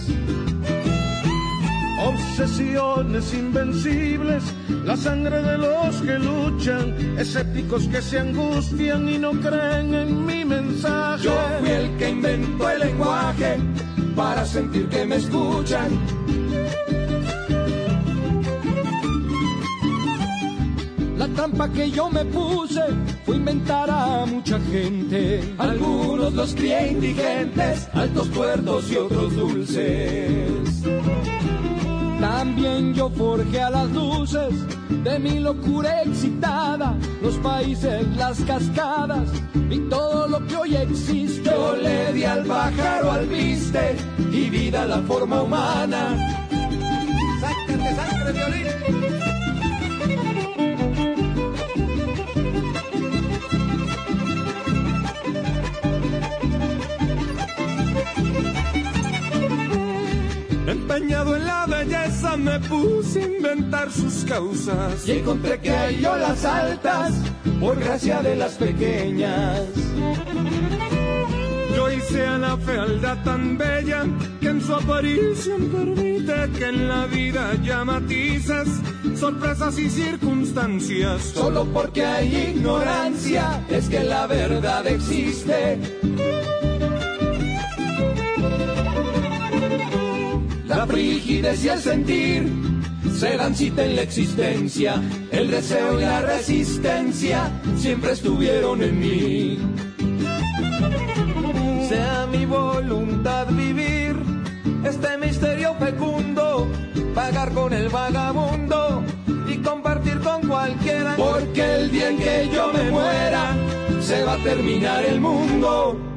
Obsesiones 2.06 3.34
invencibles, 3.34 4.44
la 4.86 4.96
sangre 4.96 5.42
de 5.42 5.58
los 5.58 5.96
que 6.02 6.20
luchan, 6.20 6.96
escépticos 7.18 7.88
que 7.88 8.02
se 8.02 8.20
angustian 8.20 9.10
y 9.10 9.18
no 9.18 9.32
creen 9.32 9.94
en 9.94 10.26
mi 10.26 10.46
mensaje. 10.46 11.24
Yo 11.24 11.38
fui 11.60 11.70
el 11.70 11.98
que 11.98 12.10
inventó 12.10 12.70
el 12.70 12.80
lenguaje 12.80 13.58
para 14.16 14.46
sentir 14.46 14.88
que 14.88 15.06
me 15.06 15.16
escuchan. 15.16 16.17
Trampa 21.38 21.70
que 21.70 21.92
yo 21.92 22.10
me 22.10 22.26
puse 22.26 22.82
fue 23.24 23.36
inventar 23.36 23.88
a 23.92 24.26
mucha 24.26 24.60
gente. 24.72 25.54
Algunos 25.60 26.34
los 26.34 26.56
crié 26.56 26.92
indigentes, 26.94 27.88
altos 27.94 28.32
tuertos 28.32 28.92
y 28.92 28.96
otros 28.96 29.36
dulces. 29.36 30.82
También 32.20 32.96
yo 32.96 33.10
forjé 33.12 33.62
a 33.62 33.70
las 33.70 33.90
luces 33.92 34.52
de 35.04 35.20
mi 35.20 35.40
locura 35.40 36.02
excitada, 36.02 36.96
los 37.22 37.36
países, 37.36 38.08
las 38.18 38.40
cascadas 38.42 39.30
y 39.70 39.78
todo 39.90 40.28
lo 40.28 40.46
que 40.48 40.56
hoy 40.56 40.76
existe. 40.76 41.52
Yo 41.52 41.76
le 41.76 42.14
di 42.14 42.24
al 42.24 42.46
pájaro 42.46 43.12
al 43.12 43.28
viste 43.28 43.96
y 44.32 44.50
vida 44.50 44.82
a 44.82 44.88
la 44.88 45.02
forma 45.04 45.44
humana. 45.44 46.02
Sácate 47.40 47.96
sangre, 47.96 48.34
violín. 48.34 49.27
En 60.98 61.46
la 61.46 61.68
belleza 61.68 62.36
me 62.38 62.60
puse 62.60 63.22
a 63.22 63.28
inventar 63.28 63.92
sus 63.92 64.26
causas. 64.26 65.08
Y 65.08 65.12
encontré 65.12 65.60
que 65.60 65.70
hay 65.70 66.04
olas 66.04 66.44
altas 66.44 67.14
por 67.60 67.80
gracia 67.80 68.24
de 68.24 68.36
las 68.36 68.54
pequeñas. 68.54 69.62
Yo 71.76 71.92
hice 71.92 72.26
a 72.26 72.40
la 72.40 72.58
fealdad 72.58 73.24
tan 73.24 73.60
bella 73.60 74.06
que 74.42 74.50
en 74.50 74.60
su 74.60 74.74
aparición 74.74 75.70
permite 75.70 76.50
que 76.58 76.66
en 76.66 76.88
la 76.90 77.06
vida 77.06 77.52
haya 77.52 77.86
matices, 77.86 78.68
sorpresas 79.16 79.78
y 79.78 79.92
circunstancias. 79.92 81.22
Solo 81.36 81.66
porque 81.66 82.04
hay 82.04 82.56
ignorancia 82.56 83.64
es 83.70 83.88
que 83.88 84.04
la 84.04 84.26
verdad 84.26 84.88
existe. 84.88 86.37
La 90.98 91.04
frigidez 91.04 91.64
y 91.64 91.70
el 91.70 91.80
sentir 91.80 92.52
se 93.16 93.38
dan 93.38 93.56
cita 93.56 93.86
en 93.86 93.98
la 93.98 94.02
existencia. 94.02 95.00
El 95.32 95.52
deseo 95.52 96.00
y 96.00 96.02
la 96.02 96.22
resistencia 96.22 97.52
siempre 97.76 98.14
estuvieron 98.14 98.82
en 98.82 99.00
mí. 99.00 99.60
Sea 101.88 102.26
mi 102.32 102.48
voluntad 102.48 103.46
vivir 103.50 104.16
este 104.84 105.20
misterio 105.20 105.76
fecundo, 105.76 106.68
pagar 107.14 107.52
con 107.52 107.74
el 107.74 107.90
vagabundo 107.90 109.04
y 109.48 109.58
compartir 109.58 110.18
con 110.22 110.48
cualquiera. 110.48 111.16
Porque 111.16 111.76
el 111.76 111.92
día 111.92 112.10
en 112.10 112.18
que 112.18 112.50
yo 112.52 112.74
me 112.74 112.90
muera, 112.90 113.56
se 114.02 114.24
va 114.24 114.34
a 114.34 114.38
terminar 114.44 115.06
el 115.06 115.22
mundo. 115.22 116.17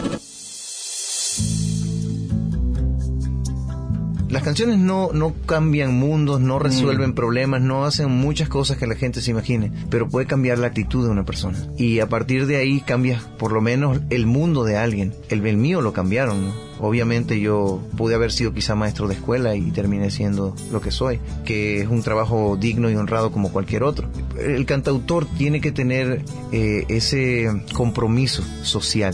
Las 4.31 4.43
canciones 4.43 4.77
no, 4.77 5.09
no 5.11 5.35
cambian 5.45 5.93
mundos, 5.93 6.39
no 6.39 6.57
resuelven 6.57 7.13
problemas, 7.13 7.61
no 7.61 7.83
hacen 7.83 8.09
muchas 8.09 8.47
cosas 8.47 8.77
que 8.77 8.87
la 8.87 8.95
gente 8.95 9.19
se 9.19 9.31
imagine, 9.31 9.73
pero 9.89 10.07
puede 10.07 10.25
cambiar 10.25 10.57
la 10.57 10.67
actitud 10.67 11.03
de 11.03 11.11
una 11.11 11.25
persona. 11.25 11.57
Y 11.77 11.99
a 11.99 12.07
partir 12.07 12.45
de 12.45 12.55
ahí 12.55 12.79
cambias 12.79 13.23
por 13.23 13.51
lo 13.51 13.59
menos 13.59 13.99
el 14.09 14.27
mundo 14.27 14.63
de 14.63 14.77
alguien. 14.77 15.13
El, 15.27 15.45
el 15.45 15.57
mío 15.57 15.81
lo 15.81 15.91
cambiaron, 15.91 16.45
¿no? 16.45 16.71
Obviamente 16.79 17.41
yo 17.41 17.79
pude 17.97 18.15
haber 18.15 18.31
sido 18.31 18.53
quizá 18.53 18.73
maestro 18.73 19.09
de 19.09 19.15
escuela 19.15 19.53
y 19.53 19.69
terminé 19.69 20.09
siendo 20.09 20.55
lo 20.71 20.79
que 20.79 20.91
soy, 20.91 21.19
que 21.43 21.81
es 21.81 21.89
un 21.89 22.01
trabajo 22.01 22.57
digno 22.59 22.89
y 22.89 22.95
honrado 22.95 23.33
como 23.33 23.51
cualquier 23.51 23.83
otro. 23.83 24.09
El 24.39 24.65
cantautor 24.65 25.27
tiene 25.37 25.59
que 25.59 25.73
tener 25.73 26.23
eh, 26.53 26.85
ese 26.87 27.51
compromiso 27.73 28.43
social. 28.63 29.13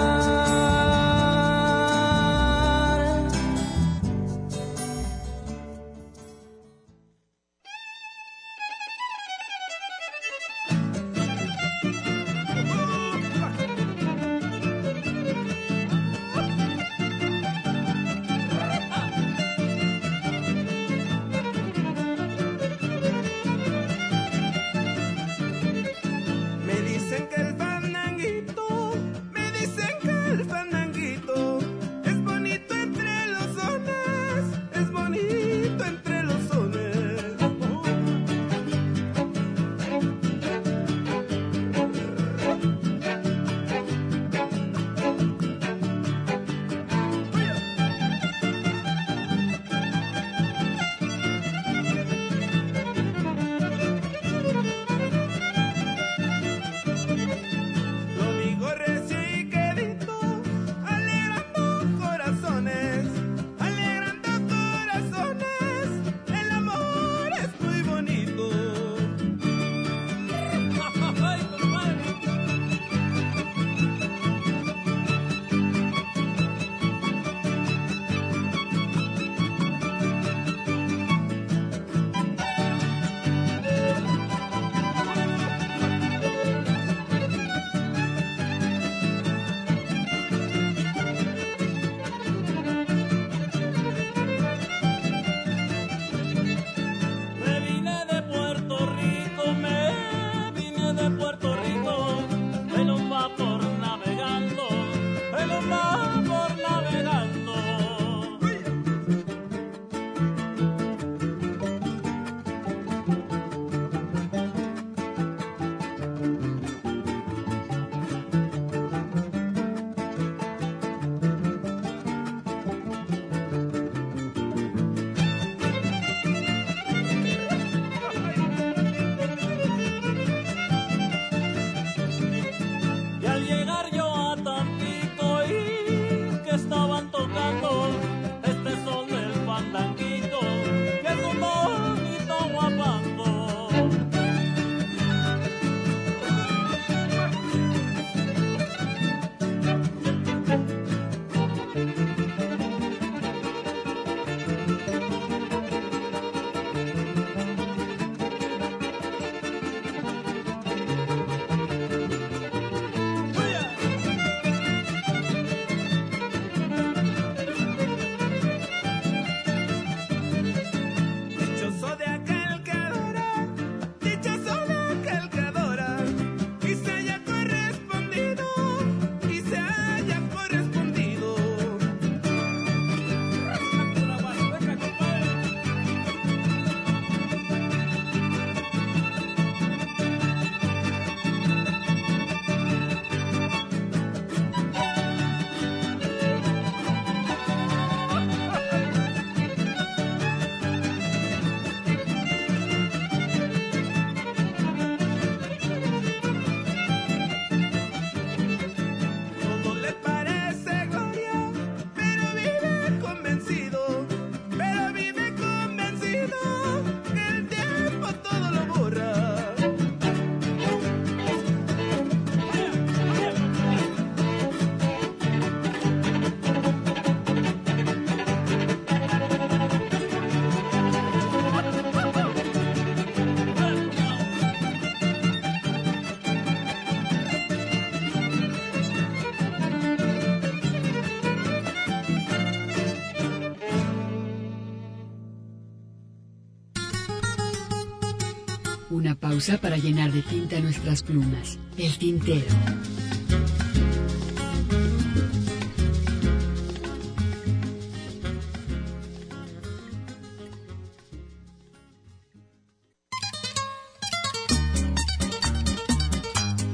Pausa 249.41 249.57
para 249.59 249.75
llenar 249.75 250.11
de 250.11 250.21
tinta 250.21 250.59
nuestras 250.59 251.01
plumas. 251.01 251.57
El 251.75 251.97
tintero. 251.97 252.45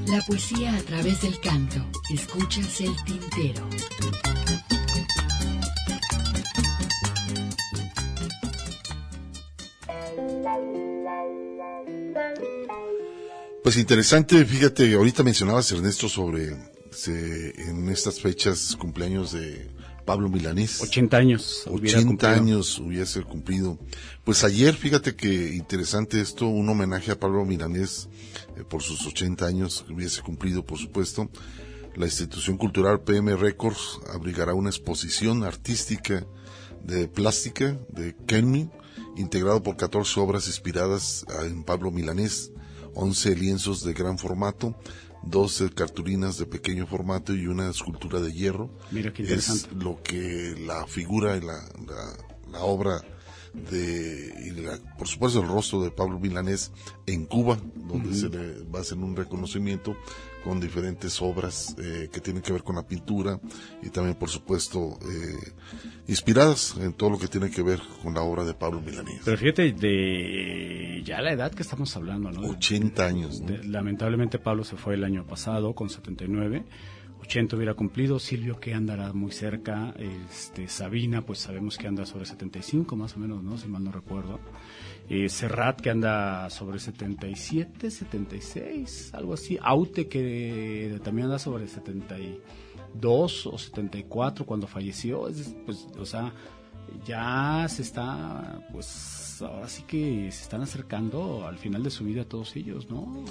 La 0.07 0.22
poesía 0.27 0.76
a 0.76 0.81
través 0.81 1.22
del 1.22 1.39
canto. 1.39 1.85
Escuchas 2.10 2.81
el 2.81 2.94
tintero. 3.06 3.65
Pues 13.78 13.84
interesante, 13.84 14.44
fíjate, 14.44 14.91
ahorita 14.95 15.22
mencionabas 15.22 15.72
Ernesto 15.72 16.10
sobre 16.10 16.58
se- 16.90 17.54
en 17.70 17.88
estas 17.90 18.20
fechas 18.20 18.76
cumpleaños 18.76 19.34
de 19.34 19.70
Pablo 20.04 20.30
Milanés. 20.30 20.82
80 20.82 21.16
años. 21.16 21.62
hubiera 21.70 21.99
80 21.99 22.08
cumplido. 22.08 22.34
años 22.34 22.80
hubiese 22.80 23.22
cumplido. 23.22 23.78
Pues 24.24 24.44
ayer, 24.44 24.74
fíjate 24.74 25.16
que 25.16 25.54
interesante 25.54 26.20
esto, 26.22 26.48
un 26.48 26.68
homenaje 26.68 27.12
a 27.12 27.20
Pablo 27.20 27.45
Milanés 27.45 28.10
eh, 28.58 28.64
por 28.68 28.82
sus 28.82 29.06
80 29.06 29.45
años 29.45 29.84
que 29.86 29.94
hubiese 29.94 30.24
cumplido, 30.24 30.66
por 30.66 30.80
supuesto. 30.80 31.30
La 31.95 32.08
institución 32.08 32.58
cultural 32.58 33.02
PM 33.02 33.36
Records 33.36 33.99
abrigará 34.12 34.56
una 34.56 34.72
exposición 34.72 35.44
artística 35.44 36.26
de 36.84 37.08
plástica 37.08 37.78
de 37.90 38.16
Kenmi, 38.26 38.72
integrado 39.18 39.62
por 39.62 39.78
14 39.78 40.20
obras 40.20 40.48
inspiradas 40.48 41.26
en 41.45 41.64
Pablo 41.64 41.91
Milanés, 41.91 42.52
11 42.99 43.36
lienzos 43.36 43.84
de 43.84 43.94
gran 43.94 44.18
formato, 44.18 44.76
12 45.24 45.69
cartulinas 45.72 46.38
de 46.38 46.45
pequeño 46.45 46.88
formato 46.88 47.34
y 47.36 47.48
una 47.48 47.69
escultura 47.69 48.19
de 48.19 48.34
hierro. 48.34 48.69
Mira 48.91 49.14
qué 49.14 49.24
Es 49.24 49.30
interesante. 49.30 49.76
lo 49.84 50.02
que 50.02 50.56
la 50.65 50.86
figura 50.88 51.38
y 51.38 51.41
la, 51.41 51.53
la, 51.88 52.14
la 52.52 52.60
obra 52.61 53.02
de, 53.53 54.34
y 54.45 54.52
la- 54.61 54.78
por 54.98 55.07
supuesto 55.07 55.41
el 55.41 55.48
rostro 55.48 55.82
de 55.82 55.91
Pablo 55.91 56.19
Milanés 56.19 56.72
en 57.06 57.26
Cuba, 57.26 57.57
donde 57.76 58.14
se 58.15 58.30
le 58.30 58.64
va 58.65 58.80
a 58.80 58.82
hacer 58.82 58.98
un 58.98 59.15
reconocimiento 59.15 59.95
con 60.44 60.60
diferentes 60.60 61.22
obras 61.22 61.76
eh, 61.80 62.10
que 62.11 62.22
tienen 62.22 62.41
que 62.41 62.53
ver 62.53 62.64
con 62.64 62.76
la 62.76 62.88
pintura 62.88 63.40
y 63.82 63.90
también 63.90 64.15
por 64.15 64.30
supuesto 64.30 64.98
eh, 65.10 65.53
inspiradas 66.08 66.76
en 66.80 66.94
todo 66.94 67.10
lo 67.12 67.20
que 67.20 67.28
tiene 67.28 67.50
que 67.50 67.62
ver 67.62 67.80
con 68.02 68.14
la 68.14 68.22
obra 68.22 68.44
de 68.46 68.54
Pablo 68.54 68.82
Milanés. 68.82 69.22
Pero 69.26 69.38
fíjate 69.38 69.74
de 69.74 71.02
ya 71.06 71.22
la 71.22 71.32
edad 71.34 71.52
que 71.52 71.64
estamos 71.64 71.96
hablando, 71.96 72.32
¿no? 72.32 72.48
80 72.50 73.06
años. 73.06 73.42
¿no? 73.42 73.48
De- 73.48 73.64
lamentablemente 73.64 74.40
Pablo 74.40 74.64
se 74.64 74.78
fue 74.78 74.94
el 74.96 75.04
año 75.04 75.26
pasado 75.26 75.74
con 75.74 75.90
79. 75.90 76.64
80 77.20 77.56
hubiera 77.58 77.74
cumplido, 77.74 78.20
Silvio 78.20 78.60
que 78.60 78.74
andará 78.74 79.12
muy 79.12 79.32
cerca, 79.32 79.94
este 79.98 80.70
Sabina 80.70 81.24
pues 81.24 81.40
sabemos 81.40 81.78
que 81.78 81.88
anda 81.88 82.06
sobre 82.06 82.26
75 82.26 82.96
más 82.96 83.16
o 83.18 83.20
menos, 83.20 83.44
¿no? 83.44 83.58
Si 83.58 83.68
mal 83.68 83.84
no 83.84 83.92
recuerdo. 83.92 84.40
Eh, 85.10 85.28
Serrat 85.28 85.82
que 85.82 85.90
anda 85.90 86.50
sobre 86.50 86.80
77, 86.80 87.90
76, 87.92 89.14
algo 89.14 89.34
así. 89.34 89.58
Aute 89.62 90.08
que 90.08 91.00
también 91.04 91.26
anda 91.26 91.40
sobre 91.40 91.68
72 92.98 93.48
o 93.48 93.57
74 93.57 94.45
cuando 94.45 94.68
falleció, 94.68 95.28
es, 95.28 95.56
pues 95.65 95.88
o 95.99 96.06
sea, 96.06 96.34
ya 97.06 97.65
se 97.69 97.82
está 97.82 98.65
pues 98.72 99.41
ahora 99.41 99.68
sí 99.68 99.84
que 99.84 100.30
se 100.32 100.44
están 100.44 100.61
acercando 100.61 101.45
al 101.48 101.57
final 101.57 101.84
de 101.84 101.91
su 101.91 102.03
vida 102.03 102.26
todos 102.26 102.56
ellos, 102.56 102.90
¿no? 102.90 103.26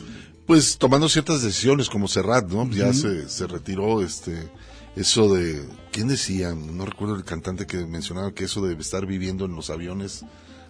Pues 0.46 0.78
tomando 0.78 1.08
ciertas 1.08 1.42
decisiones 1.42 1.88
como 1.88 2.08
Serrat, 2.08 2.48
¿no? 2.48 2.68
Ya 2.70 2.92
se, 2.92 3.28
se 3.28 3.46
retiró 3.46 4.02
este 4.02 4.50
eso 4.94 5.34
de 5.34 5.62
quién 5.92 6.08
decía, 6.08 6.54
no 6.54 6.86
recuerdo 6.86 7.16
el 7.16 7.24
cantante 7.24 7.66
que 7.66 7.84
mencionaba 7.86 8.32
que 8.32 8.44
eso 8.44 8.64
de 8.64 8.74
estar 8.74 9.04
viviendo 9.04 9.44
en 9.44 9.54
los 9.54 9.68
aviones 9.68 10.24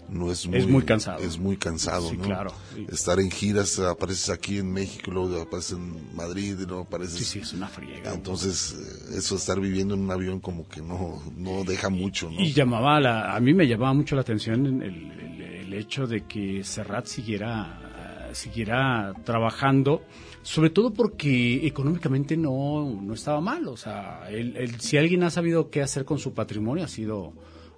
no 0.09 0.31
es 0.31 0.47
muy, 0.47 0.59
Es 0.59 0.67
muy 0.67 0.83
cansado. 0.85 1.19
Es 1.23 1.39
muy 1.39 1.57
cansado, 1.57 2.11
Sí, 2.11 2.17
¿no? 2.17 2.25
claro. 2.25 2.53
Estar 2.89 3.19
en 3.21 3.31
giras, 3.31 3.79
apareces 3.79 4.31
aquí 4.31 4.59
en 4.59 4.73
México, 4.73 5.11
luego 5.11 5.41
apareces 5.43 5.73
en 5.73 6.15
Madrid, 6.17 6.57
y 6.61 6.67
luego 6.67 6.83
apareces 6.83 7.17
Sí, 7.19 7.25
sí, 7.25 7.39
es 7.41 7.53
una 7.53 7.69
friega. 7.69 8.13
Entonces, 8.15 8.75
eh, 9.13 9.19
eso 9.19 9.35
de 9.35 9.41
estar 9.41 9.61
viviendo 9.61 9.95
en 9.95 10.01
un 10.01 10.11
avión 10.11 10.41
como 10.41 10.69
que 10.69 10.81
no 10.83 11.23
no 11.37 11.65
deja 11.65 11.89
mucho, 11.91 12.31
¿no? 12.31 12.41
Y 12.41 12.53
llamaba 12.53 13.01
la, 13.01 13.35
a 13.35 13.41
mí 13.41 13.53
me 13.55 13.67
llamaba 13.67 13.93
mucho 13.95 14.15
la 14.15 14.23
atención 14.23 14.67
el, 14.67 14.83
el- 14.83 15.43
el 15.67 15.75
hecho 15.75 16.07
de 16.07 16.25
que 16.25 16.63
Serrat 16.63 17.07
siguiera, 17.07 18.29
eh, 18.31 18.35
siguiera 18.35 19.13
trabajando, 19.25 20.03
sobre 20.43 20.71
todo 20.71 20.93
porque 20.95 21.67
económicamente 21.67 22.37
no, 22.37 22.89
no 23.03 23.15
estaba 23.15 23.41
mal. 23.41 23.67
O 23.67 23.77
sea, 23.77 24.29
él- 24.31 24.57
él- 24.57 24.81
si 24.81 24.97
alguien 24.97 25.25
ha 25.25 25.31
sabido 25.31 25.69
qué 25.71 25.83
hacer 25.83 26.05
con 26.05 26.19
su 26.21 26.33
patrimonio 26.35 26.85
ha 26.85 26.89
sido, 26.89 27.33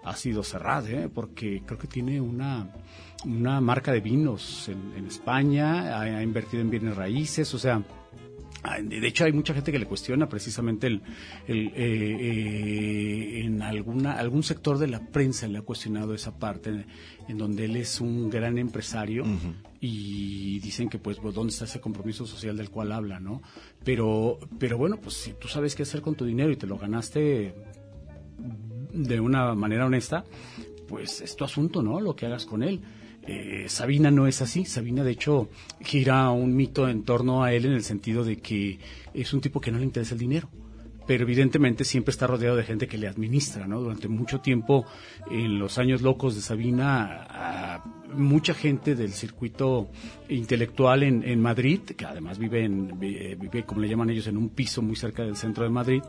ha 0.09 0.17
sido 0.17 0.43
Serrat, 0.43 0.87
¿eh? 0.89 1.09
porque 1.13 1.63
creo 1.65 1.79
que 1.79 1.87
tiene 1.87 2.21
una, 2.21 2.71
una 3.25 3.61
marca 3.61 3.93
de 3.93 4.01
vinos 4.01 4.69
en, 4.69 4.93
en 4.97 5.07
España, 5.07 5.97
ha, 5.97 6.03
ha 6.03 6.23
invertido 6.23 6.63
en 6.63 6.71
bienes 6.71 6.97
raíces, 6.97 7.53
o 7.55 7.59
sea, 7.59 7.83
De 8.83 9.07
hecho, 9.07 9.25
hay 9.25 9.33
mucha 9.33 9.55
gente 9.55 9.71
que 9.71 9.79
le 9.79 9.87
cuestiona 9.87 10.29
precisamente 10.29 10.89
el, 10.89 11.01
el, 11.47 11.69
eh, 11.69 11.73
eh, 11.77 13.41
en 13.45 13.63
alguna 13.63 14.19
algún 14.19 14.43
sector 14.43 14.79
de 14.79 14.89
la 14.89 15.01
prensa 15.01 15.47
le 15.47 15.59
ha 15.59 15.63
cuestionado 15.63 16.13
esa 16.13 16.39
parte 16.39 16.71
en, 16.71 16.87
en 17.29 17.39
donde 17.39 17.67
él 17.67 17.77
es 17.77 18.01
un 18.01 18.29
gran 18.29 18.59
empresario 18.59 19.25
y 19.81 20.59
dicen 20.59 20.89
que 20.89 20.99
pues, 20.99 21.19
pues, 21.19 21.35
dónde 21.35 21.53
está 21.53 21.67
ese 21.67 21.81
compromiso 21.81 22.27
social 22.27 22.57
del 22.57 22.69
cual 22.69 22.91
habla, 22.93 23.21
¿no? 23.21 23.43
Pero 23.85 24.39
pero 24.59 24.77
bueno, 24.77 24.97
pues 25.01 25.15
si 25.15 25.33
tú 25.35 25.47
sabes 25.47 25.77
qué 25.77 25.85
hacer 25.85 26.03
con 26.03 26.17
tu 26.17 26.25
dinero 26.25 26.51
y 26.51 26.57
te 26.57 26.67
lo 26.67 26.79
ganaste 26.79 27.55
de 28.93 29.21
una 29.21 29.55
manera 29.55 29.87
honesta, 29.87 30.25
pues 30.89 31.21
es 31.21 31.37
tu 31.37 31.45
asunto, 31.45 31.83
¿no? 31.83 32.01
Lo 32.01 32.15
que 32.17 32.27
hagas 32.27 32.47
con 32.47 32.63
él. 32.63 32.81
Eh, 33.27 33.67
Sabina 33.69 34.11
no 34.11 34.27
es 34.27 34.41
así. 34.41 34.65
Sabina, 34.65 35.05
de 35.05 35.11
hecho, 35.13 35.49
gira 35.81 36.31
un 36.31 36.57
mito 36.57 36.89
en 36.89 37.03
torno 37.03 37.43
a 37.45 37.53
él 37.53 37.67
en 37.67 37.73
el 37.73 37.83
sentido 37.85 38.25
de 38.25 38.39
que 38.39 38.79
es 39.13 39.33
un 39.35 39.41
tipo 39.43 39.61
que 39.61 39.71
no 39.71 39.79
le 39.79 39.85
interesa 39.85 40.15
el 40.15 40.21
dinero. 40.21 40.49
Pero 41.07 41.25
evidentemente 41.25 41.85
siempre 41.85 42.11
está 42.11 42.27
rodeado 42.27 42.57
de 42.57 42.65
gente 42.65 42.87
que 42.87 42.99
le 42.99 43.09
administra, 43.09 43.67
¿no? 43.67 43.81
Durante 43.81 44.09
mucho 44.09 44.41
tiempo, 44.41 44.85
en 45.31 45.59
los 45.59 45.79
años 45.79 46.03
locos 46.03 46.35
de 46.35 46.43
Sabina, 46.43 47.83
mucha 48.13 48.53
gente 48.53 48.95
del 48.95 49.13
circuito 49.13 49.89
intelectual 50.29 51.03
en, 51.03 51.23
en 51.27 51.41
Madrid, 51.41 51.81
que 51.81 52.05
además 52.05 52.39
vive, 52.39 52.63
en, 52.65 52.99
vi- 53.01 53.35
vive, 53.37 53.65
como 53.65 53.81
le 53.81 53.89
llaman 53.89 54.11
ellos, 54.11 54.27
en 54.27 54.37
un 54.37 54.51
piso 54.51 54.83
muy 54.83 54.97
cerca 54.97 55.23
del 55.23 55.37
centro 55.37 55.65
de 55.65 55.71
Madrid, 55.71 56.03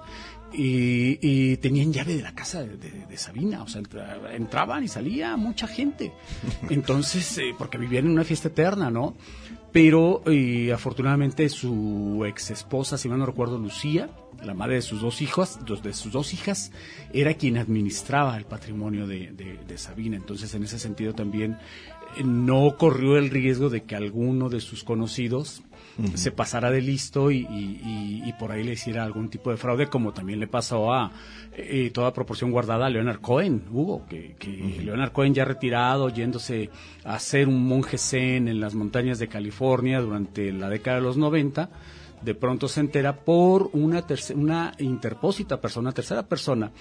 y, 0.53 1.19
y 1.21 1.57
tenían 1.57 1.93
llave 1.93 2.15
de 2.15 2.23
la 2.23 2.33
casa 2.33 2.61
de, 2.63 2.77
de- 2.77 3.05
de 3.05 3.17
Sabina, 3.17 3.63
o 3.63 3.67
sea, 3.67 3.81
entra- 3.81 4.33
entraban 4.35 4.83
y 4.83 4.87
salía 4.87 5.35
mucha 5.37 5.67
gente. 5.67 6.11
Entonces, 6.69 7.37
eh, 7.37 7.53
porque 7.57 7.77
vivían 7.77 8.05
en 8.05 8.11
una 8.11 8.23
fiesta 8.23 8.47
eterna, 8.49 8.89
¿no? 8.89 9.15
Pero 9.71 10.23
eh, 10.25 10.71
afortunadamente 10.73 11.47
su 11.49 12.25
ex 12.27 12.49
esposa, 12.49 12.97
si 12.97 13.07
mal 13.07 13.19
no 13.19 13.27
recuerdo, 13.27 13.59
Lucía, 13.59 14.09
la 14.43 14.55
madre 14.55 14.75
de 14.75 14.81
sus 14.81 15.01
dos 15.01 15.21
hijos, 15.21 15.59
dos- 15.65 15.83
de 15.83 15.93
sus 15.93 16.11
dos 16.11 16.33
hijas, 16.33 16.71
era 17.13 17.35
quien 17.35 17.57
administraba 17.57 18.35
el 18.37 18.45
patrimonio 18.45 19.05
de, 19.05 19.31
de- 19.31 19.59
de 19.67 19.77
Sabina. 19.77 20.17
Entonces, 20.17 20.53
en 20.55 20.63
ese 20.63 20.79
sentido 20.79 21.13
también 21.13 21.57
eh, 22.17 22.23
no 22.23 22.77
corrió 22.79 23.17
el 23.17 23.29
riesgo 23.29 23.69
de 23.69 23.83
que 23.83 23.95
alguno 23.95 24.49
de 24.49 24.59
sus 24.59 24.83
conocidos 24.83 25.61
Se 26.15 26.31
pasara 26.31 26.71
de 26.71 26.81
listo 26.81 27.29
y, 27.31 27.39
y- 27.39 27.81
y- 28.23 28.29
y 28.29 28.33
por 28.33 28.51
ahí 28.51 28.63
le 28.63 28.73
hiciera 28.73 29.03
algún 29.03 29.29
tipo 29.29 29.51
de 29.51 29.57
fraude, 29.57 29.87
como 29.87 30.13
también 30.13 30.39
le 30.39 30.47
pasó 30.47 30.93
a 30.93 31.11
eh, 31.53 31.91
toda 31.93 32.13
proporción 32.13 32.51
guardada 32.51 32.85
a 32.85 32.89
Leonard 32.89 33.19
Cohen, 33.21 33.63
Hugo, 33.71 34.05
que, 34.09 34.35
que 34.39 34.81
Leonard 34.83 35.11
Cohen 35.11 35.33
ya 35.33 35.45
retirado, 35.45 36.09
yéndose 36.09 36.69
a 37.03 37.19
ser 37.19 37.47
un 37.47 37.65
monje 37.67 37.97
zen 37.97 38.47
en 38.47 38.59
las 38.61 38.75
montañas 38.75 39.19
de 39.19 39.27
California 39.27 39.99
durante 39.99 40.51
la 40.53 40.69
década 40.69 40.97
de 40.97 41.03
los 41.03 41.17
90, 41.17 41.69
de 42.21 42.35
pronto 42.35 42.67
se 42.67 42.81
entera 42.81 43.15
por 43.17 43.69
una, 43.73 44.05
una 44.35 44.73
interpósita 44.79 45.59
persona, 45.61 45.91
tercera 45.93 46.23
persona, 46.27 46.71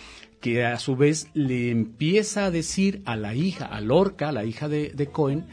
que 0.40 0.64
a 0.64 0.78
su 0.78 0.96
vez 0.96 1.28
le 1.34 1.70
empieza 1.70 2.44
a 2.46 2.50
decir 2.50 3.02
a 3.04 3.16
la 3.16 3.34
hija, 3.34 3.64
a 3.66 3.80
Lorca, 3.80 4.32
la 4.32 4.44
hija 4.44 4.68
de, 4.68 4.90
de 4.90 5.06
Cohen, 5.08 5.46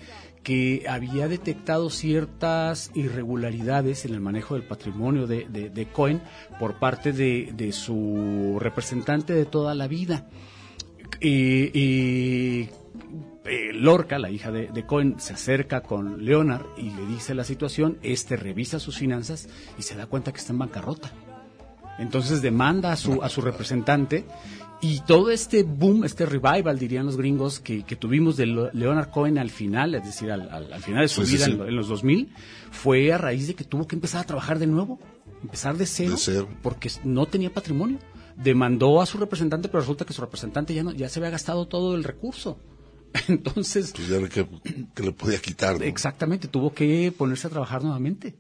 que 0.45 0.85
había 0.87 1.27
detectado 1.27 1.89
ciertas 1.89 2.91
irregularidades 2.93 4.05
en 4.05 4.13
el 4.13 4.21
manejo 4.21 4.53
del 4.53 4.63
patrimonio 4.63 5.27
de, 5.27 5.47
de- 5.49 5.69
de 5.71 5.85
Cohen 5.87 6.21
por 6.59 6.79
parte 6.79 7.11
de, 7.11 7.51
de 7.53 7.71
su 7.73 8.57
representante 8.61 9.33
de 9.33 9.45
toda 9.45 9.73
la 9.75 9.87
vida. 9.87 10.29
Y, 11.19 11.71
y, 11.77 12.69
eh, 13.45 13.71
Lorca, 13.73 14.19
la 14.19 14.29
hija 14.29 14.51
de, 14.51 14.85
Cohen, 14.85 15.15
se 15.19 15.33
acerca 15.33 15.81
con 15.81 16.23
Leonard 16.23 16.65
y 16.77 16.91
le 16.91 17.05
dice 17.07 17.33
la 17.33 17.43
situación, 17.43 17.97
este 18.03 18.35
revisa 18.37 18.79
sus 18.79 18.97
finanzas 18.97 19.49
y 19.79 19.81
se 19.81 19.95
da 19.95 20.05
cuenta 20.05 20.31
que 20.31 20.37
está 20.39 20.53
en 20.53 20.59
bancarrota. 20.59 21.11
Entonces 21.97 22.41
demanda 22.41 22.91
a 22.91 22.97
su, 22.97 23.23
a 23.23 23.29
su 23.29 23.41
representante 23.41 24.25
Y 24.81 24.99
todo 25.01 25.31
este 25.31 25.63
boom, 25.63 26.03
este 26.03 26.25
revival, 26.25 26.77
dirían 26.77 27.05
los 27.05 27.17
gringos, 27.17 27.59
que, 27.59 27.83
que 27.83 27.95
tuvimos 27.95 28.37
de 28.37 28.45
Leonard 28.45 29.09
Cohen 29.09 29.37
al 29.37 29.49
final, 29.49 29.95
es 29.95 30.03
decir, 30.05 30.31
al, 30.31 30.49
al- 30.49 30.71
al 30.73 30.81
final 30.81 31.01
de 31.03 31.07
su 31.07 31.25
Sí, 31.25 31.33
vida 31.37 31.45
sí. 31.45 31.51
En, 31.53 31.61
en 31.61 31.75
los 31.75 31.87
2000, 31.87 32.29
fue 32.71 33.11
a 33.11 33.17
raíz 33.17 33.47
de 33.47 33.55
que 33.55 33.63
tuvo 33.63 33.87
que 33.87 33.95
empezar 33.95 34.21
a 34.21 34.27
trabajar 34.27 34.59
de 34.59 34.67
nuevo, 34.67 34.99
empezar 35.41 35.77
de 35.77 35.85
cero, 35.85 36.11
De 36.11 36.17
cero. 36.17 36.49
porque 36.61 36.91
no 37.03 37.25
tenía 37.25 37.51
patrimonio. 37.53 37.97
Demandó 38.35 39.01
a 39.01 39.05
su 39.05 39.17
representante, 39.17 39.69
pero 39.69 39.79
resulta 39.79 40.03
que 40.05 40.13
su 40.13 40.21
representante 40.21 40.73
ya, 40.73 40.83
no, 40.83 40.91
ya 40.91 41.07
se 41.09 41.19
había 41.19 41.29
gastado 41.31 41.67
todo 41.67 41.95
el 41.95 42.03
recurso. 42.03 42.59
Entonces, 43.29 43.93
Pues 43.95 44.09
ya 44.09 44.19
que, 44.27 44.45
que 44.93 45.03
le 45.03 45.11
podía 45.13 45.39
quitar. 45.39 45.79
¿no? 45.79 45.85
Exactamente, 45.85 46.47
tuvo 46.49 46.73
que 46.73 47.13
ponerse 47.17 47.47
a 47.47 47.49
trabajar 47.49 47.81
nuevamente. 47.81 48.35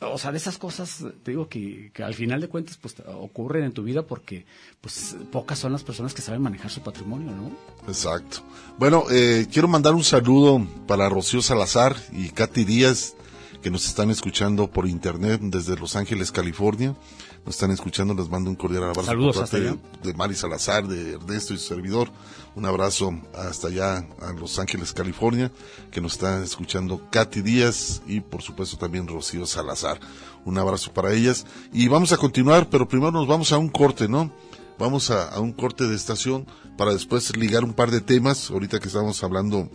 O 0.00 0.18
sea, 0.18 0.32
de 0.32 0.38
esas 0.38 0.58
cosas, 0.58 1.04
te 1.22 1.30
digo 1.30 1.48
que, 1.48 1.92
al 2.02 2.14
final 2.14 2.40
de 2.40 2.48
cuentas 2.48 2.76
pues 2.76 2.96
ocurren 3.06 3.64
en 3.64 3.72
tu 3.72 3.82
vida 3.82 4.02
porque 4.02 4.44
pues 4.80 5.16
pocas 5.30 5.58
son 5.58 5.72
las 5.72 5.84
personas 5.84 6.14
que 6.14 6.22
saben 6.22 6.42
manejar 6.42 6.70
su 6.70 6.80
patrimonio, 6.82 7.30
¿no? 7.30 7.50
Exacto. 7.86 8.42
Bueno, 8.78 9.04
eh, 9.10 9.46
quiero 9.50 9.68
mandar 9.68 9.94
un 9.94 10.04
saludo 10.04 10.66
para 10.86 11.08
Rocío 11.08 11.42
Salazar 11.42 11.96
y 12.12 12.30
Katy 12.30 12.64
Díaz, 12.64 13.14
que 13.62 13.70
nos 13.70 13.86
están 13.86 14.10
escuchando 14.10 14.70
por 14.70 14.88
internet 14.88 15.40
desde 15.42 15.76
Los 15.76 15.96
Ángeles, 15.96 16.32
California. 16.32 16.96
Nos 17.44 17.54
están 17.54 17.70
escuchando, 17.70 18.14
les 18.14 18.28
mando 18.28 18.50
un 18.50 18.56
cordial 18.56 18.84
abrazo 18.84 19.04
Saludos 19.04 19.36
por 19.36 19.44
hasta 19.44 19.58
parte 19.58 19.80
de 20.02 20.14
Mari 20.14 20.34
Salazar, 20.34 20.86
de 20.86 21.14
Ernesto 21.14 21.54
y 21.54 21.58
su 21.58 21.66
servidor. 21.66 22.10
Un 22.54 22.66
abrazo 22.66 23.12
hasta 23.34 23.68
allá 23.68 24.06
a 24.20 24.32
Los 24.32 24.58
Ángeles, 24.58 24.92
California, 24.92 25.52
que 25.90 26.00
nos 26.00 26.12
está 26.12 26.42
escuchando 26.42 27.08
Katy 27.10 27.42
Díaz 27.42 28.02
y 28.06 28.20
por 28.20 28.42
supuesto 28.42 28.76
también 28.76 29.06
Rocío 29.06 29.46
Salazar. 29.46 30.00
Un 30.44 30.58
abrazo 30.58 30.92
para 30.92 31.12
ellas. 31.12 31.46
Y 31.72 31.88
vamos 31.88 32.12
a 32.12 32.16
continuar, 32.16 32.68
pero 32.70 32.88
primero 32.88 33.12
nos 33.12 33.26
vamos 33.26 33.52
a 33.52 33.58
un 33.58 33.68
corte, 33.68 34.08
¿no? 34.08 34.32
Vamos 34.78 35.10
a, 35.10 35.28
a 35.28 35.40
un 35.40 35.52
corte 35.52 35.86
de 35.86 35.94
estación 35.94 36.46
para 36.78 36.92
después 36.92 37.36
ligar 37.36 37.64
un 37.64 37.74
par 37.74 37.90
de 37.90 38.00
temas. 38.00 38.50
Ahorita 38.50 38.80
que 38.80 38.88
estamos 38.88 39.22
hablando 39.22 39.68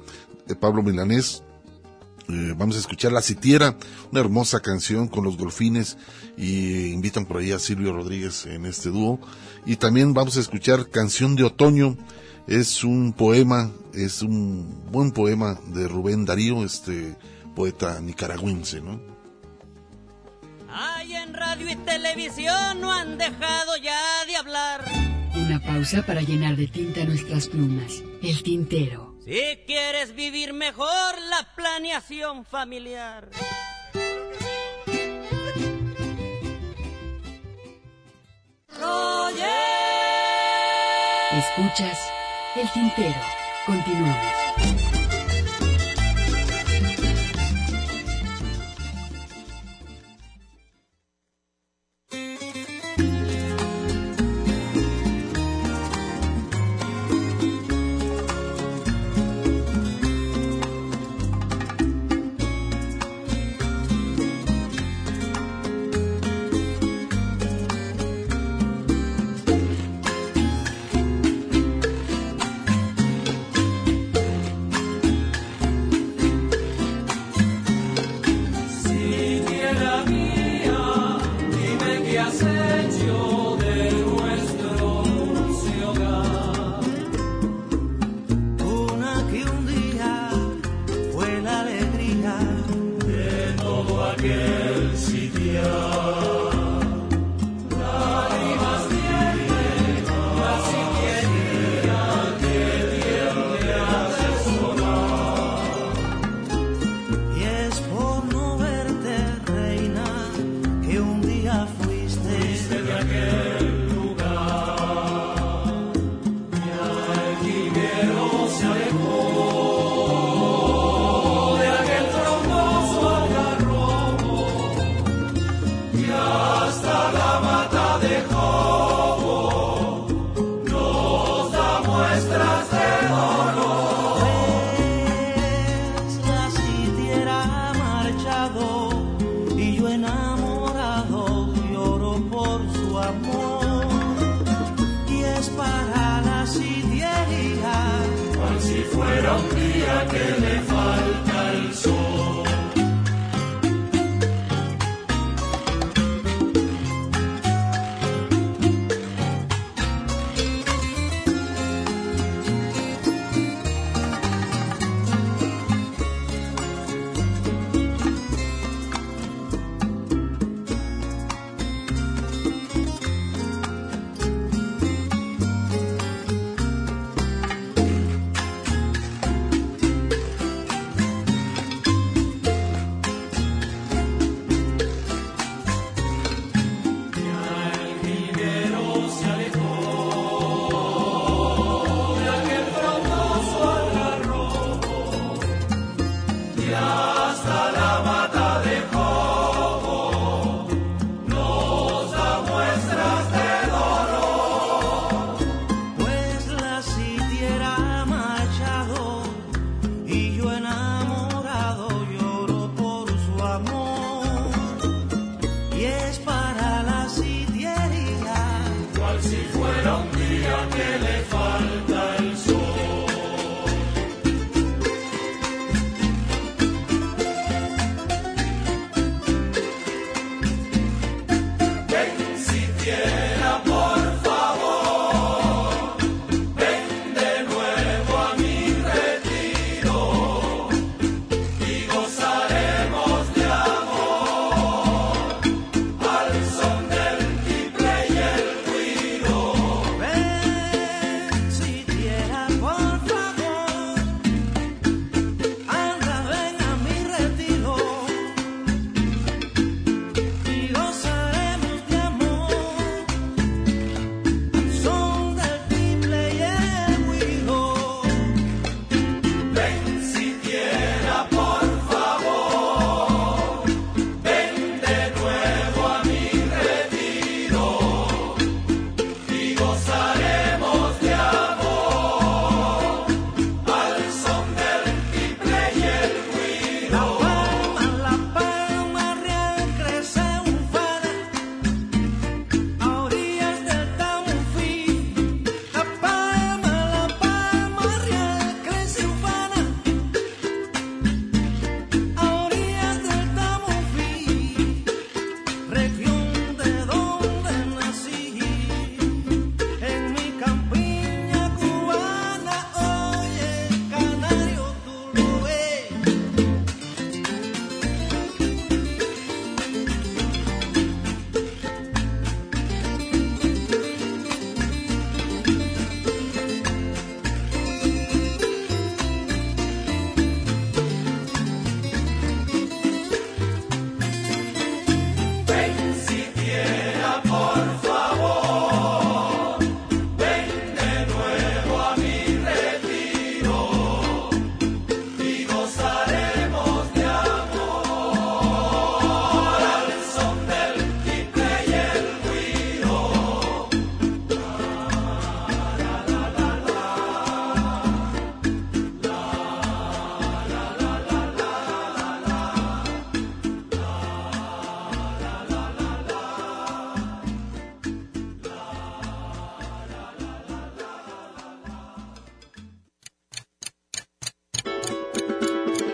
de 0.48 0.56
Pablo 0.56 0.82
Milanés, 0.82 1.44
eh, 2.28 2.54
vamos 2.58 2.76
a 2.76 2.80
escuchar 2.80 3.12
La 3.12 3.22
Sitiera, 3.22 3.78
una 4.12 4.22
hermosa 4.22 4.60
canción 4.60 5.08
con 5.08 5.24
los 5.24 5.38
golfines 5.38 5.98
y 6.38 6.88
invitan 6.88 7.26
por 7.26 7.38
ahí 7.38 7.52
a 7.52 7.60
Silvio 7.60 7.94
Rodríguez 7.94 8.46
en 8.46 8.66
este 8.66 8.90
dúo. 8.90 9.20
Y 9.66 9.76
también 9.76 10.14
vamos 10.14 10.38
a 10.38 10.40
escuchar 10.40 10.90
Canción 10.90 11.36
de 11.36 11.44
Otoño, 11.44 11.98
es 12.48 12.84
un 12.84 13.14
poema, 13.14 13.72
es 13.94 14.22
un 14.22 14.84
buen 14.92 15.12
poema 15.12 15.60
de 15.68 15.88
Rubén 15.88 16.26
Darío, 16.26 16.64
este 16.64 17.16
poeta 17.56 18.00
nicaragüense, 18.02 18.82
¿no? 18.82 19.00
Ay, 20.68 21.14
en 21.16 21.34
radio 21.34 21.72
y 21.72 21.76
televisión 21.78 22.82
no 22.82 22.92
han 22.92 23.18
dejado 23.18 23.78
ya 23.78 24.26
de 24.28 24.36
hablar. 24.36 24.86
Una 25.36 25.62
pausa 25.62 26.06
para 26.06 26.22
llenar 26.22 26.56
de 26.58 26.68
tinta 26.68 27.06
nuestras 27.06 27.48
plumas. 27.48 28.04
El 28.22 28.44
tintero. 28.44 29.05
Si 29.26 29.64
quieres 29.66 30.14
vivir 30.14 30.54
mejor 30.54 31.20
la 31.30 31.56
planeación 31.56 32.46
familiar. 32.46 33.28
Escuchas 41.38 42.00
el 42.56 42.72
tintero. 42.72 43.20
Continuamos. 43.66 44.55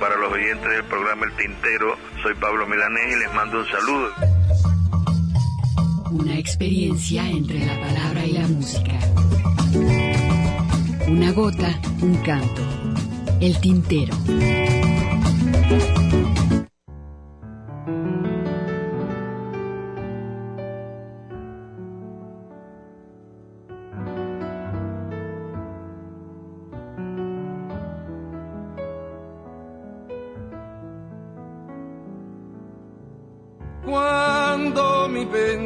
Para 0.00 0.16
los 0.16 0.32
oyentes 0.32 0.68
del 0.70 0.84
programa 0.84 1.26
El 1.26 1.36
Tintero, 1.36 1.96
soy 2.22 2.34
Pablo 2.34 2.66
Milanés 2.66 3.12
y 3.12 3.18
les 3.20 3.34
mando 3.34 3.58
un 3.58 3.66
saludo. 3.66 4.10
Una 6.10 6.38
experiencia 6.38 7.28
entre 7.28 7.64
la 7.64 7.80
palabra 7.80 8.24
y 8.24 8.32
la 8.32 8.46
música. 8.48 8.92
Una 11.08 11.32
gota, 11.32 11.80
un 12.00 12.16
canto. 12.22 12.62
El 13.40 13.60
tintero. 13.60 14.14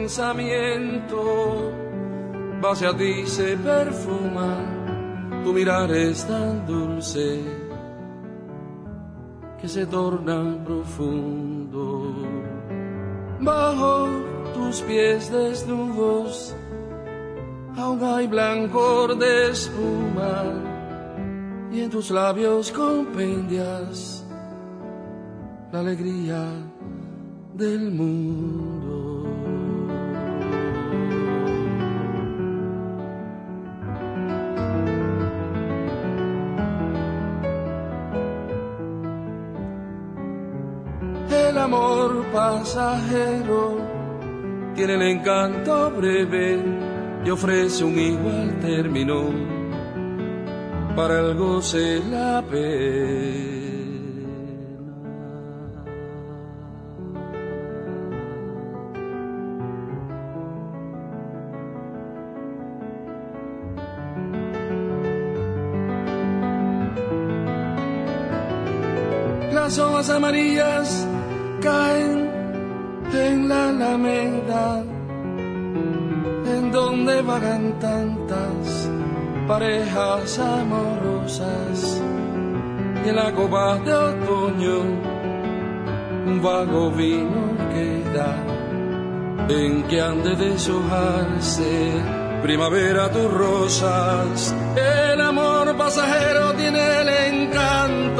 Pensamiento 0.08 1.70
va 2.64 2.70
hacia 2.72 2.96
ti 2.96 3.26
se 3.26 3.58
perfuma, 3.58 4.56
tu 5.44 5.52
mirar 5.52 5.90
es 5.90 6.26
tan 6.26 6.64
dulce 6.66 7.44
que 9.60 9.68
se 9.68 9.84
torna 9.84 10.64
profundo. 10.64 12.14
Bajo 13.38 14.08
tus 14.54 14.80
pies 14.80 15.30
desnudos 15.30 16.56
aún 17.76 18.02
hay 18.02 18.26
blancor 18.28 19.14
de 19.18 19.50
espuma 19.50 20.42
y 21.70 21.82
en 21.82 21.90
tus 21.90 22.10
labios 22.10 22.72
compendias 22.72 24.24
la 25.70 25.80
alegría 25.80 26.48
del 27.52 27.90
mundo. 27.90 28.77
Amor 41.68 42.24
pasajero 42.32 43.76
tiene 44.74 44.94
el 44.94 45.02
encanto 45.02 45.90
breve 45.90 46.58
y 47.26 47.28
ofrece 47.30 47.84
un 47.84 47.98
igual 47.98 48.58
término 48.60 49.30
para 50.96 51.20
el 51.20 51.36
goce 51.36 52.00
la 52.10 52.42
pena. 52.50 53.48
Las 69.52 69.78
hojas 69.78 70.08
amarillas 70.08 71.07
caen 71.60 72.30
en 73.12 73.48
la 73.48 73.68
alameda, 73.68 74.82
en 76.54 76.70
donde 76.70 77.22
vagan 77.22 77.78
tantas 77.78 78.90
parejas 79.46 80.38
amorosas. 80.38 82.02
Y 83.04 83.08
en 83.08 83.16
la 83.16 83.32
copa 83.32 83.78
de 83.78 83.92
otoño, 83.92 84.78
un 86.26 86.42
vago 86.42 86.90
vino 86.90 87.56
queda, 87.72 88.36
en 89.48 89.82
que 89.84 90.00
han 90.00 90.22
de 90.22 90.36
deshojarse 90.36 91.92
primavera 92.42 93.10
tus 93.10 93.32
rosas. 93.32 94.54
El 94.76 95.20
amor 95.20 95.76
pasajero 95.76 96.52
tiene 96.54 97.00
el 97.00 97.08
encanto 97.08 98.17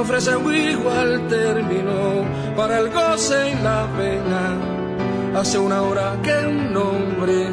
y 0.00 0.02
ofrece 0.02 0.34
un 0.36 0.54
igual 0.54 1.28
término 1.28 2.24
para 2.56 2.78
el 2.78 2.90
goce 2.90 3.50
y 3.50 3.62
la 3.62 3.86
pena. 3.96 5.38
Hace 5.38 5.58
una 5.58 5.82
hora 5.82 6.18
que 6.22 6.46
un 6.46 6.72
nombre 6.72 7.48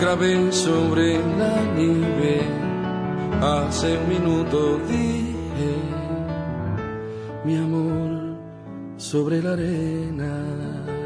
grabé 0.00 0.52
sobre 0.52 1.18
la 1.36 1.62
nieve. 1.76 2.42
Hace 3.42 3.98
un 3.98 4.08
minuto 4.08 4.78
dije 4.88 5.70
mi 7.44 7.56
amor 7.56 8.36
sobre 8.96 9.42
la 9.42 9.52
arena. 9.52 10.99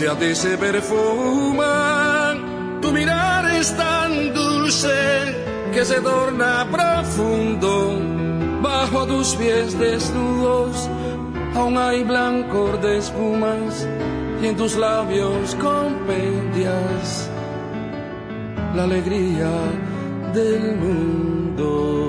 Ti 0.00 0.34
se 0.34 0.56
perfuma, 0.56 2.34
tu 2.80 2.90
mirar 2.90 3.44
es 3.50 3.70
tan 3.76 4.32
dulce 4.32 4.88
que 5.74 5.84
se 5.84 6.00
torna 6.00 6.66
profundo. 6.70 7.98
Bajo 8.62 9.06
tus 9.06 9.34
pies 9.36 9.78
desnudos 9.78 10.88
aún 11.54 11.76
hay 11.76 12.02
blancor 12.02 12.80
de 12.80 12.98
espumas 12.98 13.86
y 14.42 14.46
en 14.46 14.56
tus 14.56 14.76
labios 14.76 15.54
compendias 15.56 17.28
la 18.74 18.84
alegría 18.84 19.50
del 20.32 20.76
mundo. 20.76 21.99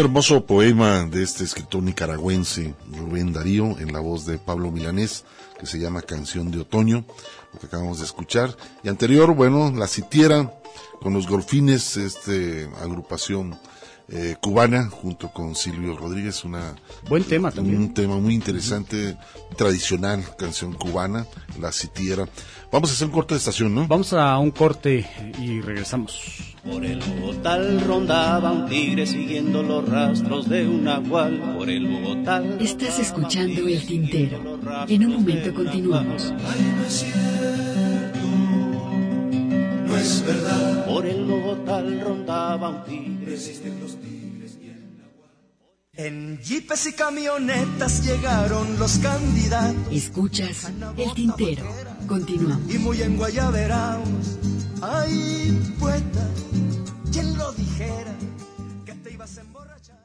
Hermoso 0.00 0.46
poema 0.46 1.04
de 1.04 1.22
este 1.22 1.44
escritor 1.44 1.82
nicaragüense, 1.82 2.74
Rubén 2.90 3.34
Darío, 3.34 3.78
en 3.78 3.92
la 3.92 4.00
voz 4.00 4.24
de 4.24 4.38
Pablo 4.38 4.70
Milanés, 4.70 5.24
que 5.58 5.66
se 5.66 5.78
llama 5.78 6.00
Canción 6.00 6.50
de 6.50 6.60
Otoño, 6.60 7.04
lo 7.52 7.60
que 7.60 7.66
acabamos 7.66 7.98
de 7.98 8.06
escuchar. 8.06 8.56
Y 8.82 8.88
anterior, 8.88 9.34
bueno, 9.34 9.70
La 9.70 9.86
Sitiera, 9.86 10.54
con 11.02 11.12
los 11.12 11.28
Golfines, 11.28 11.98
este 11.98 12.70
agrupación 12.80 13.58
eh, 14.12 14.36
cubana, 14.40 14.88
junto 14.88 15.28
con 15.32 15.54
Silvio 15.54 15.96
Rodríguez, 15.96 16.44
una... 16.44 16.74
Buen 17.08 17.24
tema 17.24 17.50
también. 17.50 17.78
Un 17.78 17.94
tema 17.94 18.16
muy 18.16 18.34
interesante, 18.34 19.16
tradicional, 19.56 20.24
canción 20.36 20.72
cubana, 20.72 21.26
La 21.60 21.70
Sitiera. 21.70 22.26
Vamos 22.72 22.90
a 22.90 22.94
hacer 22.94 23.06
un 23.06 23.12
corte 23.12 23.34
de 23.34 23.38
estación, 23.38 23.74
¿no? 23.74 23.86
Vamos 23.86 24.12
a 24.12 24.36
un 24.38 24.50
corte 24.50 25.08
y 25.40 25.60
regresamos. 25.60 26.54
Por 26.64 26.84
el 26.84 27.00
Bogotá 27.00 27.58
rondaba 27.86 28.52
un 28.52 28.68
tigre 28.68 29.06
siguiendo 29.06 29.62
los 29.62 29.88
rastros 29.88 30.48
de 30.48 30.68
un 30.68 30.84
nahual. 30.84 31.54
Por 31.56 31.70
el 31.70 31.86
Bogotá. 31.86 32.42
Estás 32.60 32.98
escuchando 32.98 33.66
El 33.66 33.86
Tintero. 33.86 34.58
En 34.88 35.06
un 35.06 35.12
momento 35.14 35.54
continuamos. 35.54 36.32
No 39.90 39.96
es 39.96 40.24
verdad. 40.24 40.86
Por 40.86 41.04
el 41.04 41.24
Bogotá 41.24 41.82
rondaba 41.82 42.68
un 42.68 42.84
tigre. 42.84 43.34
Existen 43.34 43.80
los 43.80 43.96
tigres 43.96 44.56
y 44.62 44.68
el 44.68 44.98
nahual. 44.98 45.30
En 45.94 46.38
jeepes 46.38 46.86
y 46.86 46.92
camionetas 46.92 48.04
llegaron 48.04 48.78
los 48.78 48.98
candidatos. 48.98 49.92
Escuchas 49.92 50.70
El 50.96 51.12
Tintero. 51.14 51.64
Continuamos. 52.06 52.72
Y 52.72 52.78
muy 52.78 53.02
enguayaberaos. 53.02 54.38
Ay, 54.80 55.74
poeta, 55.80 56.28
¿quién 57.12 57.36
lo 57.36 57.50
dijera? 57.52 58.14
Que 58.86 58.94
te 58.94 59.12
ibas 59.12 59.38
a 59.38 59.40
emborrachar. 59.40 59.98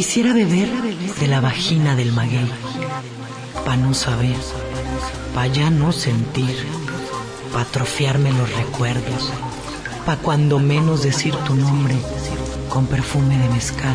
Quisiera 0.00 0.32
beber 0.32 0.70
de 1.20 1.26
la 1.26 1.42
vagina 1.42 1.94
del 1.94 2.12
maguey, 2.12 2.50
pa' 3.66 3.76
no 3.76 3.92
saber, 3.92 4.38
pa' 5.34 5.46
ya 5.46 5.68
no 5.68 5.92
sentir, 5.92 6.56
pa' 7.52 7.60
atrofiarme 7.60 8.32
los 8.32 8.50
recuerdos, 8.50 9.30
pa' 10.06 10.16
cuando 10.16 10.58
menos 10.58 11.02
decir 11.02 11.34
tu 11.46 11.54
nombre 11.54 11.96
con 12.70 12.86
perfume 12.86 13.36
de 13.36 13.50
mezcal. 13.50 13.94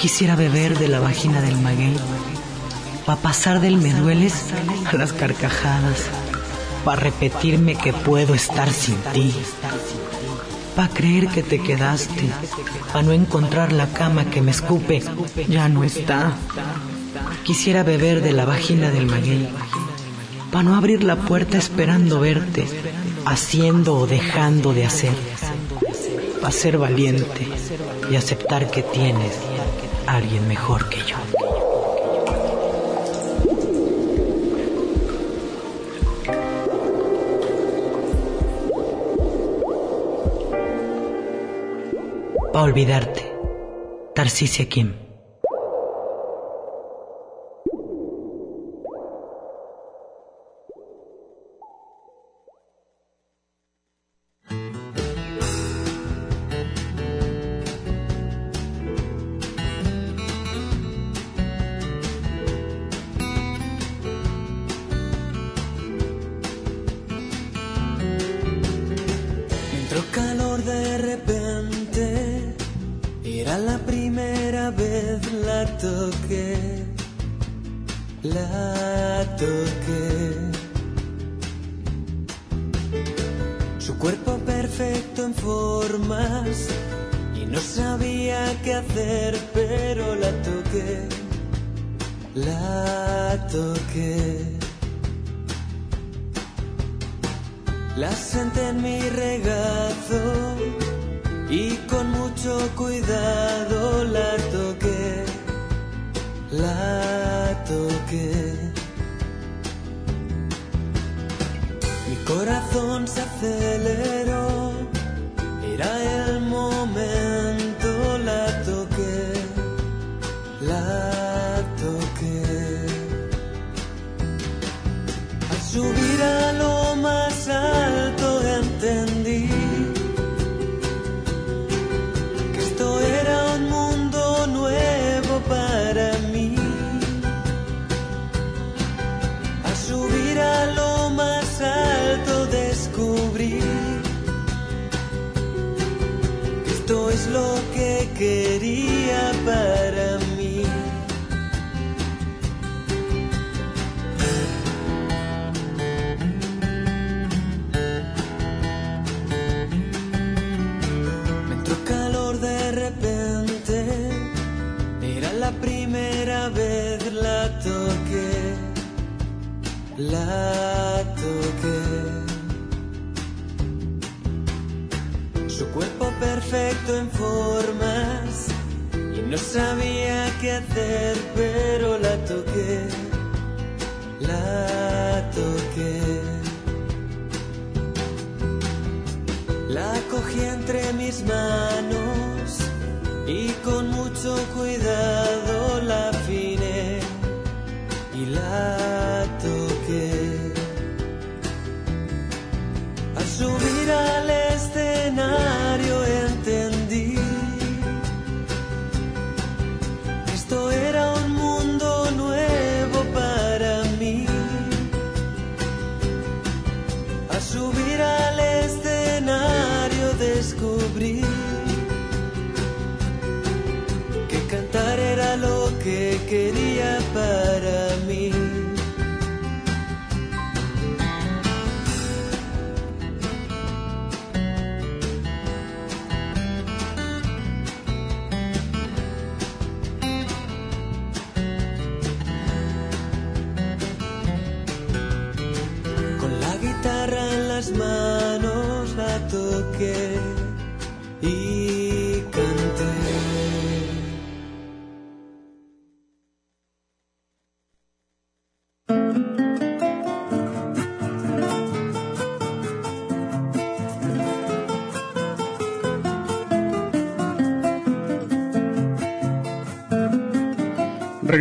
Quisiera 0.00 0.34
beber 0.34 0.78
de 0.78 0.88
la 0.88 1.00
vagina 1.00 1.42
del 1.42 1.58
maguey, 1.58 1.98
pa' 3.04 3.16
pasar 3.16 3.60
del 3.60 3.76
me 3.76 3.92
dueles 3.92 4.46
a 4.90 4.96
las 4.96 5.12
carcajadas, 5.12 6.06
pa' 6.86 6.96
repetirme 6.96 7.76
que 7.76 7.92
puedo 7.92 8.32
estar 8.32 8.72
sin 8.72 8.96
ti, 9.12 9.30
pa' 10.78 10.88
creer 10.88 11.26
que 11.26 11.42
te 11.42 11.58
quedaste, 11.58 12.30
pa' 12.92 13.02
no 13.02 13.10
encontrar 13.10 13.72
la 13.72 13.88
cama 13.88 14.30
que 14.30 14.40
me 14.40 14.52
escupe, 14.52 15.02
ya 15.48 15.68
no 15.68 15.82
está. 15.82 16.36
Quisiera 17.42 17.82
beber 17.82 18.22
de 18.22 18.32
la 18.32 18.44
vagina 18.44 18.92
del 18.92 19.06
maguey, 19.06 19.48
pa' 20.52 20.62
no 20.62 20.76
abrir 20.76 21.02
la 21.02 21.16
puerta 21.16 21.58
esperando 21.58 22.20
verte, 22.20 22.64
haciendo 23.24 23.96
o 23.96 24.06
dejando 24.06 24.72
de 24.72 24.84
hacer, 24.86 25.16
pa' 26.40 26.52
ser 26.52 26.78
valiente 26.78 27.48
y 28.08 28.14
aceptar 28.14 28.70
que 28.70 28.84
tienes 28.84 29.32
a 30.06 30.14
alguien 30.18 30.46
mejor 30.46 30.88
que 30.88 30.98
yo. 30.98 31.37
Pa' 42.58 42.64
olvidarte, 42.64 43.22
Tarcisia 44.16 44.64
Kim. 44.64 45.07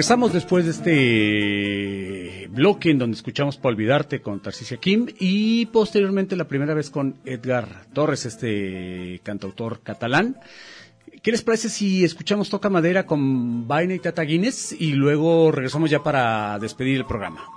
Regresamos 0.07 0.31
después 0.31 0.63
de 0.63 0.71
este 0.71 2.47
bloque 2.47 2.91
en 2.91 2.97
donde 2.97 3.17
escuchamos 3.17 3.57
Para 3.57 3.75
Olvidarte 3.75 4.21
con 4.21 4.39
Tarcisia 4.39 4.77
Kim 4.77 5.07
y 5.19 5.65
posteriormente 5.65 6.37
la 6.37 6.47
primera 6.47 6.73
vez 6.73 6.89
con 6.89 7.15
Edgar 7.25 7.87
Torres, 7.91 8.25
este 8.25 9.19
cantautor 9.21 9.81
catalán. 9.81 10.37
¿Qué 11.21 11.29
les 11.29 11.41
parece 11.41 11.67
si 11.67 12.05
escuchamos 12.05 12.49
Toca 12.49 12.69
Madera 12.69 13.05
con 13.05 13.67
Vaina 13.67 13.95
y 13.95 13.99
Tata 13.99 14.21
Guinness 14.21 14.71
y 14.79 14.93
luego 14.93 15.51
regresamos 15.51 15.89
ya 15.89 16.01
para 16.01 16.57
despedir 16.57 16.95
el 16.95 17.05
programa? 17.05 17.56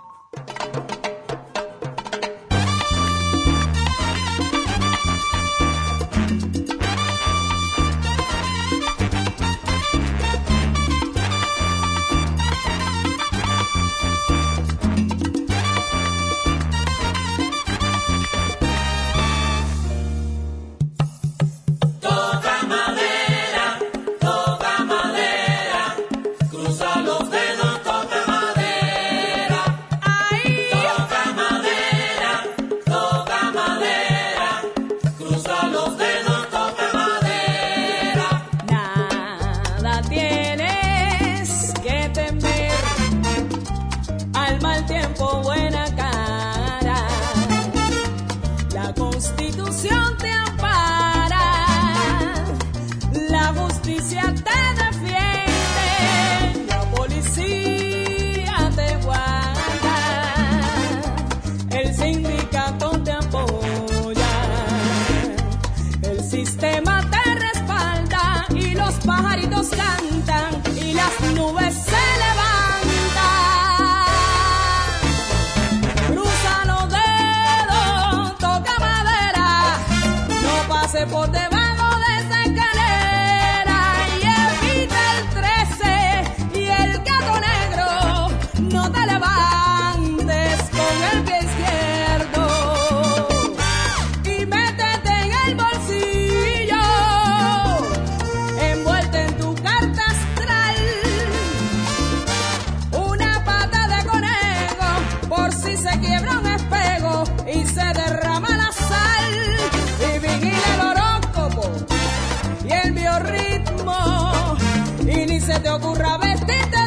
ritmo 113.20 114.56
y 115.01 115.26
ni 115.26 115.40
se 115.40 115.59
te 115.60 115.70
ocurra 115.70 116.18
vestirte 116.18 116.80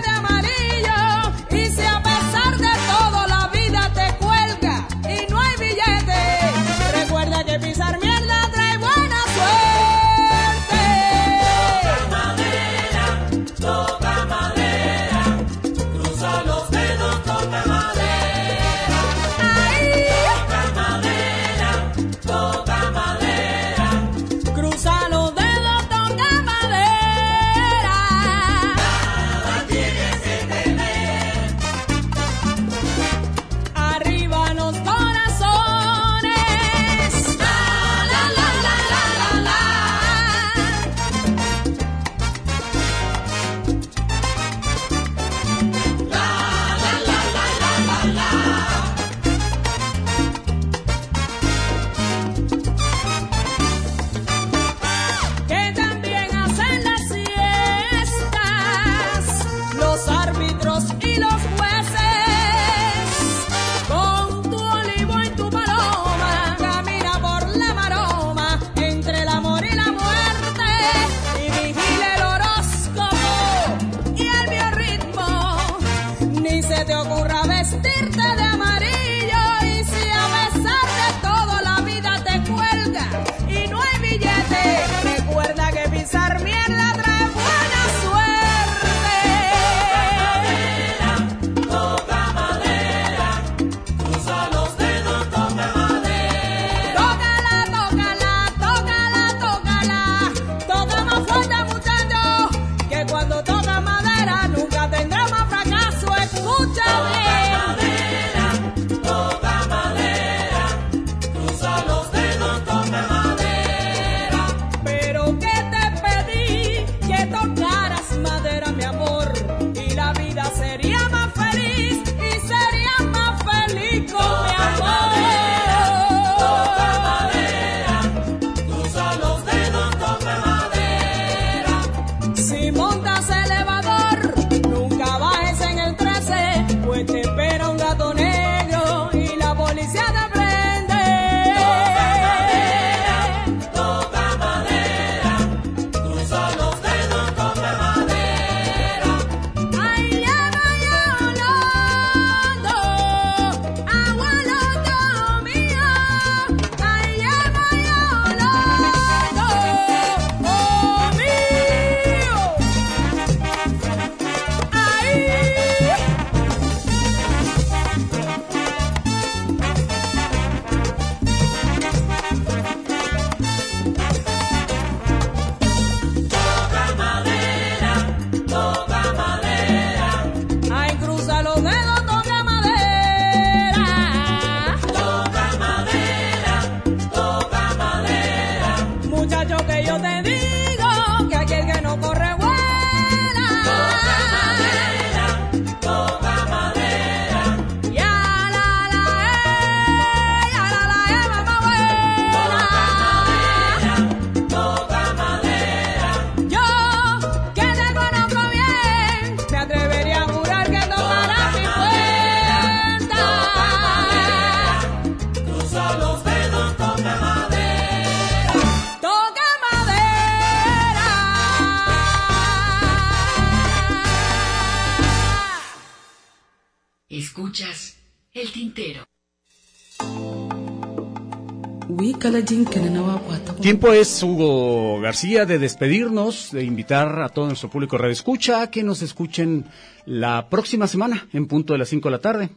Tiempo 233.61 233.91
es, 233.91 234.21
Hugo 234.21 234.99
García, 235.01 235.45
de 235.45 235.57
despedirnos, 235.59 236.51
de 236.51 236.63
invitar 236.63 237.21
a 237.21 237.29
todo 237.29 237.47
nuestro 237.47 237.69
público 237.69 237.97
Radio 237.97 238.13
Escucha 238.13 238.61
a 238.61 238.69
que 238.69 238.83
nos 238.83 239.01
escuchen 239.01 239.65
la 240.05 240.49
próxima 240.49 240.87
semana 240.87 241.27
en 241.33 241.47
punto 241.47 241.73
de 241.73 241.79
las 241.79 241.89
5 241.89 242.09
de 242.09 242.11
la 242.11 242.21
tarde. 242.21 242.49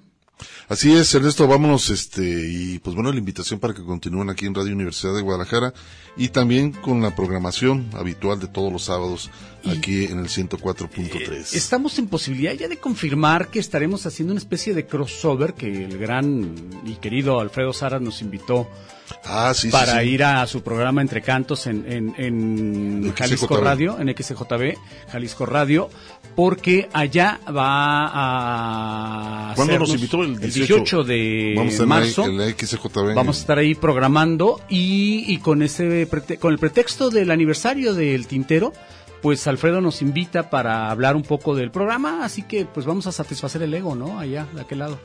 Así 0.68 0.92
es, 0.94 1.14
Ernesto, 1.14 1.46
vámonos, 1.46 1.88
este, 1.90 2.22
y 2.22 2.78
pues 2.80 2.94
bueno, 2.94 3.10
la 3.12 3.18
invitación 3.18 3.58
para 3.60 3.72
que 3.72 3.82
continúen 3.84 4.28
aquí 4.30 4.46
en 4.46 4.54
Radio 4.54 4.74
Universidad 4.74 5.14
de 5.14 5.22
Guadalajara 5.22 5.72
y 6.16 6.28
también 6.28 6.72
con 6.72 7.00
la 7.02 7.14
programación 7.14 7.88
habitual 7.94 8.38
de 8.40 8.48
todos 8.48 8.72
los 8.72 8.84
sábados 8.84 9.30
aquí 9.64 10.04
en 10.04 10.18
el 10.18 10.26
104.3. 10.28 11.54
Estamos 11.54 11.98
en 11.98 12.08
posibilidad 12.08 12.52
ya 12.52 12.68
de 12.68 12.78
confirmar 12.78 13.48
que 13.48 13.58
estaremos 13.60 14.06
haciendo 14.06 14.32
una 14.32 14.40
especie 14.40 14.74
de 14.74 14.86
crossover 14.86 15.54
que 15.54 15.84
el 15.84 15.98
gran 15.98 16.54
y 16.84 16.94
querido 16.96 17.40
Alfredo 17.40 17.72
Sara 17.72 17.98
nos 18.00 18.20
invitó 18.22 18.68
Ah, 19.24 19.52
sí, 19.54 19.68
para 19.70 20.00
sí. 20.00 20.08
ir 20.08 20.24
a 20.24 20.44
su 20.48 20.62
programa 20.62 21.00
Entre 21.00 21.22
Cantos 21.22 21.68
en, 21.68 21.84
en, 21.90 22.14
en 22.18 23.14
Jalisco. 23.14 23.56
Radio, 23.58 23.98
en 24.00 24.08
XJB, 24.08 24.74
Jalisco 25.12 25.46
Radio, 25.46 25.88
porque 26.36 26.88
allá 26.92 27.40
va 27.48 28.10
a 29.50 29.54
¿Cuándo 29.56 29.78
nos 29.78 29.88
invitó? 29.90 30.22
El 30.22 30.38
18, 30.38 30.74
18 30.74 31.04
de 31.04 31.54
Vamos 31.56 31.70
a 31.70 31.72
estar 31.72 31.84
en 31.84 31.88
marzo. 31.88 32.24
XJB. 32.56 33.14
Vamos 33.14 33.38
a 33.38 33.40
estar 33.40 33.58
ahí 33.58 33.74
programando 33.74 34.60
y, 34.68 35.24
y 35.26 35.38
con 35.38 35.62
ese 35.62 36.08
prete- 36.08 36.38
con 36.38 36.52
el 36.52 36.58
pretexto 36.58 37.10
del 37.10 37.30
aniversario 37.30 37.94
del 37.94 38.26
Tintero, 38.26 38.72
pues 39.22 39.46
Alfredo 39.46 39.80
nos 39.80 40.02
invita 40.02 40.50
para 40.50 40.90
hablar 40.90 41.16
un 41.16 41.22
poco 41.22 41.54
del 41.56 41.70
programa, 41.70 42.22
así 42.24 42.42
que 42.42 42.66
pues 42.66 42.84
vamos 42.86 43.06
a 43.06 43.12
satisfacer 43.12 43.62
el 43.62 43.72
ego, 43.74 43.94
¿no? 43.96 44.20
Allá, 44.20 44.46
de 44.54 44.60
aquel 44.60 44.78
lado. 44.80 44.98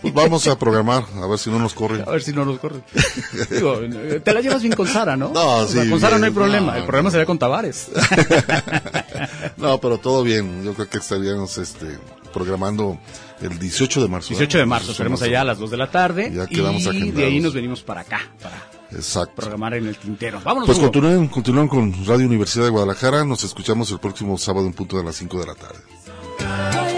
Pues 0.00 0.12
vamos 0.14 0.48
a 0.48 0.58
programar, 0.58 1.04
a 1.22 1.26
ver 1.26 1.38
si 1.38 1.50
no 1.50 1.58
nos 1.58 1.74
corren. 1.74 2.02
A 2.06 2.10
ver 2.10 2.22
si 2.22 2.32
no 2.32 2.44
nos 2.46 2.58
corren. 2.58 2.82
Digo, 3.50 3.78
eh, 3.82 4.20
te 4.24 4.32
la 4.32 4.40
llevas 4.40 4.62
bien 4.62 4.74
con 4.74 4.86
Sara, 4.88 5.16
¿no? 5.16 5.28
No, 5.34 5.58
O 5.58 5.66
sea, 5.68 5.84
sí, 5.84 5.90
con 5.90 6.00
Sara 6.00 6.18
no 6.18 6.24
hay 6.24 6.32
problema, 6.32 6.72
no, 6.72 6.78
el 6.78 6.84
problema 6.84 7.10
sería 7.10 7.26
con 7.26 7.38
Tavares. 7.38 7.90
No, 9.56 9.78
pero 9.80 9.98
todo 9.98 10.22
bien. 10.22 10.64
Yo 10.64 10.74
creo 10.74 10.88
que 10.88 10.98
estaríamos 10.98 11.58
este, 11.58 11.98
programando 12.32 12.98
el 13.40 13.58
18 13.58 14.02
de 14.02 14.08
marzo. 14.08 14.28
18 14.30 14.58
de 14.58 14.64
¿eh? 14.64 14.66
marzo, 14.66 14.92
estaremos 14.92 15.22
allá 15.22 15.42
a 15.42 15.44
las 15.44 15.58
2 15.58 15.70
de 15.70 15.76
la 15.76 15.90
tarde 15.90 16.32
Ya 16.34 16.46
quedamos 16.46 16.82
y 16.82 16.88
agendados. 16.88 17.14
de 17.14 17.24
ahí 17.24 17.40
nos 17.40 17.54
venimos 17.54 17.82
para 17.82 18.02
acá, 18.02 18.20
para 18.42 18.56
Exacto. 18.90 19.34
programar 19.36 19.74
en 19.74 19.86
el 19.86 19.96
Tintero. 19.96 20.40
Vámonos, 20.42 20.66
Pues 20.66 20.78
continúen, 20.78 21.28
continúen 21.28 21.68
con 21.68 21.92
Radio 22.06 22.26
Universidad 22.26 22.64
de 22.64 22.70
Guadalajara. 22.70 23.24
Nos 23.24 23.44
escuchamos 23.44 23.90
el 23.90 23.98
próximo 23.98 24.36
sábado 24.38 24.66
en 24.66 24.72
punto 24.72 24.96
de 24.98 25.04
las 25.04 25.16
5 25.16 25.40
de 25.40 25.46
la 25.46 25.54
tarde. 25.54 26.97